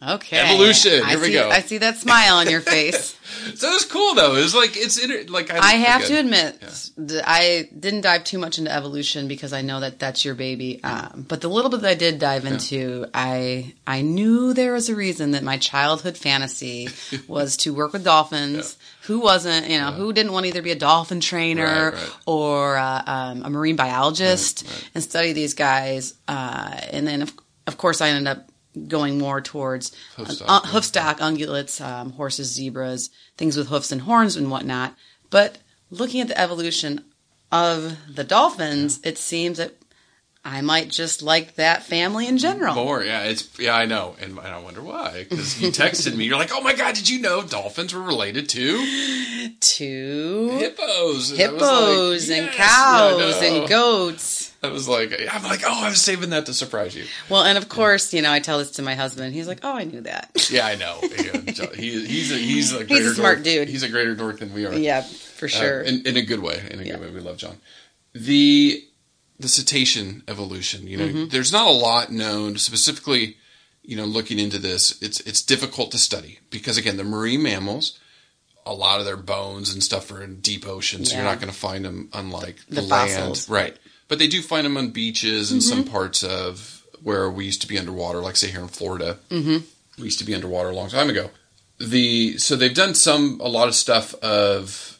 Okay, 0.00 0.38
Evolution. 0.38 1.02
I 1.02 1.10
Here 1.10 1.18
we 1.18 1.26
see, 1.26 1.32
go. 1.32 1.50
I 1.50 1.60
see 1.60 1.78
that 1.78 1.96
smile 1.96 2.36
on 2.36 2.48
your 2.48 2.60
face. 2.76 3.16
So 3.56 3.68
it's 3.72 3.84
cool 3.84 4.14
though. 4.14 4.36
It's 4.36 4.54
like 4.54 4.76
it's 4.76 4.96
inter- 4.96 5.24
like 5.28 5.52
I, 5.52 5.58
I 5.58 5.72
have 5.72 6.04
again, 6.04 6.10
to 6.12 6.20
admit, 6.20 6.90
th- 7.08 7.22
I 7.26 7.68
didn't 7.76 8.02
dive 8.02 8.22
too 8.22 8.38
much 8.38 8.58
into 8.58 8.72
evolution 8.72 9.26
because 9.26 9.52
I 9.52 9.62
know 9.62 9.80
that 9.80 9.98
that's 9.98 10.24
your 10.24 10.36
baby. 10.36 10.82
Um, 10.84 11.26
but 11.28 11.40
the 11.40 11.48
little 11.48 11.68
bit 11.70 11.80
that 11.80 11.90
I 11.90 11.94
did 11.94 12.20
dive 12.20 12.44
into, 12.44 13.06
I 13.12 13.74
I 13.88 14.02
knew 14.02 14.54
there 14.54 14.72
was 14.72 14.88
a 14.88 14.94
reason 14.94 15.32
that 15.32 15.42
my 15.42 15.58
childhood 15.58 16.16
fantasy 16.16 16.88
was 17.26 17.56
to 17.58 17.74
work 17.74 17.92
with 17.92 18.04
dolphins. 18.04 18.76
Who 19.08 19.20
wasn't, 19.20 19.68
you 19.68 19.78
know, 19.78 19.90
who 19.90 20.12
didn't 20.12 20.32
want 20.32 20.44
to 20.44 20.48
either 20.48 20.62
be 20.62 20.70
a 20.70 20.76
dolphin 20.76 21.20
trainer 21.20 21.92
Right, 21.92 21.94
right. 21.94 22.10
or 22.26 22.76
uh, 22.76 23.02
um, 23.06 23.42
a 23.44 23.50
marine 23.50 23.74
biologist 23.76 24.64
and 24.94 25.02
study 25.02 25.32
these 25.32 25.54
guys? 25.54 26.14
Uh, 26.28 26.78
and 26.92 27.06
then, 27.08 27.22
of, 27.22 27.32
of 27.66 27.76
course, 27.78 28.00
I 28.00 28.10
ended 28.10 28.26
up 28.28 28.48
going 28.86 29.18
more 29.18 29.40
towards 29.40 29.96
Hoofstock, 30.16 30.44
uh, 30.46 30.60
yeah. 30.62 30.70
hoofstock, 30.70 31.18
ungulates, 31.18 31.80
um, 31.84 32.12
horses, 32.12 32.52
zebras, 32.52 33.10
things 33.36 33.56
with 33.56 33.68
hoofs 33.68 33.90
and 33.90 34.02
horns 34.02 34.36
and 34.36 34.50
whatnot. 34.50 34.94
But 35.30 35.58
looking 35.90 36.20
at 36.20 36.28
the 36.28 36.38
evolution 36.40 37.04
of 37.50 37.96
the 38.14 38.24
dolphins, 38.24 39.00
it 39.04 39.16
seems 39.18 39.56
that 39.58 39.74
I 40.44 40.60
might 40.62 40.88
just 40.88 41.20
like 41.20 41.56
that 41.56 41.82
family 41.82 42.26
in 42.26 42.38
general. 42.38 42.74
More, 42.74 43.02
yeah, 43.04 43.24
it's 43.24 43.58
yeah, 43.58 43.74
I 43.76 43.84
know, 43.84 44.16
and, 44.20 44.38
and 44.38 44.46
I 44.48 44.58
wonder 44.60 44.80
why. 44.82 45.26
Because 45.28 45.60
you 45.60 45.68
texted 45.70 46.16
me, 46.16 46.24
you're 46.24 46.38
like, 46.38 46.50
"Oh 46.52 46.62
my 46.62 46.74
god, 46.74 46.94
did 46.94 47.08
you 47.08 47.20
know 47.20 47.42
dolphins 47.42 47.92
were 47.92 48.00
related 48.00 48.48
to 48.50 48.78
To 49.60 50.48
hippos?" 50.58 51.30
And 51.38 51.52
was 51.52 51.62
like, 51.62 51.70
hippos 51.70 52.30
and 52.30 52.48
cows 52.50 53.42
and 53.42 53.68
goats. 53.68 54.54
I 54.62 54.68
was 54.68 54.88
like, 54.88 55.12
I'm 55.30 55.42
like, 55.44 55.62
oh, 55.64 55.84
I 55.84 55.88
was 55.88 56.00
saving 56.00 56.30
that 56.30 56.46
to 56.46 56.54
surprise 56.54 56.96
you. 56.96 57.04
Well, 57.28 57.44
and 57.44 57.56
of 57.58 57.68
course, 57.68 58.12
you 58.12 58.22
know, 58.22 58.32
I 58.32 58.40
tell 58.40 58.58
this 58.58 58.72
to 58.72 58.82
my 58.82 58.94
husband. 58.94 59.32
He's 59.34 59.46
like, 59.46 59.60
"Oh, 59.62 59.74
I 59.76 59.84
knew 59.84 60.00
that." 60.02 60.30
Yeah, 60.50 60.66
I 60.66 60.76
know. 60.76 60.98
Yeah, 61.02 61.66
he, 61.74 62.06
he's 62.06 62.32
a 62.32 62.36
he's 62.38 62.72
a 62.72 62.84
greater 62.84 63.12
smart 63.12 63.38
dork. 63.38 63.44
dude. 63.44 63.68
He's 63.68 63.82
a 63.82 63.88
greater 63.88 64.14
dork 64.14 64.38
than 64.38 64.54
we 64.54 64.64
are. 64.66 64.72
yeah, 64.74 65.02
for 65.02 65.44
Uh, 65.46 65.48
sure. 65.48 65.80
in, 65.82 66.06
in 66.06 66.16
a 66.16 66.22
good 66.22 66.40
way. 66.40 66.62
In 66.70 66.80
a 66.80 66.82
Yeah. 66.84 66.92
good 66.92 67.00
way, 67.02 67.10
we 67.10 67.20
love 67.20 67.36
John. 67.36 67.58
The 68.14 68.82
the 69.40 69.48
cetacean 69.48 70.22
evolution. 70.28 70.86
You 70.86 70.96
know, 70.96 71.06
Mm-hmm. 71.08 71.28
there's 71.28 71.52
not 71.52 71.66
a 71.66 71.70
lot 71.72 72.10
known 72.12 72.56
specifically. 72.58 73.36
You 73.82 73.96
know, 73.96 74.04
looking 74.04 74.38
into 74.38 74.58
this, 74.58 75.00
it's 75.00 75.20
it's 75.20 75.40
difficult 75.42 75.92
to 75.92 75.98
study 75.98 76.40
because 76.50 76.76
again, 76.76 76.96
the 76.98 77.04
marine 77.04 77.42
mammals, 77.42 77.98
a 78.66 78.74
lot 78.74 79.00
of 79.00 79.06
their 79.06 79.16
bones 79.16 79.72
and 79.72 79.82
stuff 79.82 80.10
are 80.12 80.22
in 80.22 80.40
deep 80.40 80.66
ocean, 80.66 81.04
so 81.06 81.14
you're 81.16 81.24
not 81.24 81.40
going 81.40 81.50
to 81.52 81.58
find 81.58 81.84
them 81.86 82.10
unlike 82.12 82.56
The 82.68 82.76
the, 82.76 82.82
land, 82.82 83.10
fossils. 83.12 83.48
right? 83.48 83.74
But 84.08 84.18
they 84.18 84.28
do 84.28 84.42
find 84.42 84.66
them 84.66 84.76
on 84.76 84.90
beaches 84.90 85.50
and 85.52 85.60
Mm-hmm. 85.62 85.68
some 85.70 85.84
parts 85.84 86.22
of 86.22 86.84
where 87.02 87.30
we 87.30 87.46
used 87.46 87.62
to 87.62 87.68
be 87.68 87.78
underwater, 87.78 88.20
like 88.20 88.36
say 88.36 88.48
here 88.50 88.60
in 88.60 88.68
Florida. 88.68 89.18
Mm-hmm. 89.30 89.64
We 89.98 90.04
used 90.04 90.18
to 90.18 90.24
be 90.26 90.34
underwater 90.34 90.68
a 90.68 90.74
long 90.74 90.90
time 90.90 91.08
ago. 91.08 91.30
the 91.78 92.36
so 92.38 92.56
they've 92.56 92.74
done 92.74 92.94
some 92.94 93.40
a 93.40 93.48
lot 93.48 93.68
of 93.68 93.74
stuff 93.74 94.12
of 94.16 94.98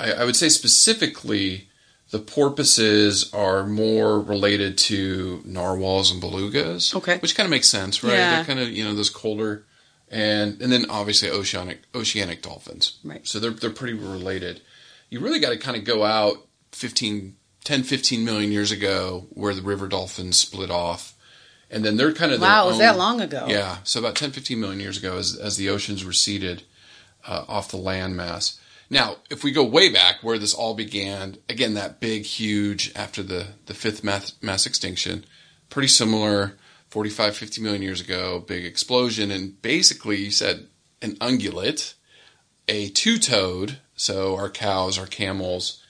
I, 0.00 0.12
I 0.12 0.24
would 0.24 0.34
say 0.36 0.48
specifically 0.48 1.68
the 2.14 2.20
porpoises 2.20 3.34
are 3.34 3.66
more 3.66 4.20
related 4.20 4.78
to 4.78 5.42
narwhals 5.44 6.12
and 6.12 6.22
belugas. 6.22 6.94
Okay. 6.94 7.18
which 7.18 7.34
kind 7.34 7.44
of 7.44 7.50
makes 7.50 7.68
sense, 7.68 8.04
right? 8.04 8.12
Yeah. 8.12 8.36
They're 8.36 8.44
kind 8.44 8.60
of 8.60 8.68
you 8.70 8.84
know 8.84 8.94
those 8.94 9.10
colder, 9.10 9.64
and 10.08 10.62
and 10.62 10.70
then 10.70 10.86
obviously 10.88 11.28
oceanic 11.28 11.80
oceanic 11.92 12.40
dolphins. 12.40 13.00
Right. 13.02 13.26
So 13.26 13.40
they're 13.40 13.50
they're 13.50 13.70
pretty 13.70 13.94
related. 13.94 14.60
You 15.10 15.18
really 15.18 15.40
got 15.40 15.50
to 15.50 15.58
kind 15.58 15.76
of 15.76 15.84
go 15.84 16.04
out 16.04 16.36
15, 16.70 17.34
10, 17.64 17.82
15 17.82 18.24
million 18.24 18.52
years 18.52 18.70
ago 18.70 19.26
where 19.30 19.52
the 19.52 19.62
river 19.62 19.88
dolphins 19.88 20.36
split 20.36 20.70
off. 20.70 21.14
And 21.68 21.84
then 21.84 21.96
they're 21.96 22.12
kind 22.12 22.30
of 22.30 22.40
Wow, 22.40 22.68
was 22.68 22.78
that 22.78 22.96
long 22.96 23.20
ago? 23.20 23.46
Yeah, 23.48 23.78
so 23.82 23.98
about 23.98 24.14
10, 24.14 24.30
15 24.30 24.60
million 24.60 24.78
years 24.78 24.98
ago, 24.98 25.18
as 25.18 25.36
as 25.36 25.56
the 25.56 25.68
oceans 25.68 26.04
receded 26.04 26.62
uh, 27.26 27.44
off 27.48 27.72
the 27.72 27.76
land 27.76 28.16
mass. 28.16 28.60
Now, 28.90 29.16
if 29.30 29.42
we 29.42 29.50
go 29.52 29.64
way 29.64 29.90
back 29.90 30.16
where 30.22 30.38
this 30.38 30.54
all 30.54 30.74
began, 30.74 31.38
again, 31.48 31.74
that 31.74 32.00
big, 32.00 32.22
huge, 32.24 32.92
after 32.94 33.22
the, 33.22 33.48
the 33.66 33.74
fifth 33.74 34.04
mass, 34.04 34.34
mass 34.42 34.66
extinction, 34.66 35.24
pretty 35.70 35.88
similar, 35.88 36.56
45, 36.90 37.36
50 37.36 37.60
million 37.62 37.82
years 37.82 38.00
ago, 38.00 38.40
big 38.46 38.64
explosion. 38.64 39.30
And 39.30 39.60
basically, 39.62 40.16
you 40.22 40.30
said 40.30 40.66
an 41.02 41.16
ungulate, 41.16 41.94
a 42.68 42.88
two 42.90 43.18
toed, 43.18 43.78
so 43.96 44.36
our 44.36 44.50
cows, 44.50 44.98
our 44.98 45.06
camels, 45.06 45.82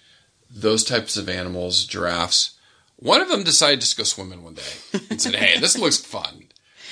those 0.50 0.84
types 0.84 1.16
of 1.16 1.28
animals, 1.28 1.84
giraffes. 1.84 2.52
One 2.96 3.20
of 3.20 3.28
them 3.28 3.42
decided 3.42 3.80
to 3.80 3.86
just 3.86 3.98
go 3.98 4.04
swimming 4.04 4.42
one 4.44 4.54
day 4.54 5.00
and 5.10 5.20
said, 5.20 5.34
hey, 5.34 5.58
this 5.58 5.76
looks 5.78 5.98
fun. 5.98 6.44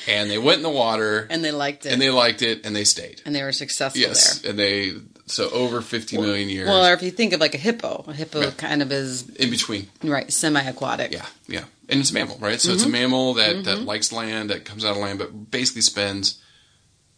And 0.09 0.29
they 0.29 0.37
went 0.37 0.57
in 0.57 0.63
the 0.65 0.69
water 0.71 1.29
And 1.31 1.45
they 1.45 1.53
liked 1.53 1.87
it. 1.87 1.93
and 1.93 2.03
they 2.03 2.11
liked 2.11 2.43
it 2.43 2.67
and 2.67 2.75
they 2.75 2.83
stayed. 2.85 3.23
and 3.25 3.33
they 3.35 3.43
were 3.43 3.53
successful 3.53 4.01
Yes, 4.01 4.41
there. 4.41 4.51
and 4.51 4.59
they 4.59 4.91
so 5.33 5.49
over 5.51 5.81
fifty 5.81 6.17
million 6.19 6.49
years 6.49 6.69
Well, 6.69 6.85
or 6.87 6.93
if 6.95 7.03
you 7.03 7.11
think 7.11 7.33
of 7.33 7.41
like 7.41 7.55
a 7.55 7.59
hippo, 7.59 8.05
a 8.09 8.13
hippo 8.13 8.41
Right. 8.41 8.57
kind 8.57 8.83
of 8.83 8.93
is 8.93 9.29
in 9.31 9.51
between. 9.51 9.89
right 10.03 10.33
semi-aquatic. 10.33 11.13
Yeah, 11.13 11.27
yeah, 11.49 11.65
and 11.89 12.01
it's 12.01 12.11
a 12.11 12.15
mammal, 12.15 12.39
right? 12.39 12.61
So 12.61 12.69
Mm-hmm. 12.69 12.75
it's 12.77 12.85
a 12.85 12.89
mammal 12.89 13.35
that 13.35 13.65
that 13.65 13.81
likes 13.81 14.13
land, 14.13 14.51
that 14.51 14.65
comes 14.65 14.85
out 14.85 14.93
of 14.93 14.99
land, 14.99 15.19
but 15.19 15.51
basically 15.51 15.83
spends 15.83 16.39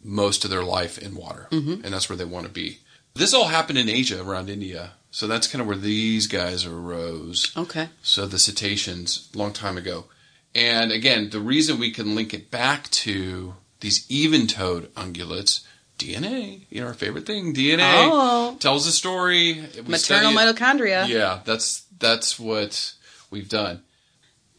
most 0.03 0.45
of 0.45 0.51
their 0.51 0.65
life 0.65 0.99
in 0.99 1.15
water, 1.15 1.49
Mm-hmm. 1.51 1.85
and 1.85 1.93
that's 1.95 2.09
where 2.09 2.17
they 2.17 2.25
want 2.25 2.47
to 2.47 2.53
be. 2.53 2.79
This 3.15 3.33
all 3.35 3.49
happened 3.49 3.79
in 3.79 3.89
Asia, 3.89 4.21
around 4.23 4.51
India, 4.51 4.93
so 5.11 5.27
that's 5.27 5.47
kind 5.47 5.61
of 5.63 5.69
where 5.69 5.77
these 5.77 6.27
guys 6.27 6.65
arose. 6.67 7.53
Okay. 7.57 7.89
So 8.03 8.27
the 8.27 8.39
cetaceans, 8.39 9.29
long 9.35 9.53
time 9.53 9.77
ago. 9.79 10.07
And 10.57 10.93
again, 10.93 11.31
the 11.31 11.41
reason 11.41 11.79
we 11.81 11.91
can 11.91 12.15
link 12.15 12.33
it 12.35 12.51
back 12.51 12.91
to 12.91 13.55
these 13.81 14.05
even-toed 14.09 14.93
ungulates, 14.95 15.61
DNA, 15.99 16.63
you 16.71 16.81
know, 16.81 16.89
our 16.89 16.95
favorite 16.95 17.27
thing, 17.27 17.55
DNA 17.55 18.09
Oh. 18.11 18.57
tells 18.61 18.87
a 18.87 18.93
story. 18.93 19.65
Maternal 19.87 20.33
mitochondria. 20.33 21.07
Yeah, 21.09 21.41
that's 21.45 21.83
that's 21.99 22.39
what 22.39 22.93
we've 23.31 23.49
done. 23.49 23.83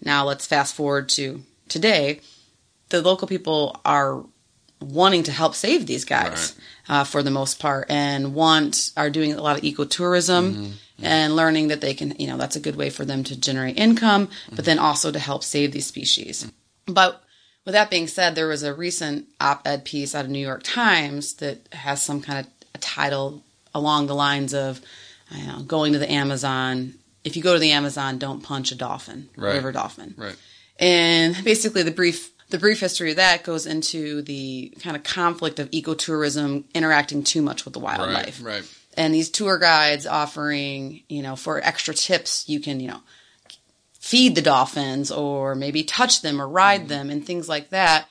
Now 0.02 0.26
let's 0.26 0.46
fast 0.48 0.76
forward 0.76 1.10
to 1.10 1.44
today. 1.68 2.22
The 2.90 3.02
local 3.02 3.28
people 3.28 3.80
are 3.84 4.24
wanting 4.80 5.24
to 5.24 5.32
help 5.32 5.56
save 5.56 5.88
these 5.88 6.06
guys 6.06 6.56
uh, 6.88 7.04
for 7.04 7.24
the 7.24 7.32
most 7.32 7.60
part, 7.60 7.88
and 7.90 8.34
want 8.34 8.92
are 8.96 9.10
doing 9.10 9.34
a 9.34 9.42
lot 9.42 9.58
of 9.58 9.64
ecotourism 9.64 10.54
Mm-hmm. 10.54 11.06
and 11.06 11.36
learning 11.36 11.68
that 11.70 11.82
they 11.82 11.94
can, 11.94 12.14
you 12.20 12.28
know, 12.28 12.38
that's 12.38 12.56
a 12.56 12.60
good 12.62 12.76
way 12.78 12.90
for 12.90 13.04
them 13.04 13.24
to 13.26 13.36
generate 13.40 13.78
income, 13.78 14.28
Mm-hmm. 14.28 14.56
but 14.56 14.66
then 14.66 14.80
also 14.80 15.12
to 15.12 15.20
help 15.20 15.44
save 15.44 15.72
these 15.74 15.88
species. 15.88 16.50
But 16.86 17.22
with 17.66 17.74
that 17.74 17.90
being 17.90 18.08
said, 18.08 18.36
there 18.36 18.48
was 18.48 18.64
a 18.64 18.74
recent 18.74 19.26
op-ed 19.42 19.84
piece 19.86 20.16
out 20.16 20.26
of 20.26 20.32
New 20.32 20.40
York 20.40 20.62
Times 20.64 21.34
that 21.36 21.68
has 21.74 22.02
some 22.02 22.22
kind 22.22 22.46
of 22.46 22.52
a 22.74 22.78
title 22.78 23.44
along 23.74 24.08
the 24.08 24.16
lines 24.16 24.54
of, 24.54 24.82
I 25.32 25.38
don't 25.38 25.48
know, 25.48 25.64
going 25.64 25.94
to 25.94 26.00
the 26.00 26.12
Amazon. 26.12 26.94
If 27.24 27.36
you 27.36 27.42
go 27.44 27.54
to 27.54 27.60
the 27.60 27.72
Amazon, 27.72 28.20
don't 28.20 28.44
punch 28.44 28.72
a 28.72 28.76
dolphin, 28.76 29.30
Right. 29.36 29.56
river 29.56 29.72
dolphin. 29.72 30.14
Right. 30.18 30.36
And 30.80 31.36
basically, 31.44 31.84
the 31.84 31.92
brief 31.92 32.32
the 32.50 32.60
brief 32.60 32.80
history 32.80 33.10
of 33.10 33.16
that 33.16 33.44
goes 33.44 33.66
into 33.66 34.22
the 34.22 34.72
kind 34.80 34.96
of 34.96 35.04
conflict 35.04 35.58
of 35.60 35.72
ecotourism 35.72 36.64
interacting 36.76 37.24
too 37.24 37.42
much 37.42 37.66
with 37.66 37.74
the 37.74 37.80
wildlife. 37.80 38.40
Right. 38.44 38.58
Right. 38.58 38.76
And 38.96 39.14
these 39.14 39.30
tour 39.30 39.58
guides 39.58 40.06
offering, 40.06 41.02
you 41.10 41.24
know, 41.24 41.36
for 41.36 41.60
extra 41.60 41.94
tips, 41.94 42.48
you 42.48 42.60
can, 42.60 42.80
you 42.80 42.90
know, 42.90 43.02
feed 44.06 44.36
the 44.36 44.42
dolphins 44.42 45.10
or 45.12 45.56
maybe 45.56 45.82
touch 45.84 46.22
them 46.22 46.40
or 46.40 46.48
ride 46.48 46.82
Mm-hmm. 46.82 46.90
them 46.90 47.10
and 47.10 47.26
things 47.26 47.50
like 47.50 47.70
that, 47.72 48.08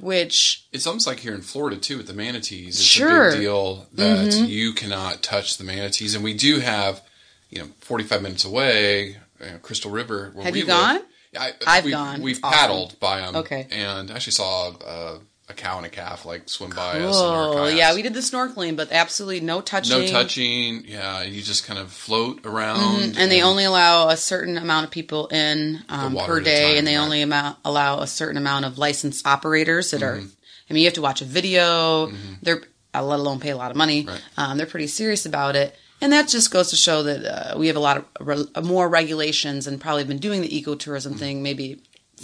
which 0.00 0.66
It's 0.72 0.86
almost 0.86 1.06
like 1.06 1.20
here 1.20 1.34
in 1.34 1.42
Florida 1.42 1.76
too 1.76 1.98
with 1.98 2.06
the 2.06 2.14
manatees. 2.14 2.76
It's 2.76 2.82
Sure. 2.82 3.28
a 3.28 3.32
big 3.32 3.40
deal 3.40 3.86
that 3.94 4.32
you 4.48 4.72
cannot 4.72 5.22
touch 5.22 5.58
the 5.58 5.64
manatees, 5.64 6.14
and 6.14 6.24
we 6.24 6.34
do 6.34 6.60
have, 6.60 7.02
you 7.50 7.58
know, 7.60 7.68
45 7.80 8.22
minutes 8.22 8.44
away, 8.44 9.16
you 9.40 9.46
know, 9.46 9.58
Crystal 9.62 9.90
River. 9.90 10.30
Where 10.34 10.44
Have 10.44 10.54
we 10.54 10.60
you 10.60 10.66
live. 10.66 10.76
gone? 10.76 11.00
I, 11.38 11.52
I've 11.66 11.84
we've, 11.84 11.92
gone. 11.92 12.22
We've 12.22 12.36
It's 12.36 12.44
awesome. 12.44 12.58
paddled 12.58 13.00
by 13.00 13.20
them. 13.20 13.36
Okay. 13.36 13.66
And 13.70 14.10
actually 14.10 14.32
saw 14.32 14.70
uh, 14.70 15.18
a 15.50 15.54
cow 15.54 15.78
and 15.78 15.86
a 15.86 15.88
calf 15.88 16.26
like 16.26 16.48
swim 16.48 16.70
by 16.70 17.00
us. 17.00 17.16
in 17.18 17.24
our 17.24 17.48
oh 17.58 17.66
yeah, 17.68 17.94
we 17.94 18.02
did 18.02 18.12
the 18.14 18.20
snorkeling, 18.20 18.76
but 18.76 18.92
absolutely 18.92 19.40
no 19.40 19.60
touching. 19.60 19.98
No 20.00 20.06
touching. 20.06 20.84
Yeah, 20.86 21.22
you 21.22 21.40
just 21.42 21.64
kind 21.66 21.78
of 21.78 21.90
float 21.90 22.44
around. 22.44 23.16
And 23.18 23.30
they 23.30 23.42
only 23.42 23.64
allow 23.64 24.08
a 24.08 24.16
certain 24.16 24.58
amount 24.58 24.84
of 24.84 24.90
people 24.90 25.26
in 25.28 25.82
um, 25.88 26.14
per 26.16 26.40
day, 26.40 26.68
time, 26.70 26.78
and 26.78 26.86
they 26.86 26.96
right. 26.96 27.02
only 27.02 27.22
amount, 27.22 27.56
allow 27.64 28.00
a 28.00 28.06
certain 28.06 28.36
amount 28.36 28.66
of 28.66 28.76
licensed 28.78 29.26
operators 29.26 29.90
that 29.92 30.00
Mm-hmm. 30.02 30.26
are. 30.26 30.30
I 30.70 30.74
mean, 30.74 30.82
you 30.82 30.86
have 30.86 30.94
to 30.94 31.02
watch 31.02 31.22
a 31.22 31.24
video. 31.24 32.12
They're 32.42 32.60
uh, 32.94 33.02
let 33.02 33.18
alone 33.20 33.40
pay 33.40 33.50
a 33.50 33.56
lot 33.56 33.70
of 33.70 33.76
money. 33.78 34.04
Right. 34.06 34.22
Um, 34.36 34.58
they're 34.58 34.66
pretty 34.66 34.86
serious 34.86 35.24
about 35.24 35.56
it, 35.56 35.74
and 36.02 36.12
that 36.12 36.28
just 36.28 36.50
goes 36.50 36.68
to 36.70 36.76
show 36.76 37.02
that 37.04 37.24
uh, 37.54 37.58
we 37.58 37.68
have 37.68 37.76
a 37.76 37.80
lot 37.80 37.96
of 37.96 38.04
re- 38.20 38.62
more 38.62 38.86
regulations 38.86 39.66
and 39.66 39.80
probably 39.80 40.04
been 40.04 40.18
doing 40.18 40.42
the 40.42 40.48
ecotourism 40.50 41.18
thing 41.18 41.42
maybe 41.42 41.80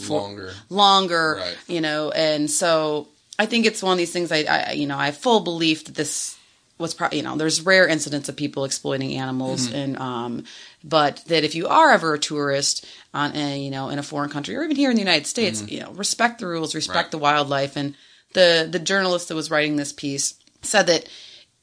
longer. 0.08 0.52
longer, 0.68 1.36
Right. 1.38 1.56
you 1.68 1.80
know, 1.80 2.10
and 2.10 2.50
so 2.50 3.08
I 3.38 3.46
think 3.46 3.66
it's 3.66 3.82
one 3.82 3.92
of 3.92 3.98
these 3.98 4.12
things. 4.12 4.30
I, 4.32 4.44
I 4.44 4.72
you 4.72 4.86
know, 4.86 4.96
I 4.96 5.06
have 5.06 5.16
full 5.16 5.40
belief 5.40 5.84
that 5.84 5.94
this 5.94 6.36
was 6.78 6.92
probably, 6.94 7.18
you 7.18 7.24
know, 7.24 7.36
there's 7.36 7.60
rare 7.62 7.86
incidents 7.86 8.28
of 8.28 8.36
people 8.36 8.64
exploiting 8.64 9.14
animals, 9.14 9.66
Mm-hmm. 9.68 9.76
and 9.76 9.96
um, 9.98 10.44
but 10.82 11.22
that 11.26 11.44
if 11.44 11.54
you 11.54 11.68
are 11.68 11.90
ever 11.92 12.14
a 12.14 12.18
tourist 12.18 12.84
on, 13.12 13.34
a, 13.36 13.58
you 13.60 13.70
know, 13.70 13.88
in 13.90 13.98
a 13.98 14.02
foreign 14.02 14.30
country 14.30 14.56
or 14.56 14.62
even 14.64 14.76
here 14.76 14.90
in 14.90 14.96
the 14.96 15.02
United 15.02 15.26
States, 15.26 15.62
you 15.68 15.80
know, 15.80 15.92
respect 15.92 16.40
the 16.40 16.46
rules, 16.46 16.74
respect 16.74 16.94
Mm-hmm. 16.94 17.04
Right. 17.04 17.10
the 17.12 17.18
wildlife, 17.18 17.76
and 17.76 17.94
the 18.32 18.68
the 18.70 18.78
journalist 18.80 19.28
that 19.28 19.34
was 19.36 19.50
writing 19.50 19.76
this 19.76 19.92
piece 19.92 20.34
said 20.62 20.86
that. 20.88 21.08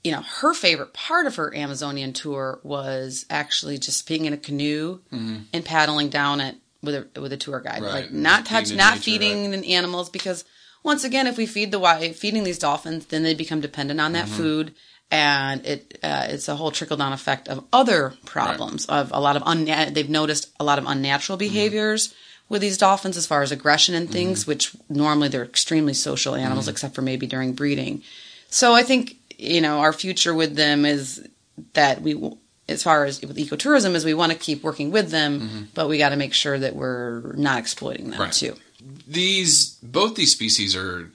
You 0.03 0.11
know, 0.13 0.23
her 0.23 0.55
favorite 0.55 0.93
part 0.93 1.27
of 1.27 1.35
her 1.35 1.55
Amazonian 1.55 2.11
tour 2.13 2.59
was 2.63 3.27
actually 3.29 3.77
just 3.77 4.07
being 4.07 4.25
in 4.25 4.33
a 4.33 4.37
canoe 4.37 4.97
and 5.11 5.63
paddling 5.63 6.09
down 6.09 6.41
it 6.41 6.55
with 6.81 6.95
a 7.15 7.21
with 7.21 7.31
a 7.33 7.37
tour 7.37 7.59
guide, 7.59 7.73
Mm-hmm. 7.75 7.83
Right. 7.83 7.93
like 8.05 8.11
not 8.11 8.47
touch, 8.47 8.73
not 8.73 8.93
nature, 8.95 9.03
feeding 9.03 9.51
the 9.51 9.75
animals 9.75 10.09
because 10.09 10.43
once 10.83 11.03
again, 11.03 11.27
if 11.27 11.37
we 11.37 11.45
feed 11.45 11.71
the 11.71 12.13
feeding 12.15 12.43
these 12.43 12.59
dolphins, 12.59 13.05
then 13.07 13.23
they 13.23 13.33
become 13.33 13.61
dependent 13.61 13.99
on 14.01 14.13
that 14.13 14.25
Mm-hmm. 14.25 14.35
food, 14.37 14.73
and 15.09 15.65
it 15.65 15.99
uh, 16.03 16.25
it's 16.29 16.47
a 16.47 16.55
whole 16.55 16.71
trickle 16.71 16.97
down 16.97 17.13
effect 17.13 17.47
of 17.49 17.63
other 17.73 18.13
problems 18.25 18.85
of 18.87 19.11
a 19.13 19.19
lot 19.19 19.35
of 19.35 19.43
unna- 19.45 19.91
they've 19.91 20.09
noticed 20.09 20.49
a 20.59 20.63
lot 20.63 20.79
of 20.79 20.85
unnatural 20.87 21.37
Mm-hmm. 21.37 21.53
behaviors 21.53 22.13
with 22.49 22.61
these 22.61 22.77
dolphins 22.77 23.15
as 23.17 23.25
far 23.27 23.41
as 23.41 23.51
aggression 23.51 23.95
and 23.95 24.11
things, 24.11 24.45
which 24.45 24.75
normally 24.89 25.29
they're 25.29 25.43
extremely 25.45 25.93
social 25.93 26.35
animals, 26.35 26.65
Mm-hmm. 26.65 26.71
except 26.71 26.95
for 26.95 27.01
maybe 27.01 27.25
during 27.27 27.53
breeding. 27.53 28.03
So 28.49 28.73
I 28.73 28.83
think 28.83 29.15
you 29.37 29.61
know 29.61 29.79
our 29.79 29.93
future 29.93 30.33
with 30.33 30.55
them 30.55 30.85
is 30.85 31.25
that 31.73 32.01
we. 32.01 32.15
As 32.69 32.83
far 32.83 33.03
as 33.03 33.19
with 33.21 33.35
ecotourism, 33.35 33.95
is 33.95 34.05
we 34.05 34.13
want 34.13 34.31
to 34.31 34.37
keep 34.37 34.63
working 34.63 34.91
with 34.91 35.09
them, 35.09 35.67
but 35.73 35.89
we 35.89 35.97
got 35.97 36.09
to 36.09 36.15
make 36.15 36.33
sure 36.33 36.57
that 36.57 36.73
we're 36.73 37.33
not 37.35 37.57
exploiting 37.59 38.05
them 38.11 38.13
Mm-hmm. 38.13 38.21
Right. 38.21 38.31
too. 38.31 38.55
These 39.07 39.75
both 39.83 40.15
these 40.15 40.31
species 40.31 40.75
are 40.75 41.11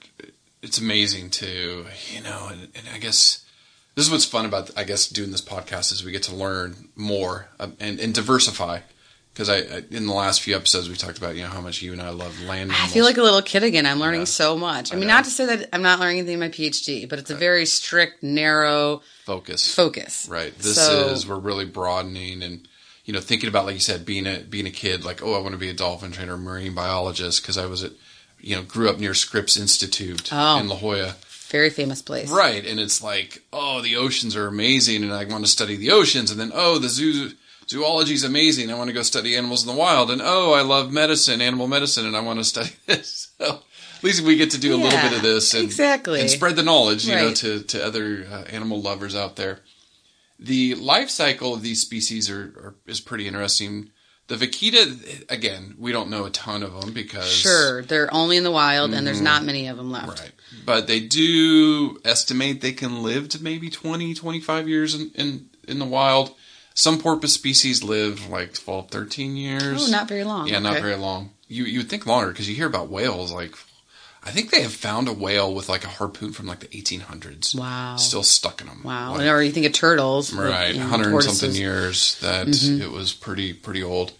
it's 0.61 0.77
amazing 0.77 1.29
to 1.29 1.85
you 2.13 2.21
know 2.21 2.47
and, 2.51 2.61
and 2.75 2.85
i 2.93 2.97
guess 2.97 3.45
this 3.95 4.05
is 4.05 4.11
what's 4.11 4.25
fun 4.25 4.45
about 4.45 4.69
i 4.77 4.83
guess 4.83 5.07
doing 5.07 5.31
this 5.31 5.41
podcast 5.41 5.91
is 5.91 6.03
we 6.03 6.11
get 6.11 6.23
to 6.23 6.35
learn 6.35 6.89
more 6.95 7.47
um, 7.59 7.75
and, 7.79 7.99
and 7.99 8.13
diversify 8.13 8.79
because 9.33 9.49
I, 9.49 9.57
I 9.57 9.83
in 9.91 10.07
the 10.07 10.13
last 10.13 10.41
few 10.41 10.55
episodes 10.55 10.89
we 10.89 10.95
talked 10.95 11.17
about 11.17 11.35
you 11.35 11.43
know 11.43 11.49
how 11.49 11.61
much 11.61 11.81
you 11.81 11.91
and 11.91 12.01
i 12.01 12.09
love 12.09 12.39
land 12.41 12.71
I 12.71 12.87
feel 12.87 13.05
like 13.05 13.17
a 13.17 13.23
little 13.23 13.41
kid 13.43 13.63
again. 13.63 13.85
I'm 13.85 13.99
learning 13.99 14.21
Yeah. 14.21 14.25
so 14.25 14.57
much. 14.57 14.91
I, 14.91 14.95
mean, 14.95 15.07
know. 15.07 15.13
not 15.15 15.25
to 15.25 15.29
say 15.29 15.45
that 15.45 15.69
I'm 15.73 15.83
not 15.83 15.99
learning 15.99 16.17
anything 16.19 16.33
in 16.35 16.39
my 16.39 16.49
PhD, 16.49 17.07
but 17.07 17.19
it's 17.19 17.29
a 17.29 17.35
very 17.35 17.65
strict, 17.67 18.23
narrow 18.23 19.01
focus 19.25 19.73
focus. 19.75 20.27
right 20.29 20.57
this 20.57 20.75
So- 20.75 21.09
is 21.09 21.27
we're 21.27 21.37
really 21.37 21.65
broadening 21.65 22.41
and 22.41 22.67
you 23.07 23.13
know 23.13 23.19
thinking 23.19 23.49
about 23.49 23.65
like 23.65 23.73
you 23.73 23.79
said 23.79 24.05
being 24.05 24.27
a 24.27 24.37
being 24.41 24.67
a 24.67 24.71
kid 24.71 25.03
like 25.03 25.23
oh 25.23 25.33
i 25.33 25.39
want 25.39 25.53
to 25.53 25.57
be 25.57 25.69
a 25.69 25.73
dolphin 25.73 26.11
trainer 26.11 26.37
marine 26.37 26.75
biologist 26.75 27.41
because 27.41 27.57
i 27.57 27.65
was 27.65 27.83
at 27.83 27.91
you 28.39 28.55
know 28.55 28.61
grew 28.61 28.87
up 28.89 28.99
near 28.99 29.15
scripps 29.15 29.57
institute 29.57 30.29
Oh. 30.31 30.59
in 30.59 30.67
la 30.67 30.75
jolla 30.75 31.15
Very 31.49 31.69
famous 31.71 32.01
place. 32.01 32.29
Right, 32.29 32.65
and 32.65 32.77
it's 32.77 33.01
like, 33.01 33.41
oh, 33.53 33.81
the 33.81 33.95
oceans 33.95 34.35
are 34.35 34.47
amazing, 34.47 35.01
and 35.03 35.13
I 35.13 35.23
want 35.23 35.45
to 35.45 35.49
study 35.51 35.77
the 35.77 35.91
oceans, 35.91 36.29
and 36.29 36.37
then 36.37 36.51
oh, 36.53 36.77
the 36.77 36.89
zoo 36.89 37.31
zoology 37.69 38.13
is 38.15 38.25
amazing. 38.25 38.69
I 38.69 38.75
want 38.75 38.89
to 38.89 38.93
go 38.93 39.01
study 39.01 39.33
animals 39.37 39.63
in 39.65 39.73
the 39.73 39.79
wild, 39.79 40.11
and 40.11 40.21
oh, 40.21 40.51
I 40.53 40.61
love 40.61 40.91
medicine, 40.91 41.39
animal 41.41 41.67
medicine, 41.67 42.05
and 42.05 42.17
I 42.17 42.19
want 42.19 42.39
to 42.39 42.43
study 42.53 42.71
this. 42.85 43.31
So 43.39 43.45
At 43.97 44.03
least 44.03 44.21
we 44.25 44.35
get 44.35 44.51
to 44.51 44.59
do 44.59 44.75
a 44.75 44.81
little 44.83 44.99
bit 44.99 45.13
of 45.15 45.21
this 45.21 45.53
and, 45.53 45.63
exactly. 45.63 46.19
and 46.19 46.29
spread 46.29 46.57
the 46.57 46.63
knowledge, 46.63 47.07
you 47.07 47.15
know, 47.15 47.33
to, 47.33 47.61
to 47.63 47.85
other 47.85 48.27
uh, 48.29 48.43
animal 48.51 48.81
lovers 48.81 49.15
out 49.15 49.37
there. 49.37 49.59
The 50.39 50.75
life 50.75 51.09
cycle 51.09 51.53
of 51.53 51.61
these 51.63 51.81
species 51.81 52.29
are, 52.29 52.41
are 52.41 52.75
is 52.85 52.99
pretty 52.99 53.27
interesting. 53.27 53.89
The 54.27 54.35
vaquita, 54.35 55.23
again, 55.31 55.75
we 55.79 55.91
don't 55.93 56.09
know 56.09 56.25
a 56.25 56.29
ton 56.29 56.61
of 56.61 56.81
them 56.81 56.91
because 56.93 57.31
Sure, 57.31 57.81
they're 57.81 58.13
only 58.13 58.35
in 58.37 58.43
the 58.43 58.51
wild, 58.51 58.93
and 58.93 59.07
there's 59.07 59.21
not 59.21 59.45
many 59.45 59.67
of 59.67 59.77
them 59.77 59.89
left. 59.89 60.07
Mm-hmm. 60.07 60.21
Right. 60.21 60.31
But 60.65 60.87
they 60.87 60.99
do 60.99 61.97
estimate 62.03 62.59
they 62.61 62.73
can 62.73 63.03
live 63.03 63.29
to 63.29 63.41
maybe 63.41 63.69
20, 63.69 64.13
25 64.13 64.67
years 64.67 64.95
in, 64.95 65.11
in, 65.15 65.49
in 65.67 65.79
the 65.79 65.85
wild. 65.85 66.35
Some 66.73 66.99
porpoise 66.99 67.33
species 67.33 67.83
live 67.83 68.29
like 68.29 68.53
12, 68.53 68.91
13 68.91 69.37
years. 69.37 69.87
Oh, 69.87 69.91
not 69.91 70.07
very 70.09 70.23
long. 70.25 70.47
Yeah, 70.47 70.59
not 70.59 70.73
Okay. 70.73 70.81
very 70.81 70.95
long. 70.97 71.31
You 71.47 71.63
you 71.63 71.79
would 71.79 71.89
think 71.89 72.05
longer 72.05 72.27
because 72.27 72.49
you 72.49 72.55
hear 72.55 72.67
about 72.67 72.89
whales 72.89 73.31
like 73.31 73.55
I 74.27 74.31
think 74.31 74.51
they 74.51 74.61
have 74.61 74.73
found 74.73 75.07
a 75.07 75.13
whale 75.13 75.53
with 75.53 75.69
like 75.69 75.85
a 75.85 75.87
harpoon 75.87 76.33
from 76.33 76.47
like 76.47 76.59
the 76.59 76.67
1800s. 76.67 77.57
Wow. 77.57 77.95
Still 77.95 78.23
stuck 78.23 78.59
in 78.61 78.67
them. 78.67 78.81
Wow. 78.83 79.15
or 79.17 79.41
you 79.41 79.51
think 79.51 79.65
of 79.65 79.71
turtles, 79.73 80.33
Right, 80.33 80.73
you 80.73 80.81
know, 80.81 80.89
100 80.89 81.13
and 81.13 81.23
something 81.23 81.55
years 81.55 82.19
that 82.19 82.47
Mm-hmm. 82.47 82.81
it 82.81 82.91
was 82.91 83.13
pretty 83.13 83.53
pretty 83.53 83.81
old. 83.83 84.11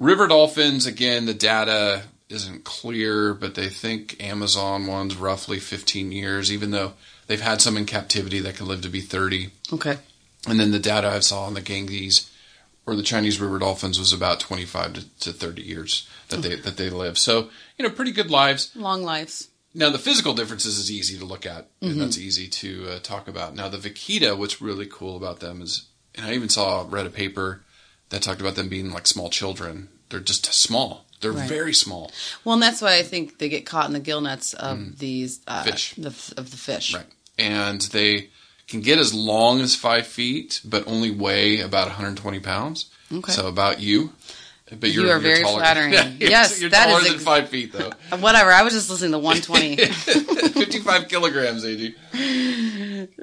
River 0.00 0.26
dolphins, 0.26 0.86
again, 0.86 1.26
the 1.26 1.34
data 1.34 2.02
isn't 2.28 2.64
clear, 2.64 3.32
but 3.34 3.54
they 3.54 3.68
think 3.68 4.22
Amazon 4.22 4.86
one's 4.86 5.16
roughly 5.16 5.58
15 5.58 6.12
years, 6.12 6.52
even 6.52 6.70
though 6.72 6.92
they've 7.26 7.40
had 7.40 7.60
some 7.60 7.76
in 7.76 7.84
captivity 7.86 8.40
that 8.40 8.56
can 8.56 8.66
live 8.66 8.82
to 8.82 8.88
be 8.88 9.00
30. 9.00 9.50
Okay. 9.72 9.98
And 10.46 10.58
then 10.60 10.70
the 10.72 10.78
data 10.78 11.08
I 11.08 11.20
saw 11.20 11.44
on 11.44 11.54
the 11.54 11.60
Ganges 11.60 12.30
or 12.88 12.96
the 12.96 13.02
Chinese 13.02 13.38
river 13.40 13.58
dolphins 13.58 13.98
was 13.98 14.12
about 14.12 14.40
25 14.40 14.92
to, 14.94 15.18
to 15.20 15.32
30 15.32 15.62
years 15.62 16.08
that 16.30 16.42
they 16.42 16.54
that 16.56 16.76
they 16.78 16.88
live. 16.90 17.18
So, 17.18 17.50
you 17.76 17.82
know, 17.86 17.90
pretty 17.90 18.12
good 18.12 18.30
lives. 18.30 18.70
Long 18.74 19.02
lives. 19.02 19.48
Now, 19.74 19.90
the 19.90 19.98
physical 19.98 20.32
differences 20.34 20.78
is 20.78 20.90
easy 20.90 21.18
to 21.18 21.24
look 21.26 21.44
at, 21.44 21.66
Mm-hmm. 21.80 21.92
and 21.92 22.00
that's 22.00 22.18
easy 22.18 22.48
to 22.48 22.88
uh, 22.88 22.98
talk 23.00 23.28
about. 23.28 23.54
Now, 23.54 23.68
the 23.68 23.76
vaquita, 23.78 24.36
what's 24.36 24.62
really 24.62 24.86
cool 24.86 25.16
about 25.16 25.40
them 25.40 25.60
is, 25.62 25.86
and 26.14 26.24
I 26.26 26.32
even 26.32 26.48
saw 26.48 26.86
read 26.88 27.06
a 27.06 27.10
paper 27.10 27.62
that 28.08 28.22
talked 28.22 28.40
about 28.40 28.54
them 28.56 28.68
being 28.70 28.90
like 28.90 29.06
small 29.06 29.28
children. 29.28 29.90
They're 30.08 30.20
just 30.20 30.46
small. 30.46 31.04
They're 31.20 31.32
Right. 31.32 31.48
very 31.48 31.74
small. 31.74 32.10
Well, 32.44 32.54
and 32.54 32.62
that's 32.62 32.80
why 32.80 32.96
I 32.96 33.02
think 33.02 33.38
they 33.38 33.48
get 33.50 33.66
caught 33.66 33.86
in 33.86 33.92
the 33.92 34.00
gill 34.00 34.20
nets 34.22 34.54
of 34.54 34.98
these 34.98 35.40
uh, 35.46 35.62
Mm. 35.62 35.70
Fish. 35.70 35.94
The, 35.98 36.08
of 36.40 36.50
the 36.50 36.56
fish. 36.56 36.94
Right. 36.94 37.06
And 37.38 37.80
they 37.82 38.30
can 38.68 38.80
get 38.80 38.98
as 38.98 39.14
long 39.14 39.60
as 39.60 39.74
five 39.74 40.06
feet, 40.06 40.60
but 40.64 40.86
only 40.86 41.10
weigh 41.10 41.60
about 41.60 41.86
120 41.86 42.38
pounds. 42.40 42.90
Okay. 43.12 43.32
So 43.32 43.48
about 43.48 43.80
you. 43.80 44.12
But 44.70 44.90
You 44.90 45.00
you're, 45.00 45.06
you're 45.10 45.18
very 45.18 45.40
taller. 45.42 45.58
flattering. 45.60 45.92
Yeah, 45.92 46.08
you're- 46.18 46.30
Yes, 46.30 46.60
you're 46.60 46.70
that 46.70 46.86
taller 46.86 46.98
is 47.00 47.04
than 47.06 47.14
ex- 47.14 47.24
five 47.24 47.48
feet 47.48 47.72
though. 47.72 47.90
Uh, 48.12 48.16
Whatever. 48.18 48.50
I 48.52 48.62
was 48.62 48.72
just 48.74 48.90
listening 48.90 49.12
to 49.12 49.18
120. 49.18 49.76
55 50.58 51.08
kilograms, 51.08 51.64
AD. 51.64 51.94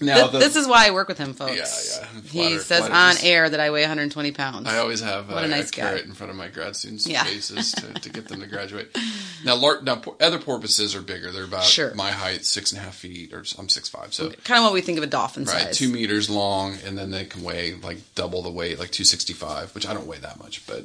now 0.00 0.16
Th- 0.18 0.30
the, 0.32 0.38
this 0.38 0.56
is 0.56 0.66
why 0.68 0.86
I 0.86 0.90
work 0.90 1.08
with 1.08 1.18
him, 1.18 1.34
folks. 1.34 1.98
Yeah, 2.00 2.08
yeah. 2.32 2.48
he 2.48 2.58
says 2.58 2.82
on 2.84 3.12
just- 3.14 3.24
air 3.24 3.48
that 3.48 3.60
I 3.60 3.70
weigh 3.70 3.82
120 3.82 4.32
pounds. 4.32 4.68
I 4.68 4.78
always 4.78 5.00
have 5.00 5.28
What 5.30 5.42
a, 5.42 5.46
a 5.46 5.48
nice 5.48 5.70
a 5.70 5.72
guy. 5.72 5.82
carrot 5.82 6.04
in 6.04 6.12
front 6.12 6.30
of 6.30 6.36
my 6.36 6.48
grad 6.48 6.76
students' 6.76 7.06
Yeah. 7.06 7.24
faces 7.24 7.72
to, 7.72 7.92
to 7.94 8.08
get 8.10 8.28
them 8.28 8.40
to 8.40 8.46
graduate. 8.46 8.96
Now, 9.44 9.54
lar- 9.56 9.82
now 9.82 10.00
other 10.20 10.38
porpoises 10.38 10.94
are 10.94 11.02
bigger. 11.02 11.30
They're 11.30 11.44
about 11.44 11.64
Sure. 11.64 11.94
my 11.94 12.10
height, 12.10 12.44
six 12.44 12.72
and 12.72 12.80
a 12.80 12.84
half 12.84 12.94
feet, 12.94 13.32
or 13.32 13.44
I'm 13.58 13.68
six 13.68 13.88
five, 13.88 14.12
so 14.14 14.30
kind 14.44 14.58
of 14.58 14.64
what 14.64 14.72
we 14.74 14.80
think 14.82 14.98
of 14.98 15.04
a 15.04 15.06
dolphin 15.08 15.44
right, 15.44 15.62
size. 15.64 15.78
two 15.78 15.88
meters 15.88 16.28
long, 16.28 16.76
and 16.86 16.96
then 16.98 17.10
they 17.10 17.24
can 17.24 17.42
weigh 17.42 17.74
like 17.74 17.98
double 18.14 18.42
the 18.42 18.50
weight, 18.50 18.78
like 18.78 18.90
265, 18.90 19.74
which 19.74 19.86
I 19.88 19.94
don't 19.94 20.06
weigh 20.06 20.18
that 20.18 20.38
much, 20.38 20.59
but 20.66 20.84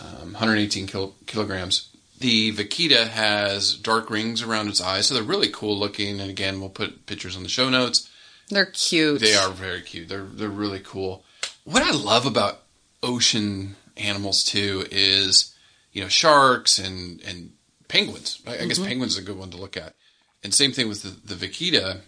um, 0.00 0.32
118 0.32 0.86
kil- 0.86 1.14
kilograms. 1.26 1.88
The 2.18 2.52
vaquita 2.52 3.08
has 3.08 3.74
dark 3.74 4.08
rings 4.08 4.42
around 4.42 4.68
its 4.68 4.80
eyes, 4.80 5.06
so 5.06 5.14
they're 5.14 5.22
really 5.22 5.48
cool 5.48 5.78
looking. 5.78 6.20
And 6.20 6.30
again, 6.30 6.60
we'll 6.60 6.70
put 6.70 7.06
pictures 7.06 7.36
on 7.36 7.42
the 7.42 7.48
show 7.48 7.68
notes. 7.68 8.08
They're 8.48 8.66
cute. 8.66 9.20
They 9.20 9.34
are 9.34 9.50
very 9.50 9.80
cute. 9.80 10.08
They're 10.08 10.24
they're 10.24 10.48
really 10.48 10.80
cool. 10.80 11.24
What 11.64 11.82
I 11.82 11.90
love 11.90 12.26
about 12.26 12.62
ocean 13.02 13.76
animals 13.96 14.44
too 14.44 14.86
is 14.90 15.54
you 15.92 16.02
know 16.02 16.08
sharks 16.08 16.78
and 16.78 17.20
and 17.22 17.52
penguins. 17.88 18.40
I, 18.46 18.58
I 18.58 18.66
guess 18.66 18.78
mm-hmm. 18.78 18.88
penguins 18.88 19.12
is 19.12 19.18
a 19.18 19.26
good 19.26 19.38
one 19.38 19.50
to 19.50 19.56
look 19.56 19.76
at. 19.76 19.94
And 20.44 20.52
same 20.52 20.72
thing 20.72 20.88
with 20.88 21.02
the, 21.02 21.34
the 21.34 21.46
vaquita 21.46 22.00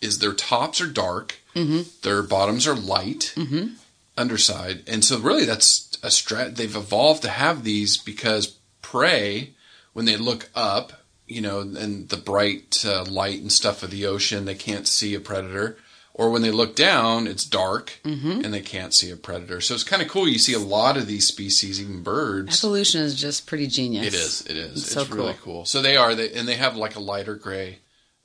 is 0.00 0.18
their 0.18 0.32
tops 0.32 0.80
are 0.80 0.86
dark, 0.86 1.36
mm-hmm. 1.54 1.82
their 2.02 2.22
bottoms 2.22 2.66
are 2.66 2.74
light, 2.74 3.32
mm-hmm. 3.36 3.74
underside, 4.16 4.82
and 4.86 5.04
so 5.04 5.18
really 5.18 5.44
that's 5.44 5.91
a 6.02 6.08
strat. 6.08 6.56
They've 6.56 6.74
evolved 6.76 7.22
to 7.22 7.28
have 7.28 7.64
these 7.64 7.96
because 7.96 8.58
prey 8.80 9.54
when 9.92 10.04
they 10.04 10.16
look 10.16 10.50
up, 10.54 10.92
you 11.26 11.40
know, 11.40 11.60
and 11.60 12.08
the 12.08 12.16
bright 12.16 12.84
uh, 12.84 13.04
light 13.04 13.40
and 13.40 13.52
stuff 13.52 13.82
of 13.82 13.90
the 13.90 14.06
ocean, 14.06 14.44
they 14.44 14.54
can't 14.54 14.88
see 14.88 15.14
a 15.14 15.20
predator. 15.20 15.76
Or 16.14 16.30
when 16.30 16.42
they 16.42 16.50
look 16.50 16.76
down, 16.76 17.26
it's 17.26 17.44
dark 17.44 17.98
and 18.04 18.52
they 18.52 18.60
can't 18.60 18.92
see 18.92 19.10
a 19.10 19.16
predator. 19.16 19.62
So 19.62 19.72
it's 19.74 19.82
kind 19.82 20.02
of 20.02 20.08
cool. 20.08 20.28
You 20.28 20.38
see 20.38 20.52
a 20.52 20.58
lot 20.58 20.98
of 20.98 21.06
these 21.06 21.26
species, 21.26 21.80
even 21.80 22.02
birds. 22.02 22.62
Evolution 22.62 23.00
is 23.00 23.18
just 23.18 23.46
pretty 23.46 23.66
genius. 23.66 24.08
It 24.08 24.14
is. 24.14 24.40
It 24.42 24.56
is. 24.58 24.72
It's 24.72 24.82
It's, 24.82 24.92
so 24.92 25.04
really 25.14 25.36
cool. 25.40 25.64
So 25.64 25.80
they 25.80 25.96
are, 25.96 26.14
they, 26.14 26.30
and 26.32 26.46
they 26.46 26.56
have 26.56 26.76
like 26.76 26.96
a 26.96 27.00
lighter 27.00 27.34
gray 27.34 27.78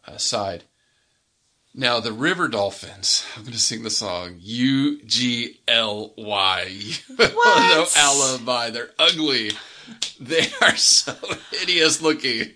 uh, 0.05 0.17
side. 0.17 0.65
Now 1.79 1.99
the 1.99 2.11
river 2.11 2.47
dolphins. 2.47 3.23
I'm 3.35 3.43
going 3.43 3.53
to 3.53 3.59
sing 3.59 3.83
the 3.83 3.91
song 3.91 4.37
U 4.41 4.99
G 5.03 5.59
L 5.67 6.11
Y. 6.17 6.71
No 7.19 7.85
alibi. 7.95 8.71
They're 8.71 8.89
ugly. 8.97 9.51
They 10.19 10.47
are 10.61 10.75
so 10.75 11.15
hideous 11.51 12.01
looking. 12.01 12.49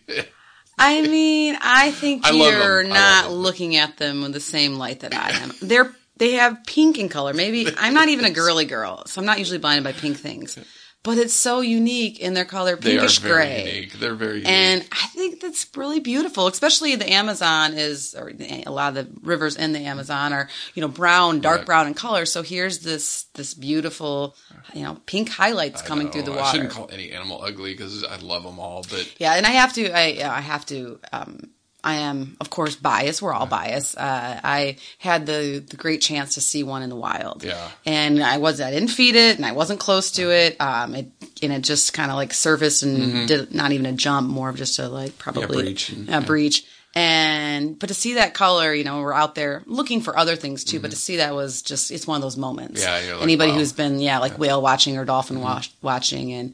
I 0.80 1.04
mean, 1.04 1.56
I 1.62 1.92
think 1.92 2.26
I 2.26 2.32
you're 2.32 2.84
not 2.84 3.32
looking 3.32 3.76
at 3.76 3.98
them 3.98 4.24
with 4.24 4.34
the 4.34 4.40
same 4.40 4.76
light 4.76 5.02
that 5.02 5.14
I 5.14 5.30
am. 5.32 5.52
They're 5.62 5.94
they 6.18 6.34
have 6.34 6.64
pink 6.66 6.98
in 6.98 7.08
color. 7.08 7.34
Maybe 7.34 7.68
I'm 7.78 7.94
not 7.94 8.10
even 8.10 8.26
a 8.26 8.32
girly 8.32 8.66
girl, 8.66 9.06
so 9.06 9.22
I'm 9.22 9.28
not 9.28 9.38
usually 9.38 9.60
blinded 9.60 9.84
by 9.84 9.92
pink 9.92 10.18
things. 10.18 10.58
But 11.04 11.18
it's 11.18 11.34
so 11.34 11.62
unique 11.62 12.20
in 12.20 12.36
their 12.36 12.46
color, 12.46 12.76
They 12.76 12.96
are 12.96 13.00
pinkish 13.00 13.18
very 13.18 13.34
gray. 13.34 13.74
unique. 13.74 13.94
They're 13.94 14.14
very 14.14 14.34
unique. 14.36 14.48
And 14.50 14.86
I 14.92 15.08
think 15.08 15.40
that's 15.42 15.66
really 15.76 16.00
beautiful, 16.00 16.46
especially 16.46 16.96
the 16.96 17.12
Amazon 17.12 17.74
is, 17.74 18.14
or 18.14 18.32
a 18.40 18.66
lot 18.70 18.96
of 18.96 18.96
the 18.96 19.20
rivers 19.24 19.56
in 19.56 19.74
the 19.74 19.80
Amazon 19.80 20.32
are, 20.32 20.48
you 20.76 20.82
know, 20.82 20.88
brown, 20.88 21.42
dark 21.42 21.60
Right. 21.62 21.66
brown 21.66 21.88
in 21.88 21.96
color. 21.96 22.28
So 22.28 22.44
here's 22.44 22.80
this, 22.80 23.24
this 23.34 23.56
beautiful, 23.56 24.36
you 24.76 24.84
know, 24.84 25.00
pink 25.08 25.30
highlights 25.30 25.82
coming 25.82 26.10
I 26.10 26.12
through 26.12 26.24
the 26.24 26.32
water. 26.34 26.44
I 26.44 26.52
shouldn't 26.52 26.70
call 26.72 26.90
any 26.92 27.12
animal 27.12 27.42
ugly 27.44 27.74
because 27.74 28.04
I 28.04 28.18
love 28.18 28.44
them 28.44 28.60
all, 28.60 28.86
but 28.88 29.12
Yeah, 29.18 29.34
and 29.34 29.48
I 29.48 29.52
have 29.52 29.74
to. 29.74 29.90
I 29.92 30.22
I 30.38 30.42
have 30.42 30.68
to. 30.68 31.00
Um, 31.12 31.50
I 31.84 31.96
am, 31.96 32.38
of 32.40 32.50
course, 32.50 32.76
biased. 32.76 33.22
We're 33.22 33.34
all 33.34 33.48
biased. 33.48 33.98
Uh, 33.98 34.40
I 34.44 34.78
had 35.00 35.26
the 35.26 35.64
the 35.68 35.78
great 35.78 36.02
chance 36.02 36.36
to 36.36 36.42
see 36.42 36.64
one 36.64 36.84
in 36.84 36.90
the 36.90 36.96
wild. 36.96 37.44
Yeah. 37.44 37.70
and 37.86 38.22
I 38.24 38.38
was 38.38 38.62
I 38.62 38.70
didn't 38.72 38.90
feed 38.90 39.16
it, 39.16 39.38
and 39.38 39.46
I 39.46 39.52
wasn't 39.54 39.80
close 39.80 40.12
to 40.12 40.30
it. 40.32 40.60
Um, 40.62 40.94
it 40.96 41.08
and 41.42 41.52
it 41.52 41.62
just 41.64 41.94
kind 41.94 42.12
of 42.12 42.18
like 42.18 42.34
surfaced 42.34 42.84
and 42.84 43.28
did 43.28 43.54
not 43.54 43.72
even 43.72 43.88
a 43.88 43.94
jump, 43.94 44.30
more 44.30 44.50
of 44.50 44.58
just 44.58 44.78
a 44.80 44.88
like 44.88 45.18
probably 45.18 45.74
Mm-hmm. 45.74 46.06
breach 46.06 46.10
a 46.10 46.22
breach. 46.22 46.66
And 46.94 47.80
but 47.80 47.88
to 47.88 47.94
see 47.94 48.16
that 48.16 48.34
color, 48.34 48.74
you 48.74 48.84
know, 48.84 49.02
we're 49.02 49.14
out 49.14 49.34
there 49.34 49.64
looking 49.66 50.02
for 50.02 50.18
other 50.18 50.36
things 50.36 50.64
too. 50.64 50.80
But 50.80 50.92
to 50.92 50.98
see 50.98 51.18
that 51.18 51.34
was 51.34 51.62
just 51.62 51.90
it's 51.90 52.06
one 52.06 52.18
of 52.18 52.22
those 52.22 52.38
moments. 52.38 52.84
Mm-hmm. 52.84 53.08
Yeah, 53.08 53.14
like, 53.16 53.24
anybody 53.24 53.52
wow. 53.54 53.58
who's 53.58 53.74
been 53.74 54.00
yeah 54.00 54.20
like 54.20 54.38
whale 54.38 54.62
watching 54.62 54.98
or 54.98 55.06
dolphin 55.06 55.40
wash, 55.42 55.72
watching 55.82 56.34
and 56.34 56.54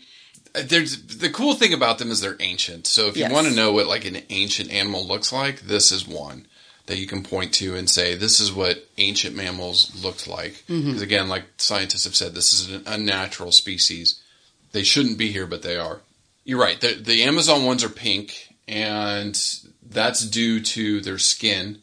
there's 0.63 1.01
the 1.17 1.29
cool 1.29 1.53
thing 1.53 1.73
about 1.73 1.97
them 1.99 2.11
is 2.11 2.21
they're 2.21 2.37
ancient. 2.39 2.87
So 2.87 3.07
if 3.07 3.15
you 3.17 3.23
Yes. 3.23 3.31
want 3.31 3.47
to 3.47 3.53
know 3.53 3.71
what 3.73 3.87
like 3.87 4.05
an 4.05 4.21
ancient 4.29 4.71
animal 4.71 5.05
looks 5.05 5.31
like, 5.33 5.61
this 5.61 5.91
is 5.91 6.07
one 6.07 6.45
that 6.85 6.97
you 6.97 7.07
can 7.07 7.21
point 7.23 7.53
to 7.55 7.75
and 7.75 7.89
say 7.89 8.15
this 8.15 8.39
is 8.39 8.51
what 8.53 8.87
ancient 8.97 9.35
mammals 9.35 9.91
looked 10.03 10.27
like. 10.27 10.63
Mm-hmm. 10.69 10.85
Because 10.87 11.01
again, 11.01 11.27
like 11.27 11.43
scientists 11.57 12.05
have 12.05 12.15
said, 12.15 12.33
this 12.33 12.53
is 12.53 12.71
an 12.73 12.83
unnatural 12.85 13.51
species. 13.51 14.21
They 14.71 14.83
shouldn't 14.83 15.17
be 15.17 15.31
here, 15.31 15.47
but 15.47 15.63
they 15.63 15.75
are. 15.77 15.99
You're 16.45 16.59
right. 16.59 16.79
The, 16.79 16.93
the 16.93 17.23
Amazon 17.23 17.65
ones 17.65 17.83
are 17.83 17.89
pink, 17.89 18.53
and 18.69 19.37
that's 19.89 20.25
due 20.25 20.61
to 20.61 21.01
their 21.01 21.17
skin. 21.17 21.81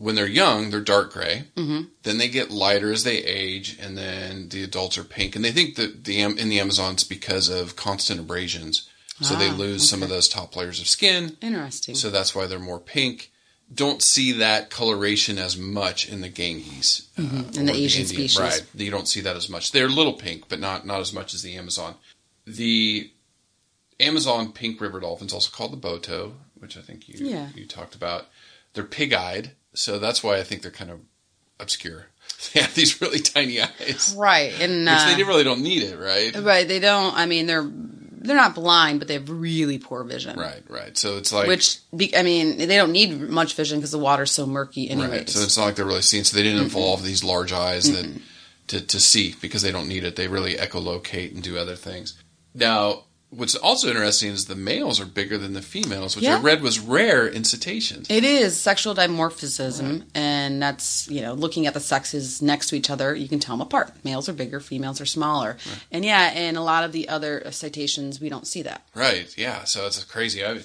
When 0.00 0.14
they're 0.14 0.26
young, 0.26 0.70
they're 0.70 0.80
dark 0.80 1.12
gray. 1.12 1.44
Mm-hmm. 1.56 1.88
Then 2.04 2.16
they 2.18 2.28
get 2.28 2.50
lighter 2.50 2.90
as 2.90 3.04
they 3.04 3.18
age, 3.18 3.76
and 3.78 3.98
then 3.98 4.48
the 4.48 4.62
adults 4.64 4.96
are 4.96 5.04
pink. 5.04 5.36
And 5.36 5.44
they 5.44 5.52
think 5.52 5.76
that 5.76 6.04
the 6.04 6.20
in 6.22 6.48
the 6.48 6.58
Amazons 6.58 7.04
because 7.04 7.50
of 7.50 7.76
constant 7.76 8.18
abrasions, 8.18 8.88
so 9.20 9.34
they 9.36 9.50
Ah, 9.50 9.54
lose 9.54 9.86
some 9.88 10.02
of 10.02 10.08
those 10.08 10.26
top 10.28 10.56
layers 10.56 10.80
of 10.80 10.88
skin. 10.88 11.36
interesting. 11.42 11.94
So 11.94 12.08
that's 12.08 12.34
why 12.34 12.46
they're 12.46 12.58
more 12.58 12.80
pink. 12.80 13.30
Don't 13.72 14.02
see 14.02 14.32
that 14.32 14.70
coloration 14.70 15.38
as 15.38 15.56
much 15.58 16.08
in 16.08 16.22
the 16.22 16.30
Ganges, 16.30 17.08
uh, 17.18 17.20
Mm-hmm. 17.22 17.58
In 17.60 17.66
the 17.66 17.72
or 17.72 17.76
Asian 17.76 18.02
Indian- 18.02 18.28
species. 18.28 18.40
right? 18.40 18.64
You 18.74 18.90
don't 18.90 19.06
see 19.06 19.20
that 19.20 19.36
as 19.36 19.48
much. 19.50 19.70
They're 19.72 19.86
a 19.86 19.88
little 20.00 20.14
pink, 20.14 20.48
but 20.48 20.58
not 20.60 20.86
not 20.86 21.00
as 21.00 21.12
much 21.12 21.34
as 21.34 21.42
the 21.42 21.56
Amazon. 21.56 21.94
The 22.46 23.10
Amazon 24.00 24.52
pink 24.52 24.80
river 24.80 24.98
dolphins, 25.00 25.32
also 25.32 25.50
called 25.54 25.72
the 25.72 25.76
boto, 25.88 26.32
which 26.58 26.76
I 26.76 26.80
think 26.80 27.08
you 27.08 27.26
Yeah. 27.26 27.48
you 27.54 27.66
talked 27.66 27.94
about. 27.94 28.28
They're 28.72 28.84
pig-eyed, 28.84 29.52
so 29.74 29.98
that's 29.98 30.22
why 30.22 30.38
I 30.38 30.42
think 30.42 30.62
they're 30.62 30.70
kind 30.70 30.90
of 30.90 31.00
obscure. 31.58 32.06
They 32.54 32.60
have 32.62 32.74
these 32.74 33.02
really 33.02 33.18
tiny 33.18 33.60
eyes, 33.60 34.14
right, 34.16 34.58
and 34.62 34.86
which 34.86 34.88
uh, 34.88 35.14
they 35.14 35.24
really 35.24 35.44
don't 35.44 35.60
need 35.60 35.82
it, 35.82 35.98
right? 35.98 36.34
Right, 36.42 36.66
they 36.66 36.78
don't. 36.78 37.14
I 37.14 37.26
mean, 37.26 37.46
they're 37.46 37.70
they're 38.22 38.36
not 38.36 38.54
blind, 38.54 38.98
but 38.98 39.08
they 39.08 39.14
have 39.14 39.28
really 39.28 39.78
poor 39.78 40.04
vision. 40.04 40.38
Right, 40.38 40.62
right. 40.68 40.96
So 40.96 41.16
it's 41.18 41.32
like 41.32 41.48
Which 41.48 41.78
I 42.16 42.22
mean, 42.22 42.56
they 42.56 42.76
don't 42.76 42.92
need 42.92 43.28
much 43.28 43.54
vision 43.54 43.78
because 43.78 43.90
the 43.90 43.98
water's 43.98 44.30
so 44.30 44.46
murky, 44.46 44.88
anyways. 44.88 45.10
Right. 45.10 45.28
So 45.28 45.40
it's 45.40 45.58
not 45.58 45.64
like 45.66 45.74
they're 45.76 45.84
really 45.84 46.00
seeing. 46.02 46.24
So 46.24 46.36
they 46.36 46.42
didn't 46.42 46.64
evolve 46.64 47.02
these 47.02 47.22
large 47.22 47.52
eyes 47.52 47.92
that 47.92 48.08
to, 48.68 48.80
to 48.80 49.00
see 49.00 49.34
because 49.40 49.62
they 49.62 49.72
don't 49.72 49.88
need 49.88 50.04
it. 50.04 50.16
They 50.16 50.28
really 50.28 50.54
echolocate 50.54 51.34
and 51.34 51.42
do 51.42 51.58
other 51.58 51.76
things. 51.76 52.22
Now, 52.54 53.04
what's 53.30 53.54
also 53.54 53.88
interesting 53.88 54.30
is 54.30 54.46
the 54.46 54.54
males 54.56 55.00
are 55.00 55.06
bigger 55.06 55.38
than 55.38 55.52
the 55.52 55.62
females, 55.62 56.16
which 56.16 56.26
I 56.26 56.40
read 56.40 56.62
was 56.62 56.78
rare 56.80 57.26
in 57.26 57.44
cetaceans. 57.44 58.10
It 58.10 58.24
is 58.24 58.60
sexual 58.60 58.94
dimorphism, 58.94 60.04
and 60.14 60.60
that's 60.62 61.08
you 61.08 61.20
know 61.22 61.34
looking 61.34 61.66
at 61.66 61.74
the 61.74 61.80
sexes 61.80 62.42
next 62.42 62.68
to 62.68 62.76
each 62.76 62.90
other, 62.90 63.14
you 63.14 63.28
can 63.28 63.38
tell 63.38 63.56
them 63.56 63.66
apart. 63.66 63.92
Males 64.04 64.28
are 64.28 64.32
bigger, 64.32 64.60
females 64.60 65.00
are 65.00 65.06
smaller, 65.06 65.56
and 65.90 66.04
yeah, 66.04 66.32
in 66.32 66.56
a 66.56 66.62
lot 66.64 66.84
of 66.84 66.92
the 66.92 67.08
other 67.08 67.42
cetaceans, 67.50 68.20
we 68.20 68.28
don't 68.28 68.46
see 68.46 68.62
that. 68.62 68.82
Right. 68.94 69.32
Yeah. 69.38 69.64
So 69.64 69.86
it's 69.86 70.02
crazy. 70.04 70.44
I, 70.44 70.60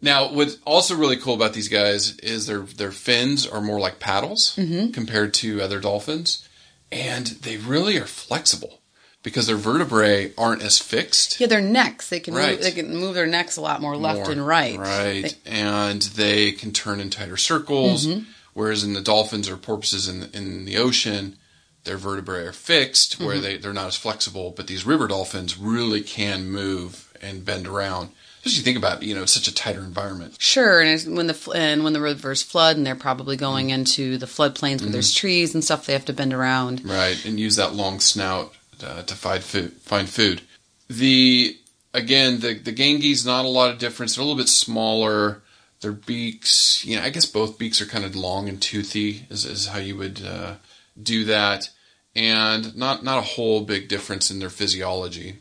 now, 0.00 0.30
what's 0.32 0.58
also 0.66 0.94
really 0.94 1.16
cool 1.16 1.34
about 1.34 1.54
these 1.54 1.68
guys 1.68 2.18
is 2.18 2.46
their 2.46 2.60
their 2.60 2.92
fins 2.92 3.46
are 3.46 3.60
more 3.60 3.80
like 3.80 3.98
paddles 3.98 4.54
Mm-hmm. 4.56 4.92
compared 4.92 5.34
to 5.34 5.60
other 5.62 5.80
dolphins, 5.80 6.46
and 6.92 7.26
they 7.26 7.56
really 7.56 7.98
are 7.98 8.06
flexible 8.06 8.80
because 9.26 9.48
their 9.48 9.56
vertebrae 9.56 10.32
aren't 10.38 10.62
as 10.62 10.78
fixed. 10.78 11.40
Yeah, 11.40 11.48
their 11.48 11.60
necks 11.60 12.08
they 12.10 12.20
can 12.20 12.32
Right. 12.32 12.52
move, 12.52 12.62
they 12.62 12.70
can 12.70 12.94
move 12.96 13.14
their 13.16 13.26
necks 13.26 13.56
a 13.56 13.60
lot 13.60 13.80
more 13.80 13.96
left 13.96 14.20
more. 14.20 14.30
and 14.30 14.46
right. 14.46 14.78
Right. 14.78 15.22
They- 15.44 15.50
Mm-hmm. 15.50 15.52
and 15.52 16.02
they 16.02 16.52
can 16.52 16.70
turn 16.72 17.00
in 17.00 17.10
tighter 17.10 17.36
circles. 17.36 18.06
Whereas 18.54 18.84
in 18.84 18.92
the 18.92 19.00
dolphins 19.00 19.48
or 19.48 19.56
porpoises 19.56 20.06
in 20.08 20.30
in 20.32 20.64
the 20.64 20.76
ocean, 20.78 21.36
their 21.82 21.96
vertebrae 21.98 22.44
are 22.44 22.52
fixed 22.52 23.14
Mm-hmm. 23.14 23.24
where 23.26 23.38
they, 23.40 23.56
they're 23.56 23.72
not 23.72 23.88
as 23.88 23.96
flexible. 23.96 24.52
But 24.56 24.68
these 24.68 24.86
river 24.86 25.08
dolphins 25.08 25.58
really 25.58 26.02
can 26.02 26.48
move 26.48 27.12
and 27.20 27.44
bend 27.44 27.66
around. 27.66 28.10
Just 28.44 28.58
you 28.58 28.62
think 28.62 28.78
about, 28.78 29.02
you 29.02 29.12
know, 29.12 29.22
it's 29.24 29.32
such 29.32 29.48
a 29.48 29.54
tighter 29.54 29.80
environment. 29.80 30.36
Sure, 30.38 30.80
and 30.80 31.16
when 31.16 31.26
the 31.26 31.50
and 31.52 31.82
when 31.82 31.94
the 31.94 32.00
rivers 32.00 32.42
flood, 32.44 32.76
and 32.76 32.86
they're 32.86 32.94
probably 32.94 33.36
going 33.36 33.70
into 33.70 34.18
the 34.18 34.26
floodplains 34.26 34.82
where 34.82 34.90
there's 34.90 35.12
trees 35.12 35.52
and 35.52 35.64
stuff, 35.64 35.84
they 35.86 35.94
have 35.94 36.04
to 36.04 36.12
bend 36.12 36.32
around. 36.32 36.84
Right. 36.84 37.18
And 37.26 37.40
use 37.40 37.56
that 37.56 37.74
long 37.74 37.98
snout 37.98 38.54
uh, 38.84 39.02
to 39.02 39.14
find 39.14 39.42
food. 39.42 39.72
Find 39.74 40.08
food. 40.08 40.42
The 40.88 41.56
again, 41.94 42.40
the 42.40 42.54
the 42.54 42.72
Ganges 42.72 43.26
not 43.26 43.44
a 43.44 43.48
lot 43.48 43.70
of 43.70 43.78
difference. 43.78 44.14
They're 44.14 44.22
a 44.22 44.26
little 44.26 44.40
bit 44.40 44.48
smaller. 44.48 45.42
Their 45.80 45.92
beaks, 45.92 46.84
you 46.84 46.96
know, 46.96 47.02
I 47.02 47.10
guess 47.10 47.26
both 47.26 47.58
beaks 47.58 47.80
are 47.80 47.86
kind 47.86 48.04
of 48.04 48.16
long 48.16 48.48
and 48.48 48.60
toothy, 48.60 49.26
is, 49.28 49.44
is 49.44 49.66
how 49.66 49.78
you 49.78 49.94
would 49.96 50.22
uh, 50.24 50.54
do 51.00 51.24
that, 51.26 51.68
and 52.14 52.74
not 52.76 53.04
not 53.04 53.18
a 53.18 53.22
whole 53.22 53.60
big 53.60 53.88
difference 53.88 54.30
in 54.30 54.38
their 54.38 54.50
physiology. 54.50 55.36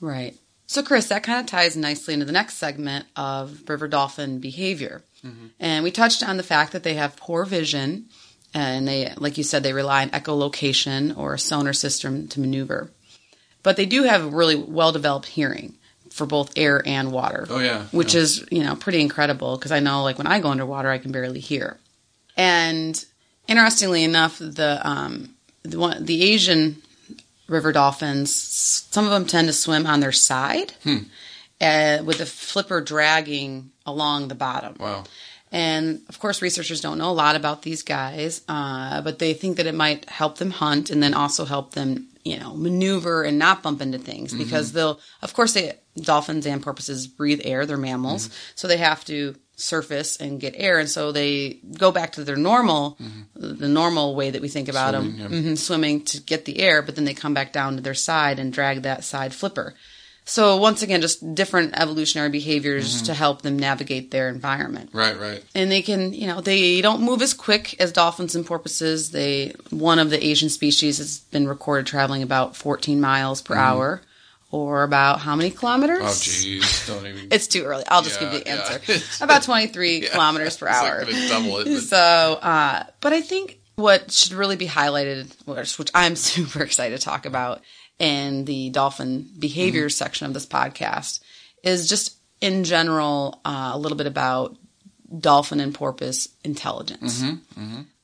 Right. 0.00 0.36
So, 0.66 0.82
Chris, 0.82 1.08
that 1.08 1.22
kind 1.22 1.40
of 1.40 1.46
ties 1.46 1.76
nicely 1.76 2.14
into 2.14 2.24
the 2.24 2.32
next 2.32 2.54
segment 2.54 3.06
of 3.14 3.68
river 3.68 3.88
dolphin 3.88 4.38
behavior. 4.38 5.02
And 5.60 5.84
we 5.84 5.92
touched 5.92 6.26
on 6.26 6.36
the 6.36 6.42
fact 6.42 6.72
that 6.72 6.82
they 6.82 6.94
have 6.94 7.16
poor 7.16 7.44
vision, 7.44 8.06
and 8.54 8.86
they, 8.86 9.12
like 9.16 9.38
you 9.38 9.44
said, 9.44 9.62
they 9.62 9.72
rely 9.72 10.02
on 10.02 10.10
echolocation 10.10 11.16
or 11.16 11.34
a 11.34 11.38
sonar 11.38 11.72
system 11.72 12.28
to 12.28 12.40
maneuver. 12.40 12.90
But 13.62 13.76
they 13.76 13.86
do 13.86 14.02
have 14.04 14.24
a 14.24 14.28
really 14.28 14.56
well 14.56 14.92
developed 14.92 15.26
hearing 15.26 15.74
for 16.10 16.26
both 16.26 16.52
air 16.56 16.82
and 16.84 17.12
water. 17.12 17.46
Oh, 17.48 17.58
yeah, 17.58 17.84
Which 17.92 18.14
yeah. 18.14 18.20
is, 18.20 18.44
you 18.50 18.62
know, 18.62 18.74
pretty 18.76 19.00
incredible 19.00 19.56
because 19.56 19.72
I 19.72 19.80
know, 19.80 20.02
like, 20.02 20.18
when 20.18 20.26
I 20.26 20.40
go 20.40 20.48
underwater, 20.48 20.90
I 20.90 20.98
can 20.98 21.12
barely 21.12 21.40
hear. 21.40 21.78
And 22.36 23.02
interestingly 23.48 24.04
enough, 24.04 24.38
the 24.38 24.80
um, 24.84 25.34
the, 25.62 25.78
one, 25.78 26.04
the 26.04 26.22
Asian 26.22 26.82
river 27.48 27.72
dolphins, 27.72 28.34
some 28.34 29.04
of 29.04 29.10
them 29.10 29.26
tend 29.26 29.46
to 29.48 29.52
swim 29.52 29.86
on 29.86 30.00
their 30.00 30.12
side, 30.12 30.72
uh, 31.60 32.02
with 32.04 32.18
the 32.18 32.26
flipper 32.26 32.80
dragging 32.80 33.70
along 33.86 34.28
the 34.28 34.34
bottom. 34.34 34.74
Wow. 34.80 35.04
And 35.52 36.00
of 36.08 36.18
course, 36.18 36.40
researchers 36.40 36.80
don't 36.80 36.98
know 36.98 37.10
a 37.10 37.12
lot 37.12 37.36
about 37.36 37.60
these 37.62 37.82
guys, 37.82 38.40
uh, 38.48 39.02
but 39.02 39.18
they 39.18 39.34
think 39.34 39.58
that 39.58 39.66
it 39.66 39.74
might 39.74 40.08
help 40.08 40.38
them 40.38 40.50
hunt 40.50 40.88
and 40.88 41.02
then 41.02 41.12
also 41.12 41.44
help 41.44 41.72
them, 41.72 42.08
you 42.24 42.38
know, 42.40 42.54
maneuver 42.56 43.22
and 43.22 43.38
not 43.38 43.62
bump 43.62 43.82
into 43.82 43.98
things 43.98 44.32
because 44.32 44.72
they'll, 44.72 44.98
of 45.20 45.34
course, 45.34 45.52
they 45.52 45.74
dolphins 45.96 46.46
and 46.46 46.62
porpoises 46.62 47.06
breathe 47.06 47.42
air; 47.44 47.66
they're 47.66 47.76
mammals, 47.76 48.30
so 48.54 48.66
they 48.66 48.78
have 48.78 49.04
to 49.04 49.34
surface 49.56 50.16
and 50.16 50.40
get 50.40 50.54
air, 50.56 50.78
and 50.78 50.88
so 50.88 51.12
they 51.12 51.58
go 51.76 51.92
back 51.92 52.12
to 52.12 52.24
their 52.24 52.36
normal, 52.36 52.96
the 53.36 53.68
normal 53.68 54.14
way 54.14 54.30
that 54.30 54.40
we 54.40 54.48
think 54.48 54.68
about 54.68 54.94
Swimming, 54.94 55.18
them, 55.18 55.32
yeah. 55.32 55.40
hmm 55.42 55.54
swimming 55.54 56.04
to 56.06 56.20
get 56.20 56.46
the 56.46 56.60
air, 56.60 56.80
but 56.80 56.96
then 56.96 57.04
they 57.04 57.14
come 57.14 57.34
back 57.34 57.52
down 57.52 57.76
to 57.76 57.82
their 57.82 57.94
side 57.94 58.38
and 58.38 58.52
drag 58.54 58.82
that 58.82 59.04
side 59.04 59.34
flipper. 59.34 59.74
So 60.24 60.56
once 60.56 60.82
again, 60.82 61.00
just 61.00 61.34
different 61.34 61.74
evolutionary 61.78 62.28
behaviors 62.30 63.02
to 63.02 63.14
help 63.14 63.42
them 63.42 63.58
navigate 63.58 64.10
their 64.12 64.28
environment 64.28 64.90
Right. 64.92 65.18
Right. 65.18 65.42
and 65.54 65.70
they 65.70 65.82
can 65.82 66.12
you 66.12 66.26
know 66.28 66.40
they 66.40 66.80
don't 66.80 67.02
move 67.02 67.22
as 67.22 67.34
quick 67.34 67.80
as 67.80 67.90
dolphins 67.92 68.34
and 68.36 68.46
porpoises 68.46 69.10
they 69.10 69.52
one 69.70 69.98
of 69.98 70.10
the 70.10 70.24
asian 70.24 70.48
species 70.48 70.98
has 70.98 71.18
been 71.32 71.48
recorded 71.48 71.86
traveling 71.86 72.22
about 72.22 72.54
14 72.56 73.00
miles 73.00 73.42
per 73.42 73.54
hour 73.56 74.00
or 74.52 74.82
about 74.84 75.18
how 75.20 75.34
many 75.34 75.50
kilometers 75.50 75.98
Mm-hmm. 75.98 76.60
Oh, 76.60 76.66
jeez. 76.66 76.86
Don't 76.86 77.06
even. 77.06 77.28
it's 77.32 77.48
too 77.48 77.64
early 77.64 77.84
i'll 77.88 78.02
just 78.02 78.20
Yeah, 78.20 78.30
give 78.30 78.38
you 78.38 78.44
the 78.44 78.50
yeah. 78.50 78.78
answer 78.94 79.04
about 79.24 79.42
23 79.42 80.02
kilometers 80.02 80.56
per 80.56 80.68
It's 80.68 80.76
hour 80.76 81.04
gonna 81.04 81.28
double 81.28 81.58
it. 81.58 81.64
but- 81.64 81.80
so 81.82 81.98
uh, 82.40 82.84
but 83.00 83.12
i 83.12 83.20
think 83.20 83.58
what 83.74 84.12
should 84.12 84.32
really 84.34 84.56
be 84.56 84.68
highlighted 84.68 85.32
which, 85.46 85.78
which 85.78 85.90
i'm 85.94 86.14
super 86.30 86.62
excited 86.62 86.98
to 86.98 87.04
talk 87.04 87.26
about 87.26 87.60
in 87.98 88.44
the 88.44 88.70
dolphin 88.70 89.28
behavior 89.38 89.88
section 89.88 90.26
of 90.26 90.34
this 90.34 90.46
podcast 90.46 91.20
is 91.62 91.88
just 91.88 92.16
in 92.40 92.64
general 92.64 93.40
uh, 93.44 93.70
a 93.74 93.78
little 93.78 93.96
bit 93.96 94.06
about 94.06 94.56
dolphin 95.18 95.60
and 95.60 95.74
porpoise 95.74 96.28
intelligence. 96.44 97.22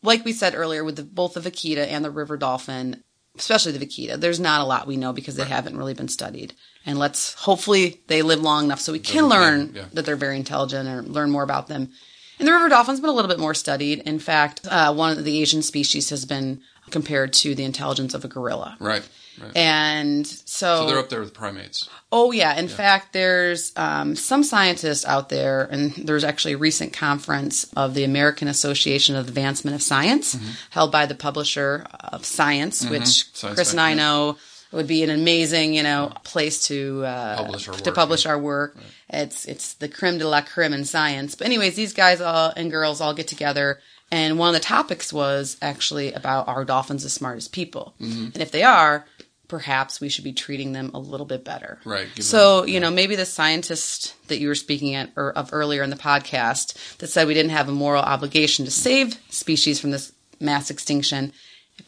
Like 0.03 0.25
we 0.25 0.33
said 0.33 0.55
earlier, 0.55 0.85
with 0.85 0.97
the, 0.97 1.03
both 1.03 1.35
the 1.35 1.41
vaquita 1.41 1.87
and 1.87 2.05
the 2.05 2.11
river 2.11 2.37
dolphin, 2.37 3.03
especially 3.37 3.73
the 3.73 3.85
vaquita, 3.85 4.19
there's 4.19 4.39
not 4.39 4.61
a 4.61 4.65
lot 4.65 4.87
we 4.87 4.97
know 4.97 5.13
because 5.13 5.35
they 5.35 5.45
haven't 5.45 5.77
really 5.77 5.95
been 5.95 6.09
studied. 6.09 6.55
And 6.87 6.99
let's 6.99 7.35
hopefully 7.35 8.01
they 8.07 8.23
live 8.23 8.41
long 8.41 8.65
enough 8.65 8.81
so 8.81 8.93
we 8.93 9.01
can 9.01 9.25
we 9.25 9.31
can, 9.31 9.41
learn 9.41 9.73
yeah. 9.75 9.85
that 9.93 10.07
they're 10.07 10.17
very 10.17 10.37
intelligent 10.37 10.89
or 10.89 11.03
learn 11.03 11.31
more 11.31 11.43
about 11.43 11.67
them. 11.67 11.91
And 12.39 12.47
the 12.47 12.53
river 12.53 12.69
dolphin's 12.69 13.01
been 13.01 13.11
a 13.11 13.13
little 13.13 13.29
bit 13.29 13.41
more 13.41 13.55
studied. 13.55 14.01
In 14.01 14.21
fact, 14.21 14.61
uh, 14.71 14.95
one 14.95 15.19
of 15.19 15.25
the 15.25 15.41
Asian 15.41 15.63
species 15.63 16.11
has 16.11 16.25
been 16.25 16.63
compared 16.91 17.33
to 17.33 17.55
the 17.55 17.65
intelligence 17.65 18.15
of 18.15 18.25
a 18.25 18.29
gorilla. 18.29 18.77
right. 18.81 19.07
Right. 19.43 19.57
And 19.57 20.27
so, 20.27 20.81
so 20.81 20.87
they're 20.87 20.99
up 20.99 21.09
there 21.09 21.21
with 21.21 21.35
primates. 21.35 21.89
Oh 22.11 22.33
yeah. 22.33 22.59
In 22.59 22.69
fact, 22.69 23.13
there's 23.13 23.73
um, 23.77 24.17
some 24.17 24.43
scientists 24.43 25.05
out 25.05 25.29
there, 25.29 25.65
and 25.71 25.93
there's 25.93 26.25
actually 26.25 26.55
a 26.55 26.59
recent 26.59 26.93
conference 26.93 27.65
of 27.77 27.95
the 27.95 28.05
American 28.05 28.49
Association 28.49 29.15
of 29.17 29.29
Advancement 29.29 29.75
of 29.75 29.83
Science, 29.83 30.37
held 30.71 30.91
by 30.91 31.07
the 31.07 31.15
publisher 31.15 31.87
of 32.01 32.25
Science, 32.25 32.85
which 32.89 33.03
Mm-hmm. 33.03 33.37
Science 33.37 33.55
Chris 33.57 33.71
and 33.73 33.81
I 33.81 33.95
know 33.95 34.37
would 34.73 34.87
be 34.87 35.03
an 35.03 35.11
amazing, 35.11 35.75
you 35.75 35.83
know, 35.83 36.13
place 36.25 36.67
to 36.69 37.05
uh, 37.05 37.37
Publish 37.37 37.69
our 37.69 37.75
to 37.75 37.91
work, 37.91 37.95
publish 37.95 38.25
yeah. 38.25 38.31
our 38.33 38.39
work. 38.39 38.77
It's 39.09 39.45
it's 39.47 39.75
the 39.75 39.89
creme 39.89 40.19
de 40.19 40.29
la 40.29 40.43
creme 40.43 40.73
in 40.73 40.85
science. 40.85 41.35
But 41.35 41.47
anyways, 41.47 41.75
these 41.75 41.95
guys 41.95 42.21
all, 42.21 42.53
and 42.57 42.71
girls 42.71 43.01
all 43.01 43.15
get 43.15 43.29
together. 43.29 43.81
And 44.11 44.39
one 44.39 44.49
of 44.49 44.55
the 44.55 44.67
topics 44.67 45.13
was 45.13 45.59
actually 45.61 46.13
about 46.15 46.49
are 46.49 46.65
dolphins 46.65 47.05
as 47.05 47.13
smart 47.13 47.37
as 47.37 47.49
people? 47.49 47.95
Mm-hmm. 48.01 48.25
And 48.35 48.39
if 48.39 48.51
they 48.51 48.63
are, 48.63 49.05
perhaps 49.49 50.01
we 50.01 50.09
should 50.09 50.25
be 50.25 50.33
treating 50.33 50.73
them 50.73 50.91
a 50.95 50.99
little 50.99 51.27
bit 51.27 51.45
better. 51.45 51.81
Right, 51.85 52.07
So, 52.23 52.65
you 52.65 52.81
know, 52.81 52.91
maybe 52.91 53.17
the 53.17 53.27
scientist 53.27 54.15
that 54.29 54.39
you 54.39 54.49
were 54.49 54.55
speaking 54.55 54.95
at, 54.95 55.11
or 55.17 55.33
of 55.33 55.51
earlier 55.53 55.83
in 55.83 55.91
the 55.91 55.97
podcast 55.97 56.97
that 56.99 57.09
said 57.09 57.27
we 57.27 57.35
didn't 57.35 57.51
have 57.51 57.69
a 57.69 57.73
moral 57.73 58.03
obligation 58.03 58.67
to 58.67 58.71
save 58.71 59.19
species 59.31 59.81
from 59.81 59.91
this 59.91 60.13
mass 60.39 60.71
extinction, 60.71 61.33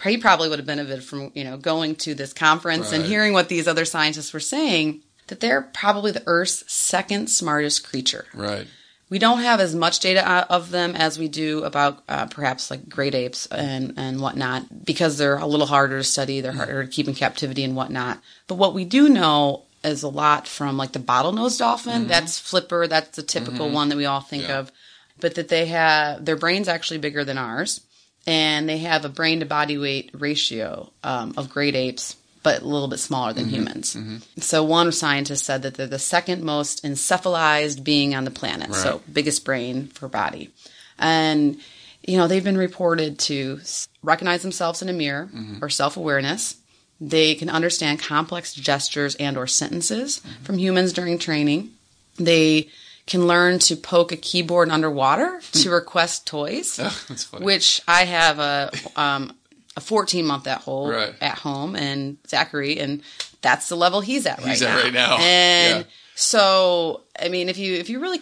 he 0.03 0.17
probably 0.17 0.49
would 0.49 0.59
have 0.59 0.67
benefited 0.67 1.05
from, 1.05 1.31
you 1.35 1.45
know, 1.45 1.57
going 1.57 1.97
to 1.97 2.15
this 2.15 2.33
conference 2.33 2.93
and 2.93 3.05
hearing 3.05 3.33
what 3.33 3.49
these 3.49 3.69
other 3.69 3.85
scientists 3.85 4.33
were 4.33 4.41
saying 4.41 5.03
that 5.27 5.41
they're 5.41 5.63
probably 5.63 6.13
the 6.13 6.23
Earth's 6.27 6.65
second 6.73 7.29
smartest 7.29 7.87
creature. 7.87 8.27
Right. 8.35 8.67
We 9.11 9.19
don't 9.19 9.41
have 9.41 9.59
as 9.61 9.75
much 9.75 9.99
data 9.99 10.27
uh, 10.27 10.47
of 10.49 10.71
them 10.71 10.95
as 10.95 11.19
we 11.19 11.27
do 11.29 11.65
about 11.65 12.03
uh, 12.09 12.27
perhaps 12.27 12.71
like 12.71 12.89
great 12.89 13.15
apes 13.15 13.47
and, 13.47 13.95
and 13.97 14.21
whatnot 14.21 14.85
because 14.85 15.19
they're 15.19 15.37
a 15.37 15.47
little 15.47 15.67
harder 15.67 15.99
to 15.99 16.05
study, 16.05 16.41
they're 16.41 16.53
harder 16.53 16.85
to 16.85 16.91
keep 16.91 17.09
in 17.09 17.15
captivity 17.15 17.65
and 17.65 17.75
whatnot. 17.75 18.21
But 18.47 18.55
what 18.55 18.73
we 18.73 18.85
do 18.85 19.09
know 19.09 19.65
is 19.83 20.03
a 20.05 20.09
lot 20.09 20.47
from 20.47 20.77
like 20.77 20.93
the 20.93 20.99
bottlenose 21.01 21.59
dolphin. 21.59 22.07
That's 22.07 22.39
flipper. 22.39 22.87
That's 22.87 23.17
the 23.17 23.23
typical 23.23 23.71
one 23.71 23.89
that 23.89 23.97
we 23.97 24.07
all 24.07 24.21
think 24.21 24.45
Yeah. 24.45 24.59
of. 24.61 24.73
But 25.21 25.35
that 25.35 25.49
they 25.49 25.67
have 25.67 26.25
their 26.25 26.37
brain's 26.37 26.69
actually 26.69 26.99
bigger 26.99 27.25
than 27.25 27.37
ours, 27.37 27.81
and 28.27 28.69
they 28.69 28.79
have 28.79 29.05
a 29.05 29.11
brain 29.11 29.41
to 29.41 29.47
body 29.47 29.77
weight 29.77 30.11
ratio 30.15 30.91
um, 31.05 31.35
of 31.37 31.51
great 31.51 31.75
apes, 31.77 32.17
but 32.43 32.63
a 32.63 32.67
little 32.67 32.89
bit 32.89 32.99
smaller 32.99 33.33
than 33.33 33.45
mm-hmm. 33.45 33.55
humans. 33.55 33.95
Mm-hmm. 33.95 34.41
So 34.41 34.65
one 34.65 34.93
scientist 34.93 35.45
said 35.45 35.63
that 35.63 35.75
they're 35.75 35.87
the 35.87 35.99
second 35.99 36.43
most 36.43 36.85
encephalized 36.85 37.85
being 37.85 38.15
on 38.15 38.25
the 38.25 38.31
planet. 38.31 38.75
So 38.75 39.03
biggest 39.13 39.45
brain 39.45 39.89
for 39.89 40.09
body, 40.09 40.51
and 40.99 41.59
you 42.03 42.17
know 42.17 42.27
they've 42.27 42.45
been 42.45 42.59
reported 42.59 43.19
to 43.21 43.61
recognize 44.03 44.43
themselves 44.43 44.83
in 44.83 44.89
a 44.89 44.93
mirror 44.93 45.29
mm-hmm. 45.35 45.63
or 45.63 45.69
self 45.69 45.97
awareness. 45.97 46.57
They 47.01 47.35
can 47.35 47.49
understand 47.49 48.01
complex 48.01 48.53
gestures 48.53 49.15
and 49.15 49.39
or 49.39 49.47
sentences 49.47 50.21
from 50.43 50.59
humans 50.59 50.93
during 50.93 51.19
training. 51.19 51.71
They 52.17 52.69
can 53.07 53.27
learn 53.27 53.59
to 53.59 53.75
poke 53.77 54.13
a 54.13 54.17
keyboard 54.17 54.71
underwater 54.71 55.41
hmm. 55.41 55.59
to 55.63 55.71
request 55.71 56.27
toys, 56.27 56.77
funny. 57.31 57.45
which 57.45 57.81
I 57.89 58.05
have 58.05 58.39
a 58.39 58.71
um, 58.97 59.35
a 59.81 59.85
14 59.87 60.27
month 60.27 60.47
at 60.47 60.61
home 60.63 60.91
Right. 60.91 61.15
at 61.21 61.39
home 61.39 61.75
and 61.77 62.19
Zachary, 62.29 62.79
and 62.79 63.03
that's 63.43 63.69
the 63.69 63.77
level 63.77 64.01
he's 64.01 64.27
at 64.27 64.39
right 64.39 64.49
He's 64.49 64.61
now. 64.63 64.79
at 64.79 64.85
right 64.85 64.93
now. 64.93 65.17
And 65.19 65.79
Yeah. 65.79 65.91
so, 66.15 67.03
I 67.21 67.29
mean, 67.29 67.49
if 67.49 67.59
you 67.59 67.75
if 67.75 67.89
you 67.89 67.99
really 68.01 68.21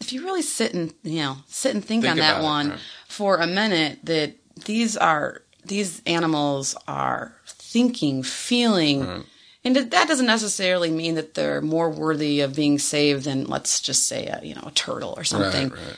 if 0.00 0.12
you 0.12 0.22
really 0.24 0.42
sit 0.42 0.74
and 0.74 0.92
you 1.02 1.20
know 1.22 1.38
sit 1.48 1.74
and 1.74 1.84
think, 1.84 2.02
Think 2.02 2.12
on 2.12 2.18
that 2.18 2.40
it, 2.40 2.44
one 2.44 2.70
right. 2.70 2.78
for 3.08 3.36
a 3.38 3.46
minute, 3.46 3.98
that 4.04 4.34
these 4.66 4.96
are 4.96 5.42
these 5.64 6.00
animals 6.06 6.74
are 6.86 7.34
thinking, 7.46 8.22
feeling. 8.22 9.24
And 9.64 9.74
that 9.76 9.90
that 9.90 10.08
doesn't 10.08 10.26
necessarily 10.26 10.90
mean 10.90 11.16
that 11.16 11.34
they're 11.34 11.60
more 11.60 11.90
worthy 11.90 12.40
of 12.40 12.54
being 12.54 12.78
saved 12.78 13.24
than, 13.24 13.46
let's 13.46 13.80
just 13.80 14.06
say, 14.06 14.26
a 14.26 14.40
you 14.42 14.54
know, 14.54 14.62
a 14.66 14.70
turtle 14.70 15.14
or 15.16 15.24
something. 15.24 15.70
Right, 15.70 15.78
right. 15.78 15.96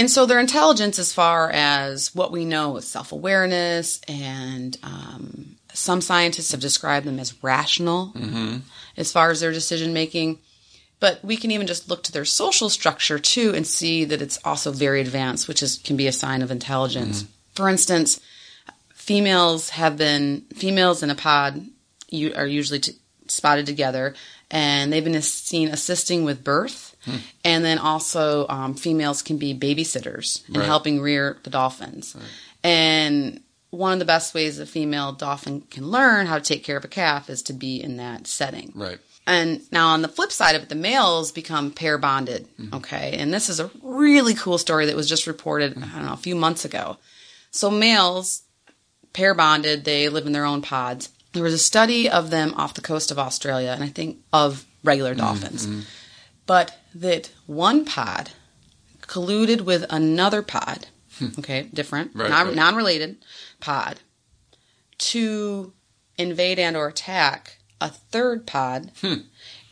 And 0.00 0.10
so 0.10 0.24
their 0.24 0.40
intelligence, 0.40 0.98
as 0.98 1.12
far 1.12 1.50
as 1.50 2.14
what 2.14 2.32
we 2.32 2.46
know, 2.46 2.78
is 2.78 2.88
self 2.88 3.12
awareness, 3.12 4.00
and 4.08 4.74
um, 4.82 5.56
some 5.74 6.00
scientists 6.00 6.52
have 6.52 6.60
described 6.60 7.04
them 7.04 7.18
as 7.18 7.44
rational 7.44 8.14
as 8.96 9.12
far 9.12 9.30
as 9.30 9.40
their 9.40 9.52
decision 9.52 9.92
making. 9.92 10.38
But 11.00 11.22
we 11.22 11.36
can 11.36 11.50
even 11.50 11.66
just 11.66 11.90
look 11.90 12.02
to 12.04 12.12
their 12.12 12.24
social 12.24 12.70
structure 12.70 13.18
too 13.18 13.52
and 13.54 13.66
see 13.66 14.06
that 14.06 14.22
it's 14.22 14.38
also 14.42 14.72
very 14.72 15.02
advanced, 15.02 15.46
which 15.48 15.62
is 15.62 15.76
can 15.76 15.98
be 15.98 16.06
a 16.06 16.12
sign 16.12 16.40
of 16.40 16.50
intelligence. 16.50 17.24
For 17.54 17.68
instance, 17.68 18.20
females 18.94 19.68
have 19.68 19.98
been 19.98 20.46
females 20.54 21.02
in 21.02 21.10
a 21.10 21.14
pod 21.14 21.66
you, 22.08 22.32
are 22.34 22.46
usually 22.46 22.80
t- 22.80 22.96
spotted 23.28 23.66
together, 23.66 24.14
and 24.50 24.90
they've 24.90 25.04
been 25.04 25.20
seen 25.20 25.68
assisting 25.68 26.24
with 26.24 26.42
birth, 26.42 26.89
Hmm. 27.04 27.16
and 27.44 27.64
then 27.64 27.78
also 27.78 28.46
um, 28.48 28.74
females 28.74 29.22
can 29.22 29.38
be 29.38 29.54
babysitters 29.54 30.46
and 30.48 30.58
Right. 30.58 30.66
helping 30.66 31.00
rear 31.00 31.38
the 31.44 31.50
dolphins. 31.50 32.14
And 32.62 33.40
one 33.70 33.92
of 33.94 33.98
the 34.00 34.04
best 34.04 34.34
ways 34.34 34.58
a 34.58 34.66
female 34.66 35.12
dolphin 35.12 35.62
can 35.70 35.88
learn 35.90 36.26
how 36.26 36.36
to 36.38 36.44
take 36.44 36.62
care 36.64 36.76
of 36.76 36.84
a 36.84 36.88
calf 36.88 37.30
is 37.30 37.42
to 37.42 37.52
be 37.52 37.82
in 37.82 37.96
that 37.96 38.26
setting. 38.26 38.72
Right. 38.74 38.98
And 39.26 39.60
now 39.70 39.88
on 39.88 40.02
the 40.02 40.08
flip 40.08 40.32
side 40.32 40.56
of 40.56 40.62
it, 40.64 40.68
the 40.68 40.74
males 40.74 41.30
become 41.30 41.70
pair 41.70 41.96
bonded. 41.98 42.48
Mm-hmm. 42.58 42.74
Okay. 42.74 43.16
And 43.18 43.32
this 43.32 43.48
is 43.48 43.60
a 43.60 43.70
really 43.82 44.34
cool 44.34 44.58
story 44.58 44.86
that 44.86 44.96
was 44.96 45.08
just 45.08 45.26
reported, 45.26 45.76
I 45.78 45.80
don't 45.80 46.06
know, 46.06 46.12
a 46.12 46.16
few 46.16 46.34
months 46.34 46.64
ago. 46.64 46.96
So 47.50 47.70
males, 47.70 48.42
pair 49.12 49.34
bonded, 49.34 49.84
they 49.84 50.08
live 50.08 50.26
in 50.26 50.32
their 50.32 50.44
own 50.46 50.62
pods. 50.62 51.10
There 51.32 51.44
was 51.44 51.54
a 51.54 51.58
study 51.58 52.10
of 52.10 52.30
them 52.30 52.54
off 52.56 52.74
the 52.74 52.80
coast 52.80 53.10
of 53.12 53.18
Australia, 53.18 53.70
and 53.70 53.84
I 53.84 53.88
think 53.88 54.18
of 54.32 54.66
regular 54.82 55.14
dolphins. 55.14 55.66
Mm-hmm. 55.66 55.80
But 56.46 56.76
that 56.94 57.30
one 57.46 57.84
pod 57.84 58.30
colluded 59.02 59.62
with 59.62 59.84
another 59.90 60.42
pod, 60.42 60.86
okay, 61.38 61.68
different, 61.74 62.12
Right, 62.14 62.30
non, 62.30 62.46
right. 62.48 62.56
non-related 62.56 63.16
pod, 63.60 64.00
to 64.98 65.72
invade 66.18 66.58
and 66.58 66.76
or 66.76 66.88
attack 66.88 67.58
a 67.80 67.88
third 67.88 68.46
pod 68.46 68.90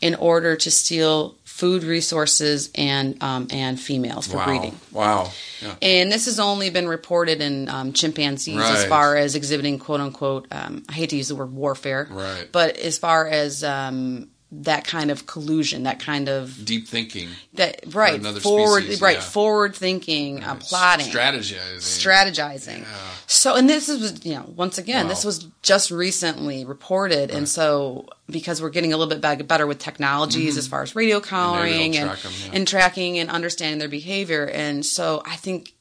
in 0.01 0.14
order 0.14 0.57
to 0.57 0.71
steal 0.71 1.37
food 1.45 1.83
resources 1.83 2.71
and 2.75 3.23
um, 3.23 3.49
and 3.51 3.79
females 3.79 4.27
for 4.29 4.37
Wow. 4.39 4.45
breeding. 4.47 4.81
Wow. 4.93 5.31
Yeah. 5.61 5.75
And 5.83 6.11
this 6.11 6.25
has 6.27 6.39
only 6.41 6.71
been 6.71 6.89
reported 6.89 7.41
in 7.43 7.69
um, 7.69 7.93
chimpanzees 7.93 8.57
as 8.62 8.87
far 8.87 9.16
as 9.16 9.35
exhibiting 9.35 9.79
quote 9.79 10.01
unquote, 10.01 10.47
um, 10.53 10.85
I 10.89 10.93
hate 10.93 11.11
to 11.11 11.16
use 11.16 11.29
the 11.29 11.35
word 11.37 11.53
warfare, 11.53 12.07
Right. 12.11 12.49
but 12.51 12.77
as 12.79 12.97
far 12.97 13.27
as 13.27 13.62
um, 13.64 14.29
that 14.51 14.85
kind 14.87 15.11
of 15.11 15.27
collusion, 15.27 15.83
that 15.83 16.01
kind 16.01 16.27
of 16.29 16.65
Deep 16.65 16.89
thinking. 16.89 17.29
that 17.55 17.81
right 17.95 18.19
forward 18.41 18.83
species, 18.85 19.01
right 19.03 19.17
yeah. 19.17 19.23
forward 19.23 19.75
thinking, 19.75 20.43
uh, 20.43 20.55
plotting, 20.55 21.07
Strategizing. 21.07 21.77
strategizing. 21.81 22.87
So, 23.27 23.57
and 23.57 23.69
this 23.69 23.89
is, 23.91 24.25
you 24.25 24.35
know, 24.35 24.51
once 24.57 24.79
again, 24.79 25.07
this 25.09 25.25
was 25.25 25.47
just 25.63 25.91
recently 25.91 26.65
reported, 26.65 27.31
and 27.31 27.47
so 27.49 28.09
because 28.31 28.63
we're 28.63 28.71
getting 28.71 28.93
a 28.93 28.97
little 28.97 29.15
bit 29.15 29.47
better 29.47 29.67
with 29.67 29.79
technologies 29.79 30.57
as 30.57 30.67
far 30.67 30.83
as 30.83 30.97
radio 30.97 31.21
collaring 31.21 31.97
and 31.97 32.09
track 32.11 32.25
'em, 32.25 32.33
yeah. 32.45 32.51
and 32.55 32.69
tracking 32.69 33.19
and 33.19 33.29
understanding 33.31 33.79
their 33.79 33.89
behavior, 33.89 34.47
and 34.47 34.85
so 34.87 35.23
I 35.27 35.37
think 35.37 35.75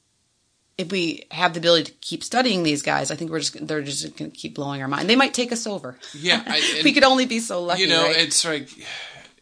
if 0.78 0.92
we 0.92 1.26
have 1.32 1.54
the 1.54 1.60
ability 1.60 1.86
to 1.86 1.92
keep 2.02 2.24
studying 2.24 2.64
these 2.64 2.82
guys, 2.82 3.10
I 3.12 3.16
think 3.16 3.32
we're 3.32 3.40
just 3.40 3.68
they're 3.68 3.82
just 3.82 4.16
going 4.18 4.32
to 4.32 4.38
keep 4.38 4.56
blowing 4.56 4.82
our 4.82 4.88
mind. 4.88 5.10
They 5.10 5.16
might 5.16 5.34
take 5.34 5.52
us 5.52 5.66
over. 5.66 5.98
Yeah. 6.14 6.44
I, 6.48 6.82
we 6.84 6.94
could 6.94 7.04
only 7.04 7.26
be 7.26 7.40
so 7.40 7.64
lucky. 7.64 7.82
you 7.82 7.88
know, 7.88 8.04
right? 8.04 8.18
it's 8.18 8.46
like, 8.46 8.70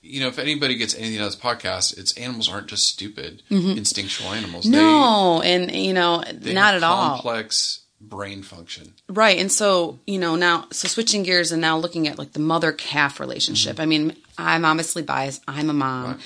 you 0.02 0.22
know, 0.22 0.28
if 0.28 0.40
anybody 0.40 0.76
gets 0.76 0.96
anything 0.96 1.20
out 1.20 1.28
of 1.28 1.32
this 1.34 1.42
podcast, 1.42 1.98
it's 1.98 2.18
animals 2.18 2.50
aren't 2.50 2.68
just 2.68 2.88
stupid, 2.88 3.44
instinctual 3.50 4.30
animals. 4.30 4.66
Mm-hmm. 4.66 4.76
no, 4.76 5.42
and 5.44 5.72
you 5.72 5.94
know, 5.94 6.24
They, 6.26 6.34
they 6.34 6.54
not 6.54 6.76
at 6.76 6.84
all. 6.84 7.16
Complex 7.16 7.82
brain 8.00 8.44
function. 8.44 8.94
Right. 9.10 9.40
And 9.40 9.52
so, 9.52 10.00
you 10.06 10.20
know, 10.20 10.36
now, 10.36 10.68
so 10.72 10.88
switching 10.88 11.24
gears 11.24 11.52
and 11.52 11.62
now 11.62 11.78
looking 11.78 12.08
at 12.08 12.20
like 12.20 12.34
the 12.34 12.40
mother 12.40 12.72
calf 12.72 13.20
relationship. 13.20 13.80
I 13.80 13.86
mean, 13.86 14.16
I'm 14.38 14.66
obviously 14.66 15.02
biased. 15.02 15.44
I'm 15.48 15.70
a 15.70 15.74
mom. 15.74 16.20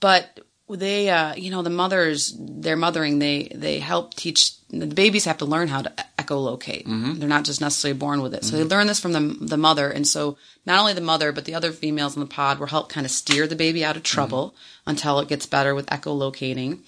But 0.00 0.40
they, 0.68 1.08
uh, 1.08 1.34
you 1.34 1.50
know, 1.50 1.62
the 1.62 1.70
mothers, 1.70 2.34
they're 2.38 2.76
mothering, 2.76 3.20
they, 3.20 3.48
they 3.54 3.78
help 3.78 4.14
teach, 4.14 4.58
the 4.68 4.86
babies 4.86 5.24
have 5.24 5.38
to 5.38 5.44
learn 5.44 5.68
how 5.68 5.82
to 5.82 5.92
echolocate. 6.18 6.86
Mm-hmm. 6.86 7.20
They're 7.20 7.28
not 7.28 7.44
just 7.44 7.60
necessarily 7.60 7.98
born 7.98 8.20
with 8.20 8.34
it. 8.34 8.44
So 8.44 8.56
they 8.56 8.62
mm-hmm. 8.62 8.70
learn 8.70 8.86
this 8.88 8.98
from 8.98 9.12
the, 9.12 9.20
the 9.40 9.56
mother. 9.56 9.88
And 9.88 10.06
so 10.06 10.38
not 10.64 10.80
only 10.80 10.92
the 10.92 11.00
mother, 11.00 11.30
but 11.30 11.44
the 11.44 11.54
other 11.54 11.70
females 11.70 12.16
in 12.16 12.20
the 12.20 12.26
pod 12.26 12.58
will 12.58 12.66
help 12.66 12.88
kind 12.88 13.06
of 13.06 13.12
steer 13.12 13.46
the 13.46 13.54
baby 13.54 13.84
out 13.84 13.96
of 13.96 14.02
trouble 14.02 14.48
mm-hmm. 14.48 14.90
until 14.90 15.20
it 15.20 15.28
gets 15.28 15.46
better 15.46 15.72
with 15.72 15.86
echolocating. 15.86 16.80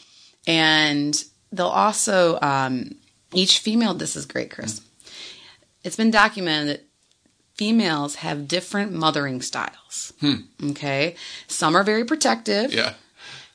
And 0.46 1.22
they'll 1.52 1.66
also, 1.66 2.38
um, 2.42 2.96
each 3.32 3.60
female, 3.60 3.94
this 3.94 4.16
is 4.16 4.26
great, 4.26 4.50
Chris. 4.50 4.80
It's 5.84 5.96
been 5.96 6.10
documented 6.10 6.68
that 6.68 6.86
females 7.54 8.16
have 8.16 8.48
different 8.48 8.92
mothering 8.92 9.42
styles. 9.42 10.12
Hmm. 10.20 10.34
Okay. 10.70 11.16
Some 11.46 11.76
are 11.76 11.84
very 11.84 12.04
protective, 12.04 12.72
Yeah. 12.72 12.94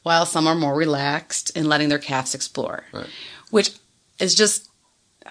While 0.04 0.26
some 0.26 0.48
are 0.48 0.56
more 0.56 0.76
relaxed 0.76 1.50
in 1.58 1.68
letting 1.68 1.90
their 1.90 2.00
calves 2.00 2.36
explore, 2.36 2.84
Right. 2.94 3.08
which 3.50 3.72
is 4.20 4.36
just 4.36 4.70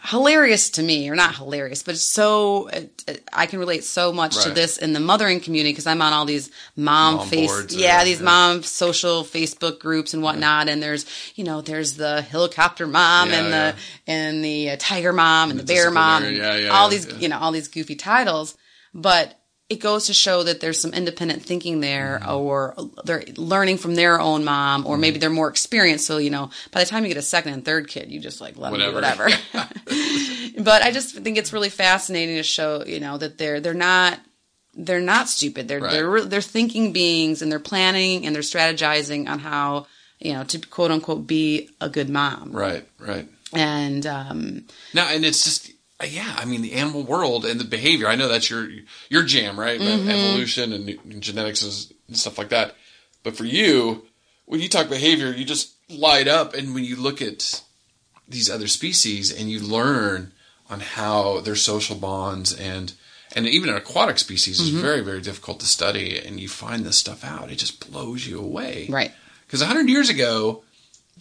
hilarious 0.04 0.70
to 0.70 0.82
me, 0.82 1.08
or 1.08 1.14
not 1.14 1.36
hilarious, 1.36 1.82
but 1.82 1.94
it's 1.94 2.02
so 2.02 2.66
it- 2.68 3.22
I 3.32 3.46
can 3.46 3.58
relate 3.58 3.84
so 3.84 4.12
much 4.12 4.42
to 4.42 4.50
this 4.50 4.78
in 4.78 4.94
the 4.94 5.00
mothering 5.00 5.38
community 5.40 5.70
because 5.72 5.86
I'm 5.86 6.00
on 6.02 6.12
all 6.14 6.24
these 6.24 6.50
mom, 6.76 7.16
Mom 7.16 7.28
face, 7.28 7.50
boards, 7.50 7.76
yeah, 7.76 7.98
uh, 8.00 8.04
these 8.04 8.18
yeah. 8.18 8.24
mom 8.24 8.62
social 8.62 9.22
Facebook 9.22 9.78
groups 9.78 10.14
and 10.14 10.22
whatnot, 10.22 10.68
and 10.68 10.82
there's 10.82 11.04
you 11.34 11.44
know 11.44 11.60
there's 11.60 11.94
the 11.94 12.22
helicopter 12.22 12.86
mom 12.86 13.30
Yeah, 13.30 13.38
and 13.38 13.48
yeah. 13.50 13.70
the 13.72 13.76
and 14.10 14.44
the 14.44 14.70
uh, 14.70 14.76
tiger 14.78 15.12
mom 15.12 15.50
and, 15.50 15.58
the 15.60 15.64
the 15.64 15.72
bear 15.74 15.90
mom, 15.90 16.24
and 16.24 16.36
yeah, 16.36 16.56
yeah, 16.56 16.68
all 16.70 16.90
yeah, 16.90 16.98
these 16.98 17.06
yeah. 17.06 17.18
you 17.18 17.28
know 17.28 17.38
all 17.38 17.52
these 17.52 17.68
goofy 17.68 17.94
titles, 17.94 18.56
but 18.94 19.38
it 19.68 19.80
goes 19.80 20.06
to 20.06 20.12
show 20.12 20.42
that 20.42 20.60
there's 20.60 20.78
some 20.80 20.92
independent 20.92 21.42
thinking 21.42 21.80
there 21.80 22.18
Mm-hmm. 22.22 22.30
or 22.30 22.74
they're 23.04 23.24
learning 23.36 23.78
from 23.78 23.94
their 23.94 24.20
own 24.20 24.44
mom 24.44 24.86
or 24.86 24.98
maybe 24.98 25.18
they're 25.18 25.30
more 25.30 25.48
experienced 25.48 26.06
so 26.06 26.18
you 26.18 26.30
know 26.30 26.50
by 26.72 26.80
the 26.84 26.90
time 26.90 27.02
you 27.04 27.08
get 27.08 27.16
a 27.16 27.22
second 27.22 27.54
and 27.54 27.64
third 27.64 27.88
kid 27.88 28.10
you 28.10 28.20
just 28.20 28.40
like 28.40 28.56
let 28.58 28.70
them 28.72 28.80
do 28.80 28.92
Whatever. 28.94 29.24
whatever 29.24 29.72
but 30.62 30.82
i 30.82 30.90
just 30.90 31.14
think 31.16 31.38
it's 31.38 31.52
really 31.52 31.70
fascinating 31.70 32.36
to 32.36 32.42
show 32.42 32.84
you 32.86 33.00
know 33.00 33.16
that 33.18 33.38
they're 33.38 33.60
they're 33.60 33.72
not 33.74 34.18
they're 34.74 35.00
not 35.00 35.28
stupid 35.28 35.68
they're 35.68 35.80
Right. 35.80 35.92
they're 35.92 36.20
they're 36.22 36.40
thinking 36.42 36.92
beings 36.92 37.40
and 37.42 37.50
they're 37.50 37.58
planning 37.60 38.26
and 38.26 38.34
they're 38.34 38.42
strategizing 38.42 39.28
on 39.28 39.38
how 39.38 39.86
you 40.18 40.32
know 40.34 40.44
to 40.44 40.58
quote 40.58 40.90
unquote 40.90 41.26
be 41.26 41.70
a 41.80 41.88
good 41.88 42.08
mom 42.10 42.52
Right. 42.52 42.86
Right. 42.98 43.28
and 43.54 44.04
um 44.06 44.64
No, 44.94 45.04
and 45.06 45.24
it's 45.24 45.44
just 45.44 45.70
yeah. 46.11 46.34
I 46.36 46.44
mean, 46.44 46.62
the 46.62 46.74
animal 46.74 47.03
world 47.03 47.44
and 47.44 47.61
the 47.61 47.64
behavior. 47.64 48.09
I 48.09 48.16
know 48.16 48.28
that's 48.28 48.50
your 48.50 48.68
your 49.09 49.22
jam, 49.22 49.59
right? 49.59 49.80
Mm-hmm. 49.80 50.09
Evolution 50.09 50.72
and, 50.72 51.22
genetics 51.22 51.62
and 52.09 52.16
stuff 52.16 52.38
like 52.38 52.50
that. 52.50 52.74
But 53.22 53.36
for 53.36 53.44
you, 53.44 54.05
when 54.46 54.61
you 54.61 54.68
talk 54.68 54.88
behavior, 54.88 55.30
you 55.32 55.44
just 55.44 55.74
light 55.88 56.28
up. 56.28 56.55
And 56.55 56.74
when 56.74 56.84
you 56.84 56.96
look 56.96 57.22
at 57.22 57.62
these 58.28 58.50
other 58.50 58.68
species 58.68 59.30
and 59.32 59.50
you 59.50 59.61
learn 59.61 60.32
on 60.70 60.80
how 60.80 61.40
their 61.40 61.57
social 61.57 61.96
bonds 61.96 62.53
and 62.53 62.94
and 63.34 63.46
even 63.46 63.70
an 63.70 63.76
aquatic 63.76 64.18
species 64.18 64.61
Mm-hmm. 64.61 64.76
is 64.76 64.82
very 64.82 65.00
very 65.00 65.20
difficult 65.20 65.61
to 65.61 65.66
study, 65.66 66.18
and 66.18 66.40
you 66.40 66.48
find 66.48 66.84
this 66.84 66.98
stuff 66.98 67.24
out, 67.24 67.50
it 67.50 67.57
just 67.57 67.90
blows 67.90 68.26
you 68.26 68.38
away, 68.38 68.86
right 68.90 69.12
because 69.46 69.61
100 69.61 69.88
years 69.88 70.09
ago, 70.09 70.64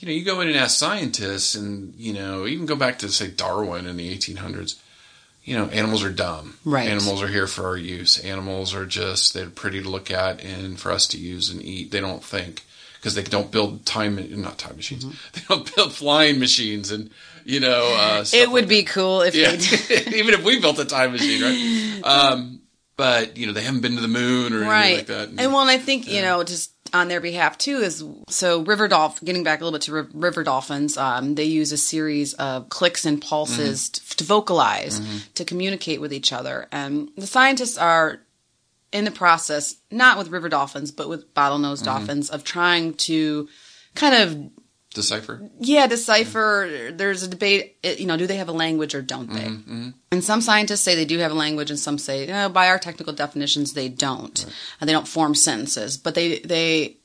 you 0.02 0.08
know, 0.08 0.14
you 0.14 0.26
go 0.26 0.42
in 0.42 0.48
and 0.48 0.58
ask 0.58 0.78
scientists, 0.78 1.54
and, 1.54 1.94
you 1.96 2.12
know, 2.12 2.48
even 2.48 2.66
go 2.66 2.76
back 2.76 3.00
to, 3.00 3.10
say, 3.10 3.30
Darwin 3.30 3.86
in 3.86 3.98
the 3.98 4.18
1800s, 4.18 4.80
you 5.44 5.56
know, 5.56 5.66
animals 5.66 6.04
are 6.04 6.12
dumb. 6.12 6.56
Right. 6.66 6.90
Animals 6.90 7.22
are 7.22 7.28
here 7.28 7.46
for 7.48 7.68
our 7.68 7.78
use. 7.78 8.20
Animals 8.20 8.74
are 8.74 8.86
just, 8.86 9.34
they're 9.34 9.50
pretty 9.50 9.82
to 9.82 9.90
look 9.90 10.10
at 10.10 10.44
and 10.44 10.80
for 10.80 10.92
us 10.92 11.08
to 11.10 11.18
use 11.20 11.50
and 11.52 11.62
eat. 11.64 11.92
They 11.92 12.00
don't 12.00 12.24
think 12.24 12.64
because 12.96 13.16
they 13.16 13.24
don't 13.24 13.52
build 13.52 13.86
time, 13.86 14.16
not 14.42 14.58
time 14.58 14.76
machines. 14.76 15.06
They 15.34 15.42
don't 15.48 15.76
build 15.76 15.94
flying 15.94 16.40
machines 16.40 16.92
and, 16.92 17.12
you 17.46 17.60
know, 17.60 17.96
uh, 17.96 18.22
Mm-hmm. 18.22 18.36
it 18.36 18.52
would 18.52 18.64
like 18.64 18.70
be 18.70 18.84
cool 18.84 19.22
if 19.22 19.36
yeah, 19.36 19.52
they 19.52 20.18
even 20.18 20.34
if 20.34 20.44
we 20.44 20.60
built 20.60 20.80
a 20.80 20.86
time 20.86 21.12
machine, 21.12 21.42
right? 21.42 22.02
Um, 22.04 22.62
but 22.98 23.38
you 23.38 23.48
know 23.48 23.54
they 23.54 23.64
haven't 23.64 23.82
been 23.82 23.96
to 23.96 24.02
the 24.02 24.08
moon 24.08 24.54
or 24.54 24.60
right. 24.62 24.86
anything 24.86 24.98
like 24.98 25.08
that. 25.08 25.44
And 25.44 25.52
well, 25.52 25.62
and 25.62 25.70
I 25.72 25.78
think 25.80 26.08
you 26.08 26.22
know 26.22 26.44
just 26.44 26.72
on 26.94 27.08
their 27.08 27.22
behalf 27.22 27.58
too 27.58 27.78
is 27.78 28.04
so 28.30 28.62
river 28.62 28.88
dolphin. 28.88 29.26
Getting 29.26 29.44
back 29.44 29.62
a 29.62 29.64
little 29.64 29.78
bit 29.78 29.84
to 29.86 29.94
ri- 29.94 30.08
river 30.14 30.44
dolphins, 30.44 30.98
um, 30.98 31.36
they 31.36 31.44
use 31.46 31.72
a 31.72 31.78
series 31.78 32.34
of 32.36 32.70
clicks 32.70 33.06
and 33.06 33.22
pulses 33.22 33.90
Mm-hmm. 33.90 34.10
to, 34.10 34.16
to 34.18 34.24
vocalize, 34.24 35.02
to 35.36 35.46
communicate 35.46 36.02
with 36.02 36.12
each 36.14 36.32
other, 36.34 36.68
and 36.72 37.10
the 37.18 37.28
scientists 37.28 37.78
are 37.78 38.20
in 38.92 39.06
the 39.06 39.12
process, 39.12 39.76
not 39.90 40.18
with 40.18 40.28
river 40.30 40.50
dolphins, 40.50 40.92
but 40.92 41.08
with 41.08 41.34
bottlenose 41.34 41.76
Mm-hmm. 41.78 41.86
dolphins, 41.86 42.30
of 42.30 42.44
trying 42.44 42.94
to 42.96 43.48
kind 43.96 44.16
of 44.16 44.52
decipher. 44.94 45.50
yeah, 45.60 45.88
decipher. 45.88 46.92
There's 46.94 47.24
a 47.24 47.28
debate. 47.28 47.78
You 47.84 48.06
know, 48.06 48.18
do 48.18 48.28
they 48.28 48.38
have 48.38 48.50
a 48.50 48.54
language 48.54 48.94
or 48.94 49.02
don't 49.02 49.32
they? 49.32 49.42
Mm-hmm, 49.42 49.74
mm-hmm. 49.74 49.90
And 50.12 50.24
some 50.24 50.42
scientists 50.42 50.82
say 50.82 50.96
they 50.96 51.06
do 51.06 51.20
have 51.20 51.32
a 51.32 51.36
language, 51.36 51.70
and 51.70 51.80
some 51.80 51.98
say, 51.98 52.28
no, 52.28 52.50
by 52.50 52.68
our 52.68 52.80
technical 52.80 53.14
definitions, 53.14 53.74
they 53.74 53.90
don't, 53.90 54.46
and 54.80 54.88
they 54.88 54.94
don't 54.94 55.08
form 55.08 55.36
sentences. 55.36 55.98
But 55.98 56.16
they 56.16 56.40
they 56.40 56.98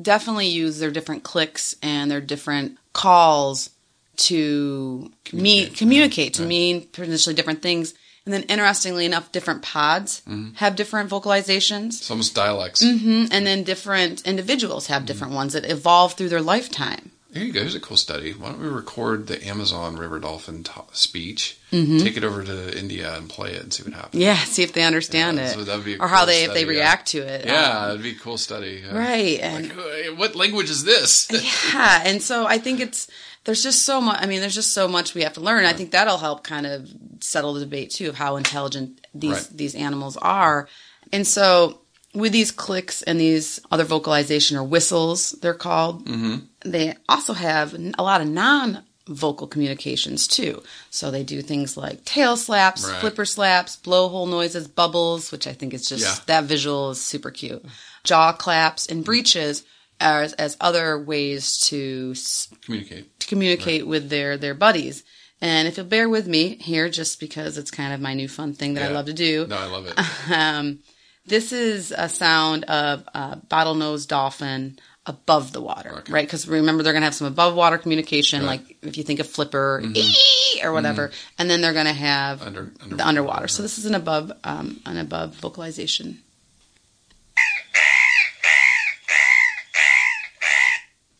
definitely 0.00 0.48
use 0.48 0.78
their 0.78 0.90
different 0.90 1.22
clicks 1.22 1.74
and 1.82 2.10
their 2.10 2.20
different 2.20 2.78
calls 2.92 3.70
to 4.16 5.10
mean 5.32 5.72
communicate 5.72 6.34
to 6.34 6.42
mean 6.42 6.86
potentially 6.88 7.34
different 7.34 7.62
things. 7.62 7.94
And 8.26 8.34
then, 8.34 8.42
interestingly 8.44 9.06
enough, 9.06 9.32
different 9.32 9.62
pods 9.62 10.20
mm-hmm. 10.28 10.52
have 10.56 10.76
different 10.76 11.08
vocalizations. 11.08 12.00
It's 12.00 12.10
almost 12.10 12.34
dialects. 12.34 12.84
Mm-hmm. 12.84 13.32
And 13.32 13.46
then 13.46 13.64
different 13.64 14.26
individuals 14.26 14.88
have 14.88 15.06
different 15.06 15.32
ones 15.32 15.54
that 15.54 15.64
evolve 15.64 16.12
through 16.14 16.28
their 16.28 16.42
lifetime. 16.42 17.12
Here 17.32 17.44
you 17.44 17.52
go. 17.52 17.60
Here's 17.60 17.76
a 17.76 17.80
cool 17.80 17.96
study. 17.96 18.32
Why 18.32 18.48
don't 18.48 18.60
we 18.60 18.66
record 18.66 19.28
the 19.28 19.46
Amazon 19.46 19.96
river 19.96 20.18
dolphin 20.18 20.64
to- 20.64 20.84
speech, 20.92 21.56
Mm-hmm. 21.70 21.98
take 21.98 22.16
it 22.16 22.24
over 22.24 22.42
to 22.42 22.76
India 22.76 23.14
and 23.16 23.28
play 23.30 23.52
it 23.52 23.62
and 23.62 23.72
see 23.72 23.84
what 23.84 23.92
happens. 23.92 24.20
Yeah, 24.20 24.34
see 24.38 24.64
if 24.64 24.72
they 24.72 24.82
understand 24.82 25.36
Yeah, 25.38 25.44
it, 25.50 25.54
so 25.54 25.62
that'd 25.62 25.84
be 25.84 25.96
or 25.98 26.08
how 26.08 26.18
cool 26.18 26.26
they 26.26 26.38
if 26.42 26.50
study, 26.50 26.64
they 26.64 26.72
yeah. 26.72 26.78
react 26.80 27.06
to 27.10 27.18
it. 27.18 27.46
Yeah, 27.46 27.78
Um, 27.84 27.90
it'd 27.90 28.02
be 28.02 28.10
a 28.10 28.14
cool 28.18 28.36
study. 28.38 28.82
yeah. 28.84 28.98
right. 28.98 29.38
And 29.40 29.68
Like, 29.68 30.18
what 30.18 30.34
language 30.34 30.68
is 30.68 30.82
this? 30.82 31.28
yeah, 31.72 32.02
and 32.04 32.20
so 32.20 32.44
I 32.46 32.58
think 32.58 32.80
it's 32.80 33.08
there's 33.44 33.62
just 33.62 33.86
so 33.86 34.00
much. 34.00 34.18
I 34.20 34.26
mean, 34.26 34.40
there's 34.40 34.54
just 34.56 34.72
so 34.74 34.88
much 34.88 35.14
we 35.14 35.22
have 35.22 35.34
to 35.34 35.40
learn. 35.40 35.64
I 35.64 35.72
think 35.72 35.92
that'll 35.92 36.18
help 36.18 36.42
kind 36.42 36.66
of 36.66 36.90
settle 37.20 37.54
the 37.54 37.60
debate 37.60 37.90
too 37.90 38.08
of 38.08 38.16
how 38.16 38.34
intelligent 38.36 39.06
these 39.14 39.32
Right. 39.32 39.48
these 39.56 39.74
animals 39.76 40.16
are. 40.16 40.68
And 41.12 41.24
so 41.26 41.80
with 42.14 42.32
these 42.32 42.50
clicks 42.50 43.02
and 43.02 43.20
these 43.20 43.60
other 43.70 43.84
vocalization 43.84 44.56
or 44.56 44.64
whistles, 44.64 45.30
they're 45.40 45.54
called. 45.54 46.04
Mm-hmm. 46.06 46.36
They 46.64 46.94
also 47.08 47.32
have 47.32 47.74
a 47.74 48.02
lot 48.02 48.20
of 48.20 48.28
non 48.28 48.84
vocal 49.08 49.46
communications 49.48 50.28
too. 50.28 50.62
So 50.90 51.10
they 51.10 51.24
do 51.24 51.42
things 51.42 51.76
like 51.76 52.04
tail 52.04 52.36
slaps, 52.36 52.84
Right. 52.86 53.00
flipper 53.00 53.24
slaps, 53.24 53.76
blowhole 53.82 54.28
noises, 54.28 54.68
bubbles, 54.68 55.32
which 55.32 55.46
I 55.46 55.52
think 55.52 55.74
is 55.74 55.88
just 55.88 56.04
Yeah. 56.04 56.14
that 56.26 56.44
visual 56.44 56.90
is 56.90 57.00
super 57.00 57.30
cute. 57.30 57.64
Jaw 58.04 58.32
claps 58.32 58.86
and 58.86 59.04
breaches 59.04 59.64
as, 59.98 60.32
as 60.34 60.56
other 60.60 60.98
ways 60.98 61.58
to, 61.68 62.14
Communicate. 62.62 63.18
to 63.20 63.26
communicate 63.26 63.86
with 63.86 64.08
their, 64.10 64.36
their 64.36 64.54
buddies. 64.54 65.02
And 65.40 65.66
if 65.66 65.76
you'll 65.76 65.86
bear 65.86 66.08
with 66.08 66.26
me 66.28 66.56
here, 66.56 66.88
just 66.88 67.18
because 67.18 67.58
it's 67.58 67.70
kind 67.70 67.92
of 67.92 68.00
my 68.00 68.14
new 68.14 68.28
fun 68.28 68.52
thing 68.54 68.74
that 68.74 68.88
I 68.88 68.92
love 68.92 69.06
to 69.06 69.12
do. 69.12 69.46
No, 69.48 69.56
I 69.56 69.66
love 69.66 69.86
it. 69.86 69.98
Um, 70.32 70.78
this 71.26 71.52
is 71.52 71.92
a 71.96 72.08
sound 72.08 72.64
of 72.64 73.04
a 73.14 73.38
bottlenose 73.48 74.06
dolphin 74.06 74.78
above 75.06 75.52
the 75.52 75.60
water, 75.60 75.98
Okay. 75.98 76.12
right? 76.12 76.26
Because 76.26 76.46
remember, 76.46 76.82
they're 76.82 76.92
going 76.92 77.00
to 77.02 77.06
have 77.06 77.14
some 77.14 77.26
above 77.26 77.54
water 77.54 77.78
communication. 77.78 78.40
Mm-hmm. 78.40 78.46
like 78.48 78.76
if 78.82 78.96
you 78.98 79.02
think 79.02 79.18
of 79.20 79.26
flipper 79.28 79.82
"ee," 79.84 80.60
or 80.62 80.72
whatever, 80.72 81.10
and 81.38 81.48
then 81.50 81.60
they're 81.62 81.72
going 81.72 81.86
to 81.86 81.92
have 81.92 82.42
Under- 82.42 82.64
the 82.64 82.82
underwater. 82.82 83.02
underwater. 83.08 83.48
So 83.48 83.62
this 83.62 83.78
is 83.78 83.86
an 83.86 83.94
above, 83.94 84.30
um, 84.44 84.80
an 84.86 84.98
above 84.98 85.34
vocalization. 85.36 86.18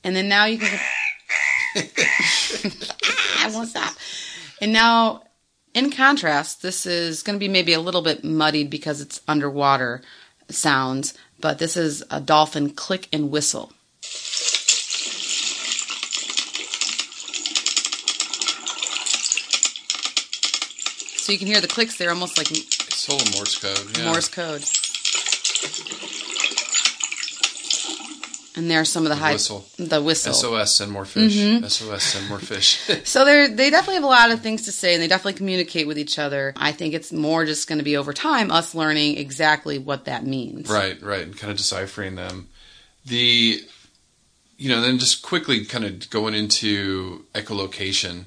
And 0.03 0.17
then 0.17 0.29
now 0.29 0.47
you 0.47 0.59
can. 0.59 0.69
I 1.77 3.51
won't 3.53 3.69
stop. 3.69 3.95
And 4.61 4.73
now, 4.73 5.23
in 5.75 5.91
contrast, 5.91 6.63
this 6.63 6.87
is 6.87 7.23
going 7.23 7.37
to 7.39 7.41
be 7.41 7.49
maybe 7.49 7.73
a 7.73 7.81
little 7.81 8.03
bit 8.03 8.25
muddied 8.25 8.71
because 8.71 9.01
it's 9.01 9.21
underwater 9.29 10.03
sounds, 10.49 11.15
but 11.41 11.59
this 11.59 11.77
is 11.77 12.05
a 12.11 12.21
dolphin 12.21 12.71
click 12.71 13.09
and 13.13 13.31
whistle. 13.31 13.73
So 21.17 21.33
you 21.33 21.39
can 21.39 21.47
hear 21.47 21.61
the 21.61 21.69
clicks 21.69 21.97
there 21.97 22.11
almost 22.11 22.39
like 22.39 22.51
It's 22.51 23.09
all 23.09 23.21
a 23.21 23.37
Morse 23.37 23.59
code. 23.59 23.97
Yeah. 23.97 24.07
Morse 24.07 24.29
code. 24.29 24.65
And 28.57 28.69
there 28.69 28.81
are 28.81 28.85
some 28.85 29.05
of 29.05 29.11
the 29.11 29.17
high 29.17 29.33
whistle. 29.33 29.65
the 29.79 30.03
whistle. 30.03 30.35
SOS, 30.35 30.75
send 30.75 30.91
more 30.91 31.05
fish. 31.05 31.37
Mm-hmm. 31.37 31.65
SOS, 31.67 32.03
send 32.03 32.29
more 32.29 32.41
fish. 32.41 32.91
So 33.05 33.25
they 33.25 33.47
they 33.47 33.71
definitely 33.71 33.95
have 33.95 34.05
a 34.05 34.09
lot 34.09 34.31
of 34.33 34.41
things 34.41 34.63
to 34.63 34.73
say, 34.73 34.95
and 34.95 35.03
they 35.03 35.07
definitely 35.07 35.35
communicate 35.35 35.87
with 35.87 35.99
each 35.99 36.19
other. 36.19 36.53
I 36.57 36.73
think 36.73 36.95
it's 36.95 37.13
more 37.13 37.45
just 37.45 37.69
going 37.69 37.79
to 37.79 37.85
be 37.85 37.97
over 37.97 38.13
time 38.13 38.51
us 38.51 38.75
learning 38.75 39.19
exactly 39.19 39.79
what 39.79 40.07
that 40.07 40.27
means. 40.27 40.69
right, 40.69 41.01
right, 41.01 41.23
and 41.23 41.37
kind 41.37 41.51
of 41.51 41.57
deciphering 41.57 42.17
them. 42.17 42.49
The, 43.07 43.63
you 44.59 44.69
know, 44.69 44.81
then 44.81 44.99
just 44.99 45.23
quickly 45.23 45.65
kind 45.65 45.85
of 45.85 46.11
going 46.11 46.35
into 46.35 47.25
echolocation 47.35 48.25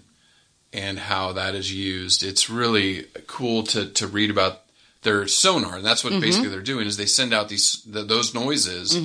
and 0.71 0.97
how 0.97 1.33
that 1.33 1.53
is 1.53 1.71
used. 1.71 2.23
It's 2.23 2.49
really 2.49 3.05
cool 3.27 3.63
to 3.63 3.87
to 3.91 4.07
read 4.07 4.29
about 4.31 4.61
their 5.03 5.27
sonar, 5.27 5.75
and 5.75 5.85
that's 5.85 6.03
what 6.03 6.19
basically 6.21 6.49
they're 6.49 6.61
doing 6.61 6.87
is 6.87 6.97
they 6.97 7.05
send 7.05 7.33
out 7.33 7.49
these 7.49 7.81
th 7.81 8.07
those 8.07 8.33
noises, 8.33 8.95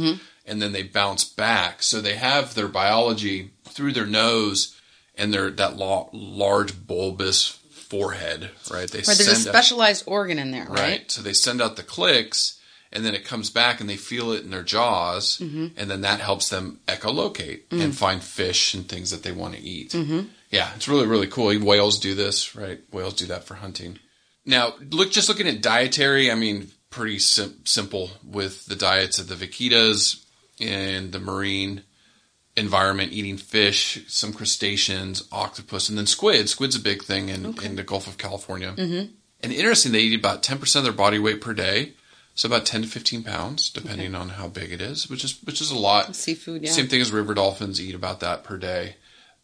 and 0.49 0.61
then 0.62 0.72
they 0.72 0.82
bounce 0.82 1.24
back. 1.24 1.82
So 1.82 2.01
they 2.01 2.14
have 2.16 2.55
their 2.55 2.68
biology 2.68 3.51
through 3.64 3.92
their 3.92 4.07
nose 4.07 4.78
and 5.14 5.32
their 5.32 5.51
that 5.51 5.76
la- 5.76 6.09
large 6.12 6.86
bulbous 6.86 7.59
forehead, 7.88 8.51
right? 8.70 8.90
They 8.90 8.99
Right, 8.99 9.07
there's 9.07 9.20
a 9.20 9.34
send 9.36 9.49
out- 9.49 9.53
specialized 9.55 10.05
organ 10.07 10.38
in 10.38 10.51
there, 10.51 10.66
right? 10.66 10.78
Right. 10.80 11.11
So 11.11 11.22
they 11.22 11.32
send 11.32 11.62
out 11.62 11.76
the 11.76 11.82
clicks 11.82 12.59
and 12.92 13.05
then 13.05 13.14
it 13.14 13.24
comes 13.24 13.51
back 13.51 13.80
and 13.80 13.88
they 13.88 13.96
feel 13.96 14.32
it 14.32 14.44
in 14.44 14.51
their 14.51 14.62
jaws 14.62 15.38
Mm-hmm. 15.38 15.68
and 15.76 15.90
then 15.90 16.01
that 16.03 16.20
helps 16.20 16.49
them 16.49 16.80
echolocate 16.88 17.68
Mm. 17.70 17.82
and 17.84 17.96
find 17.96 18.22
fish 18.22 18.74
and 18.74 18.88
things 18.88 19.11
that 19.11 19.22
they 19.22 19.32
want 19.32 19.55
to 19.55 19.61
eat. 19.61 19.92
Mm-hmm. 19.92 20.20
Yeah, 20.51 20.70
it's 20.76 20.88
really, 20.88 21.07
really 21.07 21.26
cool. 21.26 21.55
Whales 21.59 21.99
do 21.99 22.14
this, 22.14 22.55
right? 22.57 22.80
Whales 22.92 23.14
do 23.14 23.26
that 23.26 23.44
for 23.44 23.55
hunting. 23.57 23.99
Now, 24.46 24.74
look, 24.90 25.11
just 25.11 25.28
looking 25.28 25.46
at 25.49 25.61
dietary, 25.61 26.30
I 26.30 26.34
mean, 26.34 26.68
pretty 26.88 27.18
sim- 27.18 27.61
simple 27.64 28.11
with 28.24 28.64
the 28.66 28.76
diets 28.76 29.18
of 29.18 29.28
the 29.28 29.34
vaquitas 29.34 30.24
and 30.61 31.13
the 31.13 31.21
marine 31.21 31.83
environment, 32.57 33.13
eating 33.13 33.37
fish, 33.37 34.05
some 34.09 34.33
crustaceans, 34.33 35.27
octopus, 35.31 35.89
and 35.89 35.97
then 35.97 36.07
squid. 36.07 36.49
Squid's 36.49 36.77
a 36.77 36.81
big 36.81 37.03
thing 37.03 37.29
in, 37.29 37.57
in 37.63 37.77
the 37.77 37.83
Gulf 37.83 38.07
of 38.07 38.19
California. 38.19 38.75
Mm-hmm. 38.77 39.13
And 39.43 39.53
interesting, 39.53 39.93
they 39.93 40.01
eat 40.01 40.19
about 40.19 40.43
10% 40.43 40.77
of 40.77 40.83
their 40.83 40.93
body 40.93 41.19
weight 41.19 41.41
per 41.41 41.55
day. 41.55 41.93
So 42.35 42.47
about 42.47 42.67
10 42.67 42.83
to 42.83 42.89
15 42.89 43.25
pounds, 43.25 43.69
depending 43.69 44.15
on 44.15 44.29
how 44.29 44.47
big 44.47 44.71
it 44.71 44.81
is, 44.81 45.11
which 45.11 45.25
is 45.25 45.41
which 45.43 45.61
is 45.61 45.73
a 45.73 45.79
lot. 45.79 46.15
Seafood, 46.15 46.63
yeah. 46.63 46.71
Same 46.71 46.87
thing 46.87 47.01
as 47.01 47.11
river 47.11 47.35
dolphins 47.35 47.81
eat 47.81 47.97
about 47.97 48.21
that 48.21 48.45
per 48.45 48.57
day. 48.57 48.95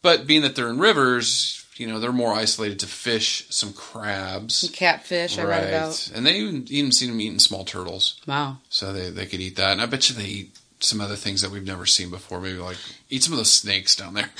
But 0.01 0.25
being 0.25 0.43
that 0.43 0.55
they're 0.55 0.69
in 0.69 0.79
rivers, 0.79 1.65
you 1.75 1.87
know, 1.87 1.99
they're 1.99 2.13
more 2.13 2.33
isolated 2.33 2.79
to 2.79 2.87
fish, 2.87 3.47
some 3.49 3.73
crabs. 3.73 4.69
Catfish, 4.71 5.37
I 5.37 5.43
read 5.43 5.67
about. 5.67 6.09
And 6.15 6.25
they 6.25 6.37
even, 6.37 6.65
even 6.69 6.91
seen 6.93 7.09
them 7.09 7.19
eating 7.19 7.39
small 7.39 7.65
turtles. 7.65 8.21
Wow. 8.25 8.59
So 8.69 8.93
they, 8.93 9.09
they 9.09 9.25
could 9.25 9.41
eat 9.41 9.57
that. 9.57 9.73
And 9.73 9.81
I 9.81 9.87
bet 9.87 10.09
you 10.09 10.15
they 10.15 10.23
eat 10.23 10.57
some 10.85 11.01
other 11.01 11.15
things 11.15 11.41
that 11.41 11.51
we've 11.51 11.65
never 11.65 11.85
seen 11.85 12.09
before. 12.09 12.39
Maybe 12.39 12.57
like 12.57 12.77
eat 13.09 13.23
some 13.23 13.33
of 13.33 13.37
those 13.37 13.51
snakes 13.51 13.95
down 13.95 14.13
there. 14.13 14.29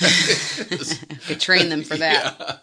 They 1.28 1.34
train 1.34 1.68
them 1.68 1.82
for 1.82 1.96
that. 1.96 2.62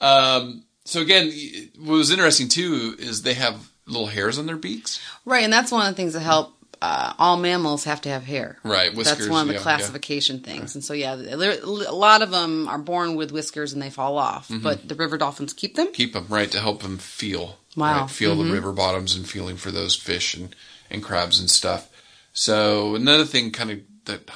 um, 0.00 0.64
so 0.84 1.00
again, 1.00 1.32
what 1.78 1.92
was 1.94 2.10
interesting 2.10 2.48
too 2.48 2.94
is 2.98 3.22
they 3.22 3.34
have 3.34 3.70
little 3.86 4.06
hairs 4.06 4.38
on 4.38 4.46
their 4.46 4.56
beaks. 4.56 5.00
Right, 5.24 5.44
and 5.44 5.52
that's 5.52 5.70
one 5.72 5.86
of 5.86 5.92
the 5.94 5.96
things 5.96 6.14
that 6.14 6.20
help. 6.20 6.54
Uh, 6.80 7.12
all 7.16 7.36
mammals 7.36 7.84
have 7.84 8.00
to 8.00 8.08
have 8.08 8.24
hair. 8.24 8.58
Right, 8.64 8.92
whiskers, 8.92 9.18
That's 9.18 9.30
one 9.30 9.42
of 9.42 9.46
the 9.46 9.52
yeah, 9.54 9.60
yeah. 9.60 9.62
classification 9.62 10.40
things. 10.40 10.74
And 10.74 10.82
so, 10.82 10.94
yeah, 10.94 11.14
a 11.14 11.94
lot 11.94 12.22
of 12.22 12.32
them 12.32 12.66
are 12.66 12.78
born 12.78 13.14
with 13.14 13.30
whiskers 13.30 13.72
and 13.72 13.80
they 13.80 13.88
fall 13.90 14.18
off, 14.18 14.48
Mm-hmm. 14.48 14.64
but 14.64 14.88
the 14.88 14.96
river 14.96 15.16
dolphins 15.16 15.52
keep 15.52 15.76
them. 15.76 15.92
Keep 15.92 16.12
them 16.14 16.26
right 16.28 16.50
to 16.50 16.58
help 16.58 16.82
them 16.82 16.98
feel. 16.98 17.56
Wow. 17.76 18.00
Right, 18.00 18.10
feel 18.10 18.34
the 18.34 18.50
river 18.52 18.72
bottoms 18.72 19.14
and 19.14 19.28
feeling 19.28 19.56
for 19.58 19.70
those 19.70 19.94
fish 19.94 20.34
and, 20.34 20.56
and 20.90 21.04
crabs 21.04 21.38
and 21.38 21.48
stuff. 21.48 21.88
So 22.32 22.94
another 22.94 23.24
thing 23.24 23.50
kind 23.50 23.70
of 23.70 23.78
that 24.06 24.28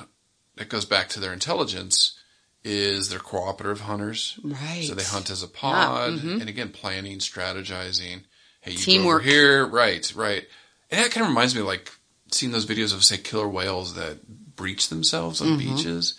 that 0.57 0.69
goes 0.69 0.85
back 0.85 1.09
to 1.11 1.21
their 1.21 1.33
intelligence 1.33 2.19
is 2.65 3.09
they're 3.09 3.19
cooperative 3.19 3.83
hunters. 3.83 4.39
Right. 4.43 4.85
So 4.85 4.95
they 4.95 5.05
hunt 5.05 5.31
as 5.31 5.43
a 5.43 5.49
pod, 5.49 6.15
mhm. 6.15 6.41
and 6.41 6.49
again, 6.49 6.71
planning, 6.71 7.19
strategizing. 7.19 8.23
Hey, 8.61 8.73
you 8.73 8.79
Teamwork. 8.79 9.23
Go 9.23 9.29
here, 9.31 9.67
right, 9.67 10.13
right. 10.17 10.45
And 10.91 11.05
that 11.05 11.11
kind 11.13 11.23
of 11.25 11.29
reminds 11.29 11.55
me 11.55 11.61
of 11.61 11.67
like 11.67 11.91
seeing 12.33 12.53
those 12.53 12.67
videos 12.67 12.93
of 12.93 13.05
say 13.05 13.19
killer 13.19 13.49
whales 13.49 13.95
that 13.95 14.27
breach 14.57 14.89
themselves 14.89 15.41
on 15.41 15.49
Mm-hmm. 15.59 15.77
beaches. 15.77 16.15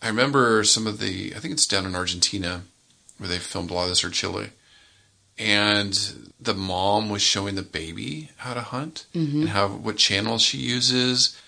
I 0.00 0.08
remember 0.08 0.62
some 0.64 0.86
of 0.86 0.98
the. 0.98 1.32
I 1.34 1.38
think 1.38 1.52
it's 1.52 1.66
down 1.66 1.86
in 1.86 1.94
Argentina 1.96 2.62
where 3.18 3.28
they 3.28 3.38
filmed 3.38 3.70
a 3.70 3.74
lot 3.74 3.84
of 3.84 3.88
this 3.90 4.04
or 4.04 4.10
Chile. 4.10 4.50
And 5.38 6.32
the 6.40 6.54
mom 6.54 7.08
was 7.08 7.22
showing 7.22 7.54
the 7.54 7.62
baby 7.62 8.30
how 8.38 8.54
to 8.54 8.60
hunt 8.60 9.06
mm-hmm. 9.14 9.42
and 9.42 9.48
how 9.50 9.68
what 9.68 9.96
channels 9.96 10.42
she 10.42 10.58
uses, 10.58 11.38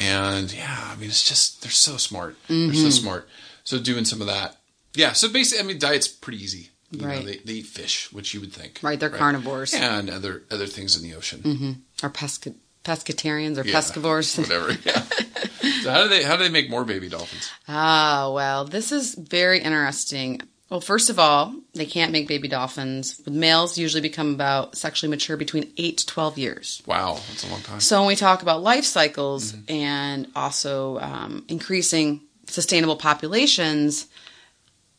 and 0.00 0.52
yeah, 0.52 0.90
I 0.92 0.96
mean 0.96 1.08
it's 1.08 1.26
just 1.28 1.62
they're 1.62 1.70
so 1.70 1.96
smart. 1.96 2.36
They're 2.48 2.72
so 2.72 2.80
mm-hmm. 2.80 2.90
smart. 2.90 3.28
So 3.64 3.78
doing 3.78 4.04
some 4.04 4.20
of 4.20 4.26
that, 4.26 4.56
yeah. 4.94 5.12
So 5.12 5.28
basically, 5.30 5.64
I 5.64 5.66
mean, 5.66 5.78
diet's 5.78 6.08
pretty 6.08 6.42
easy. 6.42 6.70
You 6.90 7.00
know, 7.00 7.08
Right. 7.08 7.24
they, 7.26 7.36
they 7.38 7.52
eat 7.54 7.66
fish, 7.66 8.12
which 8.12 8.34
you 8.34 8.40
would 8.40 8.52
think. 8.52 8.78
Right, 8.82 9.00
they're 9.00 9.10
carnivores. 9.10 9.72
Yeah, 9.72 9.98
and 9.98 10.08
other 10.10 10.42
other 10.50 10.66
things 10.66 10.96
in 10.96 11.02
the 11.08 11.16
ocean. 11.16 11.40
Mm-hmm. 11.40 11.72
Or 12.06 12.10
pesca- 12.10 12.54
pescatarians 12.84 13.58
or 13.58 13.66
Yeah, 13.66 13.74
pescivores. 13.74 14.38
whatever. 14.38 14.72
Yeah. 14.84 15.02
so 15.82 15.90
how 15.90 16.02
do 16.02 16.08
they 16.08 16.22
how 16.22 16.36
do 16.36 16.44
they 16.44 16.50
make 16.50 16.70
more 16.70 16.84
baby 16.84 17.08
dolphins? 17.08 17.50
Ah, 17.68 18.30
well, 18.32 18.64
this 18.64 18.92
is 18.92 19.14
very 19.14 19.60
interesting. 19.60 20.40
Well, 20.70 20.80
first 20.80 21.10
of 21.10 21.18
all, 21.18 21.54
they 21.74 21.84
can't 21.86 22.10
make 22.10 22.26
baby 22.26 22.48
dolphins. 22.48 23.20
Males 23.26 23.76
usually 23.78 24.00
become 24.00 24.34
about 24.34 24.76
sexually 24.76 25.10
mature 25.10 25.36
between 25.36 25.70
8 25.76 25.98
to 25.98 26.06
12 26.06 26.38
years. 26.38 26.82
Wow, 26.86 27.14
that's 27.28 27.44
a 27.46 27.50
long 27.50 27.60
time. 27.60 27.80
So 27.80 28.00
when 28.00 28.08
we 28.08 28.16
talk 28.16 28.42
about 28.42 28.62
life 28.62 28.84
cycles 28.84 29.54
and 29.68 30.26
also 30.34 30.98
um, 31.00 31.44
increasing 31.48 32.22
sustainable 32.46 32.96
populations, 32.96 34.06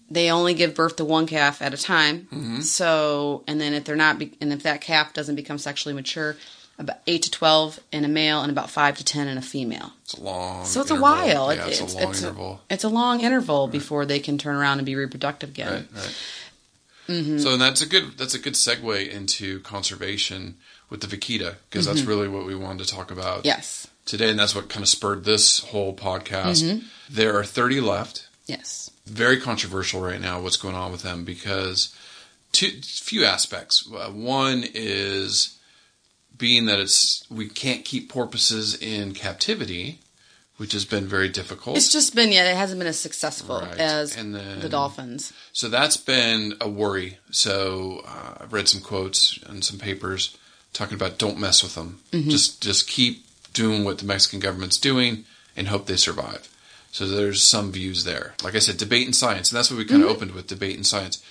they 0.10 0.30
only 0.30 0.54
give 0.54 0.76
birth 0.76 0.98
to 0.98 1.06
one 1.06 1.26
calf 1.26 1.62
at 1.64 1.74
a 1.74 1.78
time. 1.78 2.62
So, 2.62 3.44
and 3.48 3.60
then 3.60 3.74
if 3.74 3.86
they're 3.86 3.96
not, 3.96 4.20
be- 4.20 4.38
and 4.40 4.54
if 4.54 4.64
that 4.64 4.82
calf 4.82 5.14
doesn't 5.14 5.36
become 5.36 5.58
sexually 5.58 5.96
mature, 5.96 6.36
about 6.78 6.98
eight 7.08 7.24
to 7.24 7.32
twelve 7.32 7.80
in 7.92 8.04
a 8.06 8.08
male 8.08 8.42
and 8.42 8.52
about 8.52 8.70
five 8.70 8.98
to 8.98 9.04
ten 9.04 9.28
in 9.28 9.38
a 9.38 9.42
female. 9.42 9.94
It's 10.04 10.14
a 10.14 10.22
long. 10.22 10.66
So 10.66 10.82
it's 10.82 10.92
a 10.92 10.96
while. 11.00 11.54
Yeah, 11.54 11.66
It- 11.68 11.80
it's, 11.82 11.94
a 11.94 11.98
long 11.98 12.14
interval. 12.14 12.62
it's 12.70 12.84
a 12.84 12.90
long 12.90 13.22
interval 13.22 13.68
before 13.68 14.06
they 14.06 14.20
can 14.20 14.38
turn 14.38 14.56
around 14.56 14.80
and 14.80 14.86
be 14.86 14.96
reproductive 14.96 15.50
again. 15.50 15.88
Right, 15.94 16.02
right. 16.04 16.16
Mm-hmm. 17.08 17.38
So 17.40 17.56
that's 17.58 17.82
a 17.82 17.86
good 17.88 18.18
that's 18.18 18.34
a 18.34 18.40
good 18.40 18.54
segue 18.54 19.08
into 19.10 19.60
conservation 19.62 20.56
with 20.90 21.02
the 21.02 21.08
vaquita 21.08 21.56
because 21.70 21.86
that's 21.86 22.02
really 22.02 22.28
what 22.28 22.46
we 22.46 22.56
wanted 22.56 22.86
to 22.88 22.94
talk 22.94 23.12
about 23.12 23.40
Mm-hmm. 23.40 23.48
Yes. 23.48 23.88
today, 24.06 24.30
and 24.30 24.40
that's 24.40 24.56
what 24.56 24.70
kind 24.70 24.82
of 24.84 24.90
spurred 24.90 25.24
this 25.24 25.60
whole 25.60 25.96
podcast. 25.96 26.64
Mm-hmm. 26.64 26.86
There 27.10 27.38
are 27.38 27.44
thirty 27.44 27.80
left. 27.80 28.28
Yes. 28.48 28.90
Very 29.06 29.40
controversial 29.40 30.02
right 30.02 30.20
now. 30.20 30.42
What's 30.42 30.58
going 30.58 30.76
on 30.76 30.92
with 30.92 31.04
them 31.04 31.24
because 31.26 31.96
two 32.52 32.70
few 32.82 33.24
aspects. 33.24 33.88
Uh, 33.92 34.10
one 34.10 34.64
is 34.74 35.58
being 36.38 36.66
that 36.66 36.80
it's 36.80 37.26
we 37.30 37.48
can't 37.48 37.86
keep 37.86 38.10
porpoises 38.10 38.76
in 38.76 39.14
captivity, 39.14 40.00
which 40.58 40.74
has 40.74 40.86
been 40.86 41.06
very 41.08 41.30
difficult. 41.30 41.78
It's 41.78 41.92
just 41.92 42.16
been 42.16 42.32
yeah, 42.32 42.50
it 42.52 42.56
hasn't 42.58 42.80
been 42.80 42.88
as 42.88 43.00
successful 43.00 43.62
Right. 43.62 43.78
as 43.78 44.16
And 44.16 44.34
then- 44.36 44.60
the 44.62 44.70
dolphins. 44.70 45.34
So 45.54 45.70
that's 45.70 45.98
been 45.98 46.56
a 46.62 46.70
worry. 46.70 47.18
So 47.32 48.02
uh, 48.08 48.36
I've 48.42 48.54
read 48.54 48.68
some 48.68 48.82
quotes 48.82 49.38
and 49.48 49.64
some 49.64 49.78
papers 49.80 50.38
talking 50.74 50.96
about 50.96 51.18
don't 51.18 51.40
mess 51.40 51.64
with 51.64 51.76
them. 51.76 52.00
Mm-hmm. 52.12 52.30
Just 52.30 52.62
just 52.62 52.88
keep 52.88 53.26
doing 53.54 53.84
what 53.86 54.00
the 54.00 54.06
Mexican 54.06 54.40
government's 54.40 54.78
doing 54.78 55.24
and 55.56 55.68
hope 55.70 55.86
they 55.86 55.96
survive. 55.96 56.50
So 56.92 57.08
there's 57.08 57.44
some 57.44 57.72
views 57.74 58.04
there. 58.06 58.36
Like 58.44 58.56
I 58.56 58.60
said, 58.60 58.78
debate 58.78 59.06
and 59.06 59.16
science, 59.16 59.52
and 59.52 59.58
that's 59.58 59.70
what 59.70 59.78
we 59.78 59.86
kind 59.86 60.02
of 60.02 60.08
Mm-hmm. 60.08 60.16
opened 60.16 60.32
with 60.32 60.48
debate 60.48 60.76
and 60.78 60.86
science. 60.86 61.22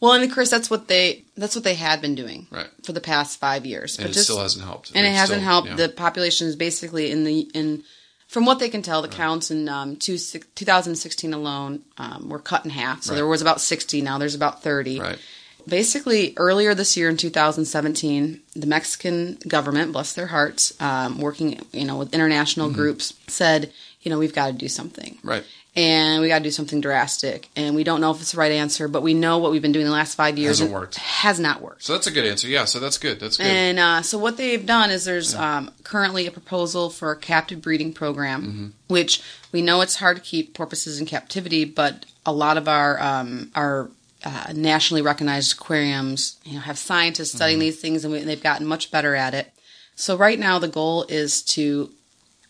Well, 0.00 0.12
and 0.12 0.22
of 0.24 0.30
course 0.32 0.48
that's 0.50 0.70
what 0.70 0.86
they 0.88 1.24
that's 1.36 1.54
what 1.54 1.64
they 1.64 1.74
had 1.74 2.00
been 2.00 2.14
doing 2.14 2.46
Right. 2.50 2.68
for 2.84 2.92
the 2.92 3.00
past 3.00 3.38
five 3.40 3.66
years. 3.66 3.98
And 3.98 4.08
it 4.10 4.14
still 4.14 4.38
hasn't 4.40 4.64
helped. 4.64 4.92
and 4.94 5.04
it 5.06 5.10
hasn't 5.12 5.38
still- 5.40 5.50
helped. 5.50 5.68
yeah. 5.68 5.76
The 5.76 5.88
population 5.88 6.46
is 6.46 6.56
basically 6.56 7.10
in 7.10 7.24
the 7.24 7.40
in 7.54 7.82
from 8.28 8.44
what 8.44 8.58
they 8.58 8.68
can 8.68 8.82
tell, 8.82 9.00
the 9.00 9.08
counts 9.08 9.50
in 9.50 9.70
um, 9.70 9.96
two, 9.96 10.18
2016 10.18 11.32
alone 11.32 11.80
um, 11.96 12.28
were 12.28 12.38
cut 12.38 12.62
in 12.64 12.70
half. 12.70 13.02
So 13.02 13.12
Right. 13.12 13.16
there 13.16 13.26
was 13.26 13.40
about 13.40 13.58
60. 13.60 14.02
Now 14.02 14.18
there's 14.18 14.34
about 14.34 14.62
30. 14.62 15.00
right. 15.00 15.18
Basically, 15.66 16.32
earlier 16.38 16.74
this 16.74 16.96
year 16.96 17.10
in 17.10 17.16
2017, 17.18 18.40
the 18.56 18.66
Mexican 18.66 19.38
government, 19.46 19.92
bless 19.92 20.12
their 20.14 20.28
hearts, 20.28 20.72
um, 20.80 21.18
working 21.20 21.60
you 21.72 21.84
know 21.84 21.96
with 21.96 22.14
international 22.14 22.70
groups, 22.70 23.12
said, 23.26 23.72
you 24.02 24.10
know, 24.10 24.18
we've 24.18 24.34
got 24.34 24.46
to 24.48 24.52
do 24.54 24.68
something 24.68 25.14
Mm-hmm. 25.16 25.28
Right. 25.28 25.44
And 25.78 26.20
we 26.20 26.28
got 26.28 26.38
to 26.38 26.44
do 26.44 26.50
something 26.50 26.80
drastic. 26.80 27.48
And 27.54 27.76
we 27.76 27.84
don't 27.84 28.00
know 28.00 28.10
if 28.10 28.20
it's 28.20 28.32
the 28.32 28.38
right 28.38 28.50
answer, 28.52 28.88
but 28.88 29.02
we 29.02 29.14
know 29.14 29.38
what 29.38 29.52
we've 29.52 29.62
been 29.62 29.72
doing 29.72 29.86
the 29.86 29.92
last 29.92 30.14
five 30.16 30.36
years 30.36 30.58
Hasn't 30.58 30.72
worked. 30.72 30.96
Has 30.96 31.38
not 31.38 31.62
worked. 31.62 31.84
So 31.84 31.92
that's 31.92 32.06
a 32.06 32.10
good 32.10 32.26
answer. 32.26 32.48
Yeah. 32.48 32.64
So 32.64 32.80
that's 32.80 32.98
good. 32.98 33.20
That's 33.20 33.36
good. 33.36 33.46
And 33.46 33.78
uh, 33.78 34.02
so 34.02 34.18
what 34.18 34.36
they've 34.36 34.64
done 34.66 34.90
is 34.90 35.04
there's 35.04 35.34
um, 35.34 35.70
currently 35.84 36.26
a 36.26 36.30
proposal 36.30 36.90
for 36.90 37.12
a 37.12 37.16
captive 37.16 37.62
breeding 37.62 37.92
program, 37.92 38.42
Mm-hmm. 38.42 38.66
which 38.88 39.22
we 39.52 39.62
know 39.62 39.80
it's 39.80 39.96
hard 39.96 40.16
to 40.16 40.22
keep 40.22 40.54
porpoises 40.54 41.00
in 41.00 41.06
captivity, 41.06 41.64
but 41.64 42.04
a 42.26 42.32
lot 42.32 42.56
of 42.58 42.68
our 42.68 43.00
um, 43.00 43.50
our 43.54 43.88
uh, 44.24 44.52
nationally 44.54 45.00
recognized 45.00 45.52
aquariums, 45.52 46.38
you 46.44 46.54
know, 46.54 46.60
have 46.60 46.76
scientists 46.76 47.32
studying 47.32 47.58
Mm-hmm. 47.58 47.66
these 47.66 47.80
things, 47.80 48.04
and 48.04 48.12
we, 48.12 48.20
they've 48.20 48.42
gotten 48.42 48.66
much 48.66 48.90
better 48.90 49.14
at 49.14 49.32
it. 49.32 49.52
So 49.94 50.16
right 50.16 50.38
now 50.38 50.58
the 50.58 50.68
goal 50.68 51.04
is 51.08 51.42
to 51.54 51.90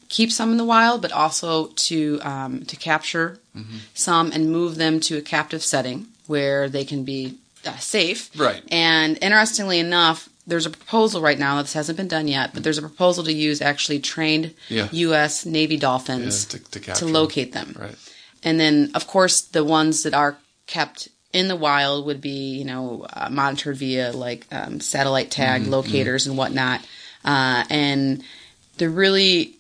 keep 0.09 0.31
some 0.33 0.51
in 0.53 0.57
the 0.59 0.65
wild, 0.65 1.03
but 1.03 1.13
also 1.13 1.67
to 1.89 2.21
um, 2.23 2.65
to 2.67 2.77
capture 2.77 3.39
Mm-hmm. 3.57 3.79
some 3.93 4.31
and 4.31 4.53
move 4.53 4.77
them 4.77 5.01
to 5.01 5.17
a 5.17 5.21
captive 5.21 5.65
setting 5.65 6.07
where 6.29 6.69
they 6.69 6.85
can 6.85 7.03
be 7.05 7.39
uh, 7.67 7.77
safe. 7.79 8.31
Right. 8.39 8.63
And 8.71 9.19
interestingly 9.21 9.81
enough, 9.81 10.29
there's 10.47 10.65
a 10.65 10.71
proposal 10.71 11.21
right 11.21 11.37
now. 11.39 11.61
This 11.61 11.73
hasn't 11.73 11.97
been 11.99 12.07
done 12.07 12.29
yet, 12.29 12.55
but 12.55 12.63
there's 12.63 12.79
a 12.79 12.83
proposal 12.83 13.25
to 13.25 13.33
use 13.33 13.61
actually 13.61 13.99
trained 13.99 14.55
Yeah. 14.69 14.87
U.S. 14.93 15.45
Navy 15.45 15.77
dolphins 15.77 16.45
Yeah, 16.45 16.59
to- 16.61 16.65
to 16.67 16.71
to, 16.71 16.81
capture 16.81 17.05
them. 17.07 17.15
locate 17.15 17.53
them. 17.53 17.75
right. 17.77 17.97
And 18.45 18.61
then, 18.61 18.93
of 18.95 19.09
course, 19.09 19.41
the 19.41 19.65
ones 19.65 20.05
that 20.05 20.15
are 20.15 20.39
kept 20.69 21.09
in 21.33 21.49
the 21.49 21.57
wild 21.57 22.07
would 22.07 22.21
be, 22.21 22.59
you 22.59 22.65
know, 22.65 23.07
uh, 23.13 23.29
monitored 23.29 23.77
via 23.77 24.13
like 24.13 24.47
um, 24.53 24.79
satellite 24.79 25.33
tag 25.33 25.63
Mm-hmm, 25.63 25.73
locators 25.73 26.29
and 26.29 26.39
whatnot. 26.39 26.81
Uh, 27.25 27.65
and 27.71 28.23
the 28.77 28.89
really 28.89 29.57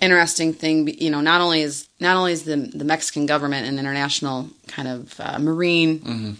interesting 0.00 0.52
thing, 0.52 0.88
you 0.88 1.10
know, 1.10 1.20
not 1.20 1.40
only 1.40 1.62
is 1.62 1.88
not 2.00 2.16
only 2.16 2.32
is 2.32 2.44
the 2.44 2.56
the 2.56 2.84
Mexican 2.84 3.26
government 3.26 3.66
and 3.66 3.78
international 3.78 4.48
kind 4.68 4.88
of 4.88 5.18
uh, 5.20 5.38
marine 5.38 6.00
Mm-hmm. 6.00 6.32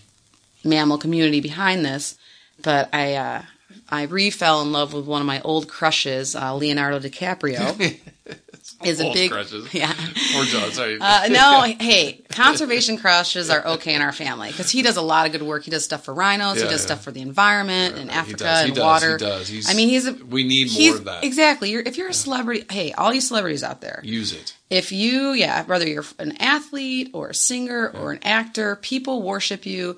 mammal 0.69 0.99
community 0.99 1.41
behind 1.41 1.85
this, 1.85 2.17
but 2.63 2.89
I 2.95 3.15
uh, 3.15 3.43
I 3.89 4.03
re 4.05 4.31
fell 4.31 4.63
in 4.63 4.73
love 4.73 4.93
with 4.93 5.07
one 5.07 5.21
of 5.21 5.27
my 5.27 5.41
old 5.43 5.69
crushes, 5.69 6.35
uh, 6.37 6.55
Leonardo 6.55 6.99
DiCaprio. 6.99 7.99
is 8.85 9.01
a 9.01 9.13
big 9.13 9.31
crushes. 9.31 9.73
yeah. 9.75 9.93
John. 9.93 10.71
Sorry. 10.73 10.99
Uh, 11.01 11.29
no, 11.29 11.63
hey, 11.81 12.23
conservation 12.31 12.99
crushes 12.99 13.51
are 13.51 13.67
okay 13.67 13.95
in 13.95 14.03
our 14.03 14.13
family 14.13 14.49
because 14.49 14.71
he 14.71 14.83
does 14.83 14.97
a 14.97 15.03
lot 15.03 15.27
of 15.27 15.33
good 15.33 15.43
work. 15.43 15.65
He 15.65 15.71
does 15.71 15.85
stuff 15.85 16.05
for 16.05 16.13
rhinos. 16.13 16.57
Yeah, 16.57 16.65
he 16.65 16.71
does 16.71 16.81
yeah. 16.81 16.87
stuff 16.87 17.03
for 17.05 17.11
the 17.11 17.23
environment 17.23 17.97
and 17.97 18.11
He 18.11 18.17
Africa 18.17 18.45
does, 18.45 18.61
he 18.61 18.67
and 18.67 18.75
does, 18.75 18.85
water. 18.85 19.13
He 19.13 19.25
does. 19.25 19.49
He's, 19.49 19.71
I 19.71 19.75
mean, 19.75 19.89
he's 19.89 20.07
a. 20.07 20.13
We 20.13 20.45
need 20.45 20.71
more 20.73 20.97
of 20.97 21.05
that. 21.05 21.25
Exactly. 21.25 21.71
You're, 21.71 21.83
if 21.83 21.97
you're 21.97 22.09
a 22.09 22.15
celebrity, 22.15 22.65
hey, 22.71 22.93
all 22.93 23.13
you 23.13 23.21
celebrities 23.21 23.65
out 23.65 23.81
there, 23.81 24.01
Use 24.03 24.33
it. 24.33 24.55
if 24.71 24.93
you, 24.93 25.33
yeah, 25.33 25.65
whether 25.65 25.89
you're 25.89 26.05
an 26.19 26.37
athlete 26.39 27.11
or 27.13 27.29
a 27.29 27.35
singer 27.35 27.89
or 27.89 28.13
an 28.13 28.21
actor, 28.23 28.77
people 28.77 29.23
worship 29.23 29.67
you. 29.67 29.97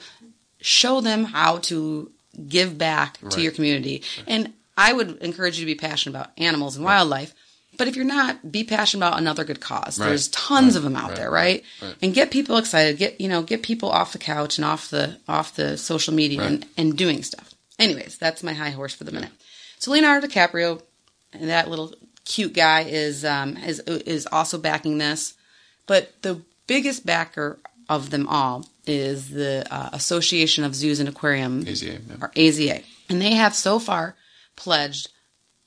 Show 0.60 1.00
them 1.00 1.24
how 1.24 1.58
to 1.58 2.10
give 2.48 2.76
back 2.76 3.18
to 3.30 3.40
your 3.40 3.52
community. 3.52 4.02
And 4.26 4.52
I 4.76 4.92
would 4.92 5.18
encourage 5.18 5.58
you 5.58 5.66
to 5.66 5.72
be 5.72 5.74
passionate 5.74 6.16
about 6.16 6.30
animals 6.36 6.76
and 6.76 6.84
wildlife. 6.84 7.34
But 7.78 7.88
if 7.88 7.96
you're 7.96 8.04
not, 8.04 8.50
be 8.52 8.64
passionate 8.64 9.06
about 9.06 9.18
another 9.18 9.44
good 9.44 9.60
cause. 9.60 9.98
Right. 9.98 10.08
There's 10.08 10.28
tons 10.28 10.74
Right. 10.74 10.76
of 10.76 10.82
them 10.82 10.96
out 10.96 11.10
Right. 11.10 11.16
there, 11.16 11.30
right? 11.30 11.64
And 12.02 12.12
get 12.12 12.30
people 12.30 12.56
excited. 12.58 12.98
Get 12.98 13.20
you 13.20 13.28
know, 13.28 13.42
get 13.42 13.62
people 13.62 13.88
off 13.90 14.12
the 14.12 14.18
couch 14.18 14.58
and 14.58 14.64
off 14.64 14.90
the 14.90 15.16
off 15.26 15.54
the 15.56 15.78
social 15.78 16.12
media 16.12 16.42
and, 16.42 16.66
and 16.76 16.96
doing 16.98 17.22
stuff. 17.22 17.54
Anyways, 17.78 18.18
that's 18.18 18.42
my 18.42 18.52
high 18.52 18.70
horse 18.70 18.92
for 18.94 19.04
the 19.04 19.12
minute. 19.12 19.30
So 19.78 19.92
Leonardo 19.92 20.26
DiCaprio, 20.26 20.82
and 21.32 21.48
that 21.48 21.70
little 21.70 21.94
cute 22.24 22.52
guy 22.52 22.80
is 22.82 23.24
um, 23.24 23.56
is 23.56 23.78
is 23.80 24.26
also 24.26 24.58
backing 24.58 24.98
this. 24.98 25.34
But 25.86 26.20
the 26.22 26.42
biggest 26.66 27.06
backer 27.06 27.58
of 27.88 28.10
them 28.10 28.26
all 28.28 28.68
is 28.86 29.30
the 29.30 29.64
uh, 29.70 29.90
Association 29.92 30.64
of 30.64 30.74
Zoos 30.74 30.98
and 31.00 31.08
Aquariums, 31.08 31.64
AZA, 31.66 32.00
yeah. 32.08 32.16
or 32.20 32.28
AZA, 32.34 32.82
and 33.08 33.20
they 33.22 33.34
have 33.34 33.54
so 33.54 33.78
far 33.78 34.16
pledged, 34.56 35.08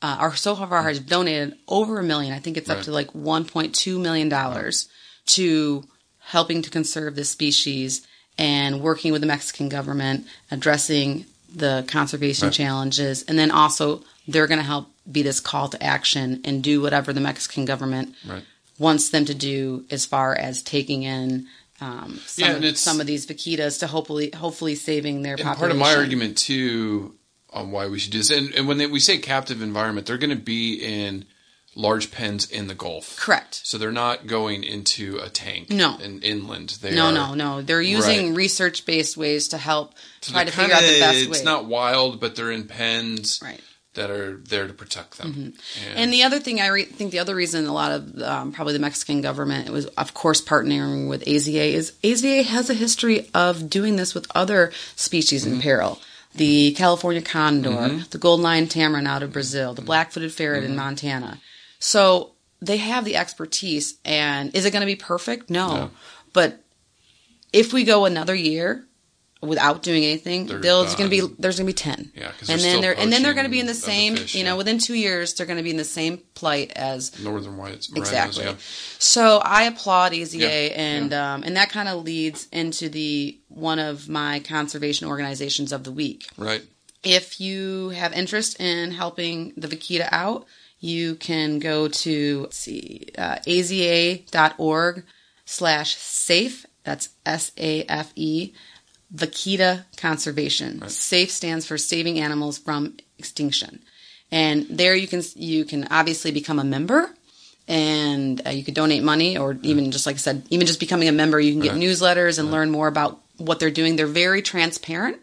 uh, 0.01 0.17
or 0.21 0.35
so 0.35 0.55
far 0.55 0.83
has 0.83 0.99
donated 0.99 1.55
over 1.67 1.99
a 1.99 2.03
million. 2.03 2.33
I 2.33 2.39
think 2.39 2.57
it's 2.57 2.69
up 2.69 2.77
Right. 2.77 2.85
to 2.85 2.91
like 2.91 3.11
1.2 3.13 3.99
million 4.01 4.29
dollars 4.29 4.87
to 5.27 5.83
helping 6.19 6.61
to 6.61 6.69
conserve 6.69 7.15
this 7.15 7.29
species 7.29 8.05
and 8.37 8.81
working 8.81 9.11
with 9.11 9.21
the 9.21 9.27
Mexican 9.27 9.69
government, 9.69 10.25
addressing 10.49 11.25
the 11.53 11.83
conservation 11.87 12.47
Right. 12.47 12.53
challenges, 12.53 13.23
and 13.23 13.37
then 13.37 13.51
also 13.51 14.03
they're 14.27 14.47
going 14.47 14.59
to 14.59 14.65
help 14.65 14.87
be 15.11 15.21
this 15.21 15.39
call 15.39 15.67
to 15.69 15.83
action 15.83 16.39
and 16.45 16.63
do 16.63 16.81
whatever 16.81 17.11
the 17.11 17.19
Mexican 17.19 17.65
government 17.65 18.15
Right. 18.25 18.43
wants 18.79 19.09
them 19.09 19.25
to 19.25 19.33
do 19.33 19.83
as 19.91 20.05
far 20.05 20.33
as 20.35 20.61
taking 20.61 21.03
in 21.03 21.47
um, 21.81 22.19
some, 22.27 22.61
Yeah, 22.61 22.69
of, 22.69 22.77
some 22.77 23.01
of 23.01 23.07
these 23.07 23.25
vaquitas 23.25 23.79
to 23.79 23.87
hopefully 23.87 24.29
hopefully 24.35 24.75
saving 24.75 25.23
their 25.23 25.33
And 25.33 25.41
population. 25.43 25.59
part 25.59 25.71
of 25.71 25.77
my 25.77 25.95
argument 25.95 26.37
too 26.37 27.15
on 27.51 27.71
why 27.71 27.87
we 27.87 27.99
should 27.99 28.11
do 28.11 28.19
this, 28.19 28.31
and, 28.31 28.53
and 28.55 28.67
when 28.67 28.77
they, 28.77 28.87
we 28.87 28.99
say 28.99 29.17
captive 29.17 29.61
environment, 29.61 30.07
they're 30.07 30.17
going 30.17 30.29
to 30.29 30.35
be 30.35 30.75
in 30.75 31.25
large 31.75 32.11
pens 32.11 32.49
in 32.51 32.67
the 32.67 32.75
Gulf. 32.75 33.17
Correct. 33.17 33.61
So 33.63 33.77
they're 33.77 33.91
not 33.91 34.27
going 34.27 34.63
into 34.63 35.19
a 35.23 35.29
tank. 35.29 35.69
No. 35.69 35.97
In, 35.99 36.21
inland. 36.21 36.77
They 36.81 36.93
No, 36.93 37.05
are, 37.07 37.11
no, 37.13 37.33
no. 37.33 37.61
They're 37.61 37.81
using 37.81 38.29
Right. 38.29 38.35
research 38.37 38.85
based 38.85 39.15
ways 39.15 39.47
to 39.49 39.57
help 39.57 39.93
So 40.21 40.33
try 40.33 40.43
to 40.43 40.51
they're 40.51 40.63
figure 40.65 40.75
out 40.75 40.81
the 40.81 40.87
kinda- 40.87 40.99
best 41.05 41.25
way. 41.27 41.31
It's 41.31 41.43
not 41.45 41.65
wild, 41.65 42.19
but 42.19 42.35
they're 42.35 42.51
in 42.51 42.65
pens 42.67 43.39
Right. 43.41 43.55
Mm-hmm. 43.55 43.63
that 44.01 44.09
are 44.11 44.37
there 44.49 44.67
to 44.67 44.73
protect 44.73 45.17
them. 45.17 45.53
And 45.95 46.11
the 46.11 46.23
other 46.23 46.39
thing 46.39 46.59
I 46.59 46.67
re- 46.67 46.83
think 46.85 47.11
the 47.11 47.19
other 47.19 47.35
reason 47.35 47.65
a 47.67 47.73
lot 47.73 47.91
of 47.93 48.21
um, 48.21 48.51
probably 48.51 48.73
the 48.73 48.79
Mexican 48.79 49.21
government 49.21 49.69
was 49.69 49.85
of 49.97 50.13
course 50.13 50.41
partnering 50.41 51.07
with 51.09 51.23
AZA 51.25 51.73
is 51.73 51.93
AZA 52.03 52.43
has 52.43 52.69
a 52.69 52.73
history 52.73 53.29
of 53.33 53.69
doing 53.69 53.95
this 53.95 54.13
with 54.13 54.27
other 54.35 54.71
species 54.97 55.43
Mm-hmm. 55.45 55.53
in 55.55 55.61
peril. 55.61 56.01
The 56.35 56.71
California 56.73 57.21
condor, 57.21 58.03
the 58.09 58.17
golden 58.17 58.43
lion 58.43 58.67
tamarin 58.67 59.07
out 59.07 59.21
of 59.23 59.33
Brazil, 59.33 59.73
the 59.73 59.81
black-footed 59.81 60.31
ferret 60.33 60.63
Mm-hmm. 60.63 60.71
in 60.71 60.77
Montana. 60.77 61.39
So 61.79 62.33
they 62.61 62.77
have 62.77 63.05
the 63.05 63.15
expertise 63.17 63.95
and 64.05 64.55
is 64.55 64.65
it 64.65 64.71
going 64.71 64.81
to 64.81 64.85
be 64.85 64.95
perfect? 64.95 65.49
No. 65.49 65.91
But 66.33 66.63
if 67.51 67.73
we 67.73 67.83
go 67.83 68.05
another 68.05 68.35
year 68.35 68.85
without 69.41 69.81
doing 69.81 70.03
anything, 70.03 70.45
They're 70.45 70.59
there's 70.59 70.95
going 70.95 71.09
to 71.09 71.27
be 71.27 71.35
there's 71.39 71.57
going 71.57 71.65
to 71.65 71.73
be 71.73 71.73
10. 71.73 72.11
Yeah, 72.15 72.31
and 72.47 72.61
then 72.61 72.81
they're 72.81 72.97
and 72.97 73.11
then 73.11 73.23
they're 73.23 73.33
going 73.33 73.45
to 73.45 73.51
be 73.51 73.59
in 73.59 73.65
the 73.65 73.71
of 73.71 73.77
the 73.77 73.81
same, 73.81 74.15
fish, 74.15 74.35
you 74.35 74.43
know, 74.43 74.51
yeah. 74.51 74.57
within 74.57 74.77
2 74.77 74.93
years 74.93 75.33
they're 75.33 75.47
going 75.47 75.57
to 75.57 75.63
be 75.63 75.71
in 75.71 75.77
the 75.77 75.83
same 75.83 76.19
plight 76.35 76.71
as 76.75 77.19
Northern 77.23 77.57
whites. 77.57 77.91
Exactly. 77.95 78.45
rhinos, 78.45 78.95
So 78.99 79.41
I 79.43 79.63
applaud 79.63 80.13
EZA, 80.13 80.37
Yeah, 80.37 80.47
and 80.47 81.13
um, 81.13 81.43
and 81.43 81.57
that 81.57 81.69
kind 81.69 81.89
of 81.89 82.03
leads 82.03 82.47
into 82.51 82.89
the 82.89 83.39
one 83.47 83.79
of 83.79 84.07
my 84.07 84.39
conservation 84.41 85.07
organizations 85.07 85.71
of 85.71 85.83
the 85.83 85.91
week. 85.91 86.27
Right. 86.37 86.63
If 87.03 87.41
you 87.41 87.89
have 87.89 88.13
interest 88.13 88.59
in 88.59 88.91
helping 88.91 89.53
the 89.57 89.67
vaquita 89.67 90.07
out, 90.11 90.45
you 90.79 91.15
can 91.15 91.59
go 91.59 91.87
to 91.87 92.41
let's 92.41 92.57
see 92.57 93.07
uh, 93.17 93.37
aza.org 93.47 95.03
slash 95.45 95.95
safe. 95.95 96.65
That's 96.83 97.09
S 97.25 97.51
A 97.57 97.83
F 97.83 98.11
E. 98.15 98.53
Vaquita 99.13 99.85
Conservation. 99.97 100.87
SAFE 100.87 101.31
stands 101.31 101.65
for 101.65 101.77
Saving 101.77 102.19
Animals 102.19 102.57
from 102.57 102.95
Extinction. 103.17 103.83
And 104.31 104.65
there 104.69 104.95
you 104.95 105.07
can 105.07 105.21
you 105.35 105.65
can 105.65 105.87
obviously 105.91 106.31
become 106.31 106.59
a 106.59 106.63
member 106.63 107.13
and 107.67 108.41
uh, 108.45 108.51
you 108.51 108.63
could 108.63 108.73
donate 108.73 109.03
money 109.03 109.37
or 109.37 109.57
even 109.61 109.91
just 109.91 110.05
like 110.05 110.15
I 110.15 110.19
said 110.19 110.43
even 110.49 110.67
just 110.67 110.79
becoming 110.79 111.09
a 111.09 111.11
member 111.11 111.39
you 111.39 111.51
can 111.51 111.61
get 111.61 111.75
newsletters 111.75 112.39
and 112.39 112.49
learn 112.49 112.71
more 112.71 112.87
about 112.87 113.19
what 113.37 113.59
they're 113.59 113.69
doing. 113.69 113.95
They're 113.95 114.07
very 114.07 114.41
transparent 114.41 115.17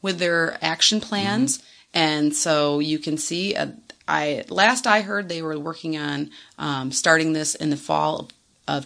with 0.00 0.18
their 0.18 0.56
action 0.62 1.00
plans 1.00 1.60
and 1.92 2.34
so 2.34 2.78
you 2.78 3.00
can 3.00 3.18
see 3.18 3.56
uh, 3.56 3.68
I 4.06 4.44
last 4.48 4.86
I 4.86 5.00
heard 5.00 5.28
they 5.28 5.42
were 5.42 5.58
working 5.58 5.96
on 5.96 6.30
um, 6.58 6.92
starting 6.92 7.32
this 7.32 7.56
in 7.56 7.70
the 7.70 7.76
fall 7.76 8.20
of 8.20 8.30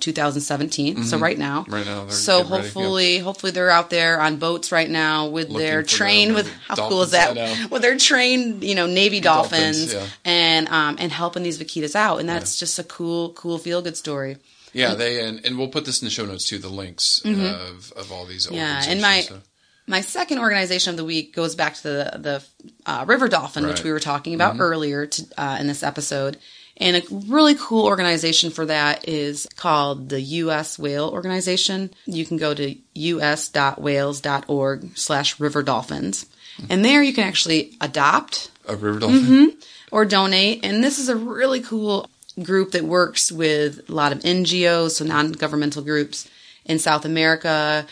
2017. 0.00 1.04
So 1.04 1.18
right 1.18 1.38
now, 1.38 1.46
Mm-hmm. 1.46 1.74
Right 1.74 1.86
now, 1.86 2.04
they're 2.04 2.10
so 2.10 2.42
hopefully, 2.42 3.18
hopefully 3.18 3.52
they're 3.52 3.70
out 3.70 3.90
there 3.90 4.20
on 4.20 4.36
boats 4.36 4.72
right 4.72 4.88
now 4.88 5.26
with 5.28 5.48
Looking 5.48 5.66
their 5.66 5.82
train 5.82 6.34
with 6.34 6.52
how 6.68 6.88
cool 6.88 7.02
is 7.02 7.12
that? 7.12 7.34
dolphins, 7.34 7.58
I 7.58 7.62
know. 7.62 7.68
With 7.70 7.82
their 7.82 7.96
trained, 7.96 8.64
you 8.64 8.74
know, 8.74 8.86
Navy 8.86 9.20
dolphins, 9.20 9.92
Dolphins, 9.92 9.94
yeah. 9.94 10.30
and 10.30 10.68
um 10.68 10.96
and 10.98 11.10
helping 11.12 11.42
these 11.42 11.58
vaquitas 11.58 11.94
out, 11.94 12.18
and 12.18 12.28
that's 12.28 12.58
just 12.58 12.78
a 12.78 12.84
cool, 12.84 13.32
cool 13.32 13.58
feel 13.58 13.82
good 13.82 13.96
story. 13.96 14.38
Yeah, 14.72 14.94
they 14.94 15.26
and, 15.26 15.44
and 15.44 15.58
we'll 15.58 15.68
put 15.68 15.84
this 15.84 16.02
in 16.02 16.06
the 16.06 16.10
show 16.10 16.26
notes 16.26 16.48
too. 16.48 16.58
The 16.58 16.68
links 16.68 17.22
of, 17.24 17.92
of 17.96 18.12
all 18.12 18.26
these. 18.26 18.46
Mm-hmm. 18.46 18.56
Yeah, 18.56 18.82
and 18.86 19.00
my 19.00 19.22
so. 19.22 19.40
my 19.86 20.00
second 20.02 20.38
organization 20.38 20.90
of 20.90 20.96
the 20.96 21.04
week 21.04 21.34
goes 21.34 21.54
back 21.54 21.74
to 21.76 21.82
the 21.82 22.18
the 22.18 22.44
uh, 22.84 23.04
river 23.06 23.28
dolphin, 23.28 23.66
which 23.66 23.82
we 23.82 23.92
were 23.92 24.00
talking 24.00 24.34
about 24.34 24.56
earlier 24.58 25.06
to, 25.06 25.26
uh, 25.38 25.56
in 25.60 25.66
this 25.66 25.82
episode. 25.82 26.38
And 26.78 26.96
a 26.96 27.02
really 27.10 27.54
cool 27.54 27.86
organization 27.86 28.50
for 28.50 28.66
that 28.66 29.08
is 29.08 29.48
called 29.56 30.10
the 30.10 30.20
U.S. 30.20 30.78
Whale 30.78 31.08
Organization. 31.08 31.90
You 32.04 32.26
can 32.26 32.36
go 32.36 32.52
to 32.54 32.76
us.whales.org 32.96 34.98
slash 34.98 35.40
river 35.40 35.62
dolphins. 35.62 36.26
And 36.68 36.84
there 36.84 37.02
you 37.02 37.12
can 37.12 37.24
actually 37.24 37.76
adopt 37.80 38.50
a 38.66 38.76
river 38.76 39.00
dolphin. 39.00 39.20
Mm-hmm. 39.20 39.58
or 39.90 40.04
donate. 40.04 40.64
And 40.64 40.82
this 40.82 40.98
is 40.98 41.08
a 41.08 41.16
really 41.16 41.60
cool 41.60 42.08
group 42.42 42.72
that 42.72 42.84
works 42.84 43.32
with 43.32 43.88
a 43.88 43.92
lot 43.92 44.12
of 44.12 44.20
NGOs, 44.20 44.92
so 44.92 45.04
non 45.04 45.32
governmental 45.32 45.82
groups 45.82 46.28
in 46.64 46.78
South 46.78 47.04
America, 47.04 47.86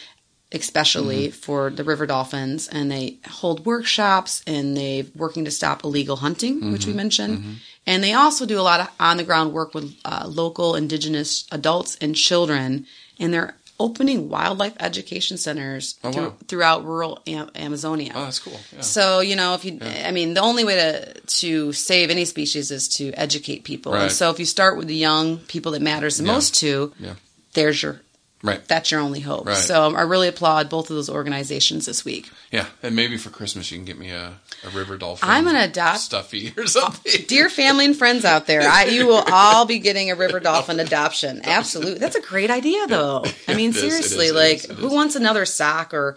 especially 0.53 1.29
mm-hmm. 1.29 1.37
for 1.37 1.71
the 1.71 1.85
river 1.85 2.07
dolphins. 2.07 2.69
And 2.69 2.91
they 2.91 3.19
hold 3.27 3.65
workshops 3.65 4.43
and 4.47 4.77
they're 4.77 5.05
working 5.15 5.45
to 5.45 5.51
stop 5.51 5.85
illegal 5.85 6.17
hunting, 6.17 6.73
which 6.73 6.87
we 6.87 6.93
mm-hmm. 6.93 6.97
mentioned. 6.97 7.39
Mm-hmm. 7.39 7.53
And 7.87 8.03
they 8.03 8.13
also 8.15 8.47
do 8.47 8.59
a 8.59 8.63
lot 8.63 8.81
of 8.81 8.89
on 8.99 9.17
the 9.19 9.25
ground 9.25 9.53
work 9.53 9.75
with 9.75 9.95
uh, 10.05 10.25
local 10.27 10.75
indigenous 10.75 11.47
adults 11.53 11.97
and 12.01 12.17
children. 12.17 12.87
And 13.21 13.33
they're 13.33 13.57
opening 13.79 14.29
wildlife 14.29 14.73
education 14.81 15.37
centers 15.37 15.97
Oh, 16.05 16.11
wow. 16.11 16.35
throughout 16.47 16.85
rural 16.85 17.21
Am- 17.27 17.51
Amazonia. 17.57 18.13
Oh, 18.15 18.25
that's 18.25 18.39
cool. 18.39 18.59
Yeah. 18.75 18.81
So 18.83 19.21
you 19.21 19.35
know, 19.37 19.55
if 19.55 19.65
you, 19.65 19.79
I 19.83 20.13
mean, 20.13 20.35
the 20.35 20.41
only 20.41 20.65
way 20.65 20.77
to 20.77 21.15
to 21.41 21.73
save 21.73 22.09
any 22.11 22.25
species 22.25 22.71
is 22.71 22.89
to 22.97 23.13
educate 23.15 23.65
people. 23.65 23.93
And 23.95 24.03
Right. 24.05 24.11
so 24.13 24.31
if 24.31 24.39
you 24.39 24.47
start 24.47 24.77
with 24.79 24.87
the 24.87 24.95
young 24.97 25.39
people 25.39 25.73
that 25.73 25.83
matters 25.83 26.17
the 26.19 26.25
Yeah. 26.25 26.33
most 26.33 26.55
to, 26.61 26.93
Yeah. 27.01 27.15
there's 27.55 27.83
your 27.83 28.01
Right. 28.45 28.65
that's 28.69 28.91
your 28.91 29.01
only 29.01 29.21
hope. 29.21 29.47
Right. 29.47 29.57
So 29.57 29.85
um, 29.85 29.97
I 29.97 30.03
really 30.03 30.29
applaud 30.29 30.69
both 30.69 30.91
of 30.91 30.97
those 30.97 31.09
organizations 31.11 31.87
this 31.87 32.05
week. 32.05 32.31
Yeah, 32.53 32.67
and 32.83 32.95
maybe 32.95 33.17
for 33.17 33.31
Christmas 33.31 33.71
you 33.73 33.79
can 33.79 33.85
get 33.87 33.99
me 33.99 34.11
a, 34.11 34.35
a 34.65 34.69
river 34.71 34.97
dolphin. 34.99 35.29
I'm 35.29 35.45
gonna 35.45 35.65
adopt- 35.65 35.99
stuffy 36.01 36.53
or 36.59 36.67
something. 36.67 37.23
Dear 37.27 37.49
family 37.49 37.87
and 37.87 37.97
friends 37.97 38.25
out 38.25 38.47
there, 38.47 38.61
I, 38.63 38.85
you 38.85 39.07
will 39.07 39.25
all 39.33 39.65
be 39.67 39.79
getting 39.79 40.11
a 40.11 40.15
river 40.15 40.39
dolphin 40.41 40.79
adoption. 40.79 41.41
Absolutely, 41.43 41.99
that's 41.99 42.17
a 42.17 42.21
great 42.21 42.51
idea, 42.51 42.87
though. 42.87 43.25
I 43.49 43.55
mean, 43.55 43.71
is, 43.71 43.81
seriously, 43.81 44.27
is, 44.27 44.33
like 44.35 44.57
is, 44.59 44.65
it 44.67 44.77
who 44.77 44.93
wants 44.93 45.17
another 45.17 45.47
sock 45.47 45.95
or 45.95 46.15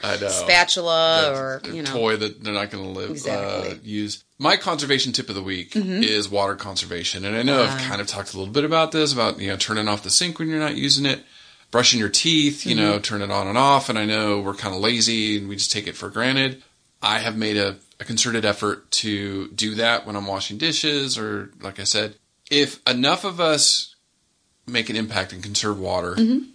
spatula 0.48 1.32
or 1.34 1.62
you 1.72 1.82
know? 1.82 1.92
toy 1.92 2.16
that 2.18 2.44
they're 2.44 2.54
not 2.54 2.70
going 2.72 2.84
to 2.84 2.90
live 2.90 3.12
Exactly. 3.12 3.72
uh, 3.72 3.76
use. 3.84 4.24
My 4.40 4.56
conservation 4.56 5.14
tip 5.14 5.30
of 5.30 5.36
the 5.36 5.42
week 5.44 5.72
Mm-hmm. 5.72 6.04
is 6.04 6.30
water 6.30 6.56
conservation, 6.56 7.26
and 7.26 7.36
I 7.36 7.44
know 7.44 7.64
I've 7.64 7.80
kind 7.82 8.02
of 8.02 8.08
talked 8.08 8.34
a 8.34 8.38
little 8.38 8.54
bit 8.54 8.64
about 8.64 8.92
this 8.92 9.12
about 9.14 9.40
you 9.40 9.48
know 9.48 9.58
turning 9.58 9.88
off 9.88 10.04
the 10.04 10.10
sink 10.10 10.40
when 10.40 10.48
you're 10.50 10.60
not 10.60 10.76
using 10.76 11.06
it, 11.06 11.24
brushing 11.72 12.00
your 12.00 12.10
teeth, 12.10 12.66
you 12.66 12.76
Mm-hmm. 12.76 12.86
know, 12.86 13.00
turn 13.00 13.22
it 13.22 13.32
on 13.32 13.48
and 13.48 13.58
off. 13.58 13.90
And 13.90 13.98
I 14.00 14.06
know 14.06 14.40
we're 14.40 14.54
kind 14.54 14.74
of 14.76 14.82
lazy 14.82 15.38
and 15.38 15.48
we 15.50 15.56
just 15.56 15.72
take 15.72 15.88
it 15.88 15.96
for 15.96 16.10
granted. 16.10 16.64
I 17.02 17.20
have 17.20 17.38
made 17.38 17.58
a, 17.58 17.78
a 18.00 18.04
concerted 18.06 18.46
effort 18.46 18.90
to 18.92 19.50
do 19.50 19.76
that 19.76 20.06
when 20.08 20.16
I'm 20.16 20.26
washing 20.28 20.58
dishes, 20.58 21.18
or 21.18 21.52
like 21.62 21.80
I 21.80 21.84
said, 21.84 22.16
if 22.50 22.82
enough 22.88 23.24
of 23.24 23.40
us 23.40 23.96
make 24.66 24.90
an 24.90 24.96
impact 24.96 25.34
and 25.34 25.44
conserve 25.44 25.80
water, 25.80 26.16
Mm-hmm. 26.16 26.46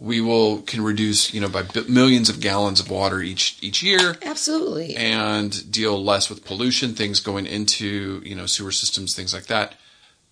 we 0.00 0.20
will 0.20 0.62
can 0.62 0.82
reduce 0.82 1.32
you 1.34 1.40
know 1.40 1.48
by 1.48 1.62
bi- 1.62 1.82
millions 1.88 2.28
of 2.28 2.40
gallons 2.40 2.78
of 2.80 2.90
water 2.90 3.20
each 3.20 3.56
each 3.62 3.82
year 3.82 4.16
Absolutely. 4.22 4.94
and 4.96 5.70
deal 5.72 6.02
less 6.02 6.28
with 6.30 6.44
pollution, 6.44 6.94
things 6.94 7.20
going 7.20 7.46
into 7.46 8.20
you 8.24 8.34
know 8.34 8.46
sewer 8.46 8.72
systems, 8.72 9.14
things 9.14 9.32
like 9.34 9.46
that, 9.46 9.74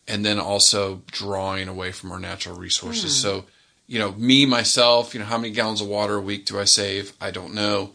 and 0.09 0.25
then 0.25 0.39
also 0.39 1.03
drawing 1.07 1.69
away 1.69 1.93
from 1.93 2.11
our 2.12 2.19
natural 2.21 2.57
resources. 2.57 3.14
So, 3.21 3.45
you 3.87 3.99
know, 3.99 4.12
me 4.12 4.47
myself, 4.47 5.14
you 5.14 5.20
know, 5.20 5.26
how 5.26 5.39
many 5.39 5.53
gallons 5.53 5.80
of 5.80 5.87
water 5.89 6.16
a 6.16 6.20
week 6.20 6.47
do 6.47 6.59
I 6.59 6.64
save? 6.64 7.12
I 7.20 7.30
don't 7.30 7.55
know, 7.55 7.91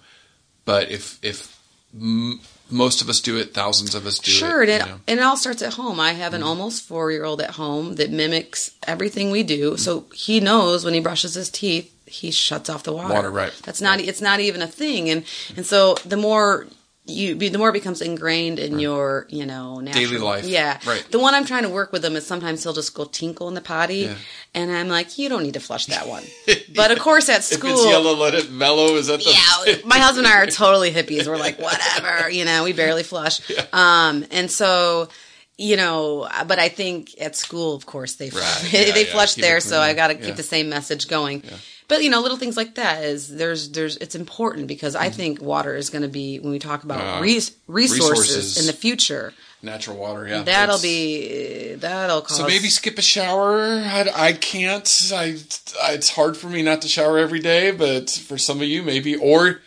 but 0.66 0.90
if 0.90 1.20
if 1.24 1.60
m- 1.94 2.40
most 2.70 3.02
of 3.02 3.10
us 3.10 3.20
do 3.20 3.38
it, 3.38 3.54
thousands 3.54 3.94
of 3.96 4.06
us 4.06 4.18
do 4.18 4.32
Sure, 4.32 4.64
it. 4.64 4.70
and 4.70 4.82
it, 4.82 4.86
you 4.86 4.92
know. 4.94 5.00
and 5.08 5.20
it 5.20 5.24
all 5.24 5.36
starts 5.36 5.62
at 5.62 5.74
home. 5.74 6.00
I 6.00 6.12
Mm-hmm. 6.12 6.22
have 6.22 6.34
an 6.34 6.44
almost 6.44 6.84
four 6.84 7.12
year 7.12 7.26
old 7.26 7.42
at 7.42 7.52
home 7.52 7.96
that 7.96 8.12
mimics 8.12 8.72
everything 8.88 9.30
we 9.32 9.44
do. 9.44 9.76
So 9.78 10.06
he 10.14 10.40
knows 10.40 10.86
when 10.86 10.94
he 10.94 11.02
brushes 11.02 11.34
his 11.34 11.50
teeth, 11.50 11.94
he 12.06 12.32
shuts 12.32 12.70
off 12.70 12.84
the 12.84 12.94
water. 12.94 13.14
Water, 13.14 13.30
right. 13.32 13.52
That's 13.64 13.82
not. 13.82 14.00
It's 14.00 14.22
not 14.22 14.40
even 14.40 14.62
a 14.62 14.68
thing. 14.68 15.10
And 15.10 15.26
and 15.58 15.66
so 15.66 15.96
the 16.06 16.18
more 16.18 16.68
you, 17.06 17.36
the 17.36 17.58
more 17.58 17.70
it 17.70 17.74
becomes 17.74 18.00
ingrained 18.02 18.60
in 18.60 18.78
your, 18.80 19.26
you 19.30 19.46
know, 19.46 19.80
natural, 19.80 20.06
Daily 20.06 20.18
life. 20.20 20.46
Yeah, 20.46 20.80
Right. 20.86 21.06
The 21.10 21.18
one 21.20 21.34
I'm 21.34 21.46
trying 21.46 21.64
to 21.64 21.70
work 21.70 21.92
with 21.92 22.06
him 22.06 22.16
is 22.16 22.26
sometimes 22.28 22.62
he'll 22.64 22.74
just 22.74 22.94
go 22.94 23.06
tinkle 23.06 23.48
in 23.48 23.56
the 23.56 23.62
potty, 23.62 23.96
Yeah. 24.02 24.16
and 24.54 24.72
I'm 24.72 24.88
like, 24.88 25.18
you 25.18 25.28
don't 25.28 25.42
need 25.44 25.56
to 25.56 25.60
flush 25.60 25.88
that 25.88 26.08
one. 26.08 26.24
but 26.76 26.92
of 26.92 27.00
course, 27.00 27.28
at 27.28 27.38
If 27.40 27.44
school, 27.46 27.72
it's 27.72 27.86
yellow, 27.86 28.14
let 28.16 28.36
it 28.36 28.52
mellow. 28.52 28.96
Is 28.96 29.08
that 29.08 29.20
the 29.20 29.32
yeah, 29.66 29.78
my 29.84 29.98
husband 29.98 30.28
and 30.28 30.36
I 30.36 30.44
are 30.44 30.48
totally 30.48 30.92
hippies. 30.92 31.28
We're 31.28 31.38
like, 31.38 31.60
whatever, 31.60 32.30
you 32.38 32.46
know, 32.46 32.64
we 32.64 32.74
barely 32.74 33.04
flush. 33.04 33.42
Um, 33.74 34.24
and 34.32 34.50
so, 34.52 35.10
you 35.58 35.78
know, 35.78 36.28
but 36.48 36.60
I 36.60 36.70
think 36.70 37.20
at 37.20 37.36
school, 37.36 37.76
of 37.76 37.86
course, 37.88 38.16
they 38.16 38.30
Right, 38.30 38.68
they, 38.72 38.88
yeah, 38.88 38.94
they 38.94 39.06
yeah, 39.08 39.12
flush 39.12 39.36
keep 39.36 39.44
there, 39.44 39.60
so. 39.60 39.80
I 39.82 39.94
got 39.94 40.08
to 40.10 40.16
keep 40.16 40.26
Yeah. 40.26 40.32
the 40.34 40.44
same 40.44 40.70
message 40.70 41.08
going. 41.08 41.44
But 41.92 42.04
you 42.04 42.10
know, 42.10 42.22
little 42.22 42.38
things 42.38 42.56
like 42.56 42.76
that 42.76 43.04
is 43.04 43.28
there's 43.28 43.70
there's 43.72 43.98
it's 43.98 44.16
important 44.16 44.68
because 44.68 44.96
I 44.96 45.10
think 45.10 45.42
water 45.42 45.76
is 45.76 45.90
going 45.90 46.04
to 46.04 46.08
be 46.22 46.40
when 46.40 46.52
we 46.52 46.60
talk 46.60 46.84
about 46.86 47.02
Mm-hmm. 47.02 47.18
Uh, 47.20 47.22
res- 47.22 47.52
resources, 47.68 48.10
resources. 48.10 48.58
in 48.60 48.66
the 48.68 48.78
future. 48.86 49.34
natural 49.62 49.98
water? 49.98 50.26
Yeah, 50.26 50.44
That'll 50.44 50.76
It's- 50.76 50.82
be 50.82 51.76
that'll 51.76 52.22
cause 52.22 52.38
So 52.38 52.48
maybe 52.48 52.70
skip 52.70 52.98
a 52.98 53.02
shower. 53.02 53.60
I, 54.00 54.10
I 54.30 54.32
can't. 54.52 54.88
I, 55.14 55.36
I 55.84 55.92
it's 55.98 56.10
hard 56.12 56.38
for 56.38 56.48
me 56.48 56.64
not 56.64 56.82
to 56.84 56.88
shower 56.88 57.18
every 57.18 57.40
day, 57.54 57.72
but 57.72 58.10
for 58.10 58.38
some 58.38 58.62
of 58.62 58.68
you 58.74 58.84
maybe 58.84 59.16
or 59.18 59.60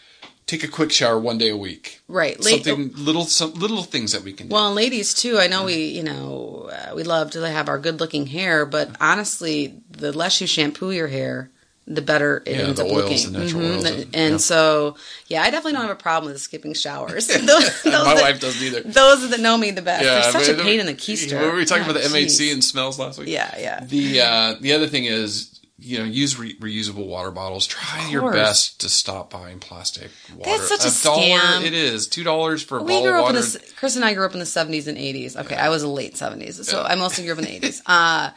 take 0.46 0.62
a 0.64 0.68
quick 0.78 0.92
shower 0.92 1.18
one 1.18 1.38
day 1.38 1.50
a 1.50 1.56
week. 1.68 2.00
Right. 2.08 2.42
Something 2.42 2.92
little 2.96 3.24
some 3.26 3.52
little 3.64 3.82
things 3.82 4.12
that 4.12 4.22
we 4.22 4.32
can 4.32 4.48
do. 4.48 4.54
Well, 4.54 4.66
and 4.68 4.76
ladies 4.76 5.12
too. 5.14 5.38
I 5.38 5.46
know 5.46 5.64
we, 5.64 5.76
you 5.98 6.02
know, 6.10 6.70
uh, 6.72 6.94
we 6.94 7.02
love 7.02 7.30
to 7.32 7.40
have 7.48 7.68
our 7.68 7.78
good-looking 7.78 8.26
hair, 8.28 8.64
but 8.66 8.86
honestly, 9.00 9.74
the 9.90 10.10
less 10.12 10.40
you 10.40 10.46
shampoo 10.46 10.90
your 10.90 11.08
hair, 11.08 11.50
the 11.86 12.00
better 12.02 12.42
it 12.46 12.56
Yeah, 12.56 12.62
ends 12.62 12.78
the 12.80 12.86
up 12.86 12.92
oils, 12.92 13.10
looking. 13.26 13.32
the 13.32 13.38
natural 13.40 13.62
Mhm. 13.62 13.74
oils, 13.74 14.06
And 14.14 14.30
yeah. 14.32 14.36
so, 14.38 14.96
yeah, 15.28 15.42
I 15.42 15.50
definitely 15.50 15.72
don't 15.72 15.82
have 15.82 15.90
a 15.90 15.94
problem 15.96 16.32
with 16.32 16.40
skipping 16.40 16.72
showers. 16.74 17.26
those, 17.28 17.44
those 17.44 17.84
My 17.84 18.14
that- 18.14 18.22
wife 18.22 18.40
doesn't 18.40 18.62
either. 18.62 18.80
Those 18.80 19.28
that 19.28 19.40
know 19.40 19.56
me 19.58 19.70
the 19.70 19.82
best. 19.82 20.02
Yeah, 20.04 20.20
They're 20.22 20.32
such 20.32 20.46
but- 20.56 20.60
a 20.60 20.62
pain 20.62 20.80
in 20.80 20.86
the 20.86 20.94
keister. 20.94 21.38
Were 21.40 21.54
we 21.56 21.64
talking 21.66 21.84
God, 21.84 21.90
about 21.96 22.02
the 22.02 22.08
MHC 22.08 22.52
and 22.52 22.64
smells 22.64 22.98
last 22.98 23.18
week? 23.18 23.28
Yeah, 23.28 23.54
yeah. 23.58 23.84
The 23.84 24.20
uh, 24.22 24.54
the 24.60 24.72
other 24.72 24.86
thing 24.86 25.04
is, 25.04 25.50
you 25.78 25.98
know, 25.98 26.04
use 26.04 26.38
re- 26.38 26.56
reusable 26.58 27.04
water 27.06 27.30
bottles. 27.30 27.66
Try 27.66 28.08
your 28.08 28.32
best 28.32 28.80
to 28.80 28.88
stop 28.88 29.28
buying 29.30 29.58
plastic 29.58 30.10
water. 30.34 30.50
That's 30.56 30.68
such 30.68 30.86
a 31.02 31.04
dollar 31.04 31.38
scam. 31.38 31.64
it 31.66 31.74
is. 31.74 32.06
Two 32.06 32.24
dollars 32.24 32.62
for 32.62 32.78
a 32.78 32.82
We 32.82 32.94
bottle 32.94 33.02
grew 33.10 33.18
of 33.18 33.24
up 33.24 33.28
in 33.30 33.34
the 33.36 33.60
Chris 33.76 33.94
and 33.96 34.04
I 34.06 34.14
grew 34.14 34.24
up 34.24 34.32
in 34.32 34.38
the 34.38 34.46
seventies 34.46 34.86
and 34.88 34.96
eighties. 34.96 35.36
Okay, 35.36 35.56
I 35.56 35.68
was 35.68 35.82
a 35.82 35.88
late 35.88 36.16
seventies, 36.16 36.66
so 36.66 36.82
I 36.82 36.94
mostly 36.94 37.24
grew 37.24 37.34
up 37.34 37.40
in 37.40 37.44
the 37.44 37.52
eighties. 37.56 37.82
Uh, 37.84 38.30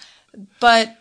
but 0.59 0.96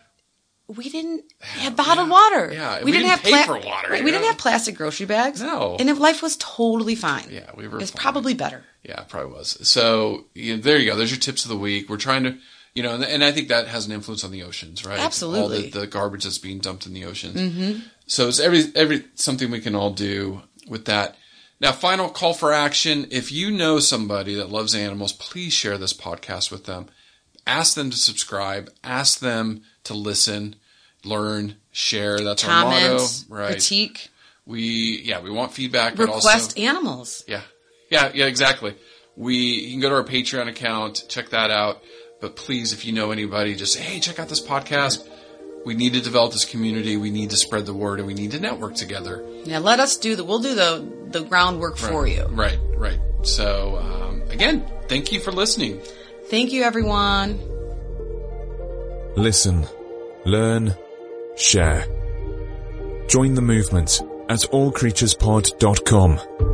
we 0.67 0.89
didn't 0.89 1.23
have 1.39 1.75
bottled 1.75 2.09
water. 2.09 2.51
Yeah, 2.53 2.79
we, 2.79 2.85
we 2.85 2.91
didn't, 2.91 3.23
didn't 3.23 3.33
have 3.33 3.45
for 3.45 3.67
water, 3.67 3.89
Right, 3.89 4.03
we 4.03 4.11
didn't 4.11 4.25
have 4.25 4.37
plastic 4.37 4.75
grocery 4.75 5.05
bags. 5.05 5.41
No. 5.41 5.77
and 5.79 5.89
if 5.89 5.99
life 5.99 6.21
was 6.21 6.35
totally 6.37 6.95
fine. 6.95 7.27
Yeah, 7.29 7.49
we 7.55 7.67
were 7.67 7.79
It's 7.79 7.91
probably 7.91 8.33
better. 8.33 8.63
Yeah, 8.83 9.01
it 9.01 9.07
probably 9.07 9.31
was. 9.31 9.57
So 9.67 10.25
know, 10.35 10.57
there 10.57 10.77
you 10.77 10.91
go. 10.91 10.97
There's 10.97 11.11
your 11.11 11.19
tips 11.19 11.45
of 11.45 11.49
the 11.49 11.57
week. 11.57 11.89
We're 11.89 11.97
trying 11.97 12.23
to, 12.23 12.37
you 12.73 12.83
know, 12.83 12.95
and, 12.95 13.03
and 13.03 13.23
I 13.23 13.31
think 13.31 13.47
that 13.47 13.67
has 13.67 13.85
an 13.85 13.93
influence 13.93 14.23
on 14.23 14.31
the 14.31 14.43
oceans, 14.43 14.85
right? 14.85 14.99
Absolutely. 14.99 15.57
All 15.57 15.63
the, 15.63 15.79
the 15.81 15.87
garbage 15.87 16.25
that's 16.25 16.37
being 16.37 16.59
dumped 16.59 16.85
in 16.85 16.93
the 16.93 17.05
oceans. 17.05 17.39
Mm-hmm. 17.39 17.79
So 18.05 18.27
it's 18.27 18.39
every 18.39 18.63
every 18.75 19.05
something 19.15 19.49
we 19.49 19.61
can 19.61 19.75
all 19.75 19.91
do 19.91 20.41
with 20.67 20.85
that. 20.85 21.15
Now, 21.59 21.71
final 21.71 22.09
call 22.09 22.33
for 22.33 22.53
action. 22.53 23.07
If 23.09 23.31
you 23.31 23.49
know 23.51 23.79
somebody 23.79 24.35
that 24.35 24.51
loves 24.51 24.75
animals, 24.75 25.11
please 25.13 25.53
share 25.53 25.77
this 25.77 25.93
podcast 25.93 26.51
with 26.51 26.65
them. 26.65 26.87
Ask 27.47 27.75
them 27.75 27.89
to 27.89 27.97
subscribe. 27.97 28.69
Ask 28.83 29.19
them 29.19 29.63
to 29.87 29.93
listen, 29.93 30.55
learn, 31.03 31.55
share. 31.71 32.19
That's 32.19 32.43
our 32.45 32.65
motto, 32.65 33.05
right? 33.29 33.51
critique, 33.51 34.09
We 34.45 35.01
yeah, 35.03 35.21
we 35.21 35.29
want 35.31 35.51
feedback, 35.53 35.95
but 35.95 36.09
also 36.09 36.27
request 36.27 36.57
animals. 36.57 37.23
yeah. 37.27 37.41
Yeah, 37.89 38.11
yeah, 38.13 38.25
exactly. 38.25 38.75
We 39.15 39.35
you 39.37 39.71
can 39.71 39.79
go 39.79 39.89
to 39.89 39.95
our 39.95 40.03
Patreon 40.03 40.47
account, 40.49 41.05
check 41.09 41.29
that 41.29 41.51
out. 41.51 41.81
But 42.19 42.35
please, 42.35 42.73
if 42.73 42.83
you 42.85 42.93
know 42.93 43.11
anybody, 43.11 43.55
just 43.55 43.73
say, 43.73 43.81
hey, 43.81 43.99
check 43.99 44.19
out 44.19 44.27
this 44.27 44.41
podcast. 44.45 45.07
We 45.65 45.73
need 45.73 45.93
to 45.93 46.01
develop 46.01 46.31
this 46.33 46.45
community. 46.45 46.97
We 46.97 47.11
need 47.11 47.29
to 47.29 47.37
spread 47.37 47.65
the 47.65 47.73
word, 47.73 47.99
and 47.99 48.07
we 48.07 48.13
need 48.13 48.31
to 48.31 48.39
network 48.39 48.75
together. 48.75 49.23
Yeah, 49.43 49.59
let 49.59 49.79
us 49.79 49.97
do 49.97 50.15
the. 50.15 50.23
We'll 50.23 50.39
do 50.39 50.55
the 50.55 51.09
the 51.11 51.23
groundwork 51.23 51.77
for 51.77 52.07
you. 52.07 52.25
Right, 52.29 52.57
right. 52.75 52.99
So 53.23 53.77
um, 53.77 54.21
again, 54.29 54.65
thank 54.87 55.11
you 55.11 55.19
for 55.19 55.31
listening. 55.31 55.81
Thank 56.29 56.51
you, 56.51 56.63
everyone. 56.63 57.39
Listen, 59.15 59.65
learn, 60.27 60.75
share. 61.35 61.85
Join 63.07 63.33
the 63.33 63.41
movement 63.41 64.01
at 64.29 64.39
allcreaturespod.com. 64.39 66.46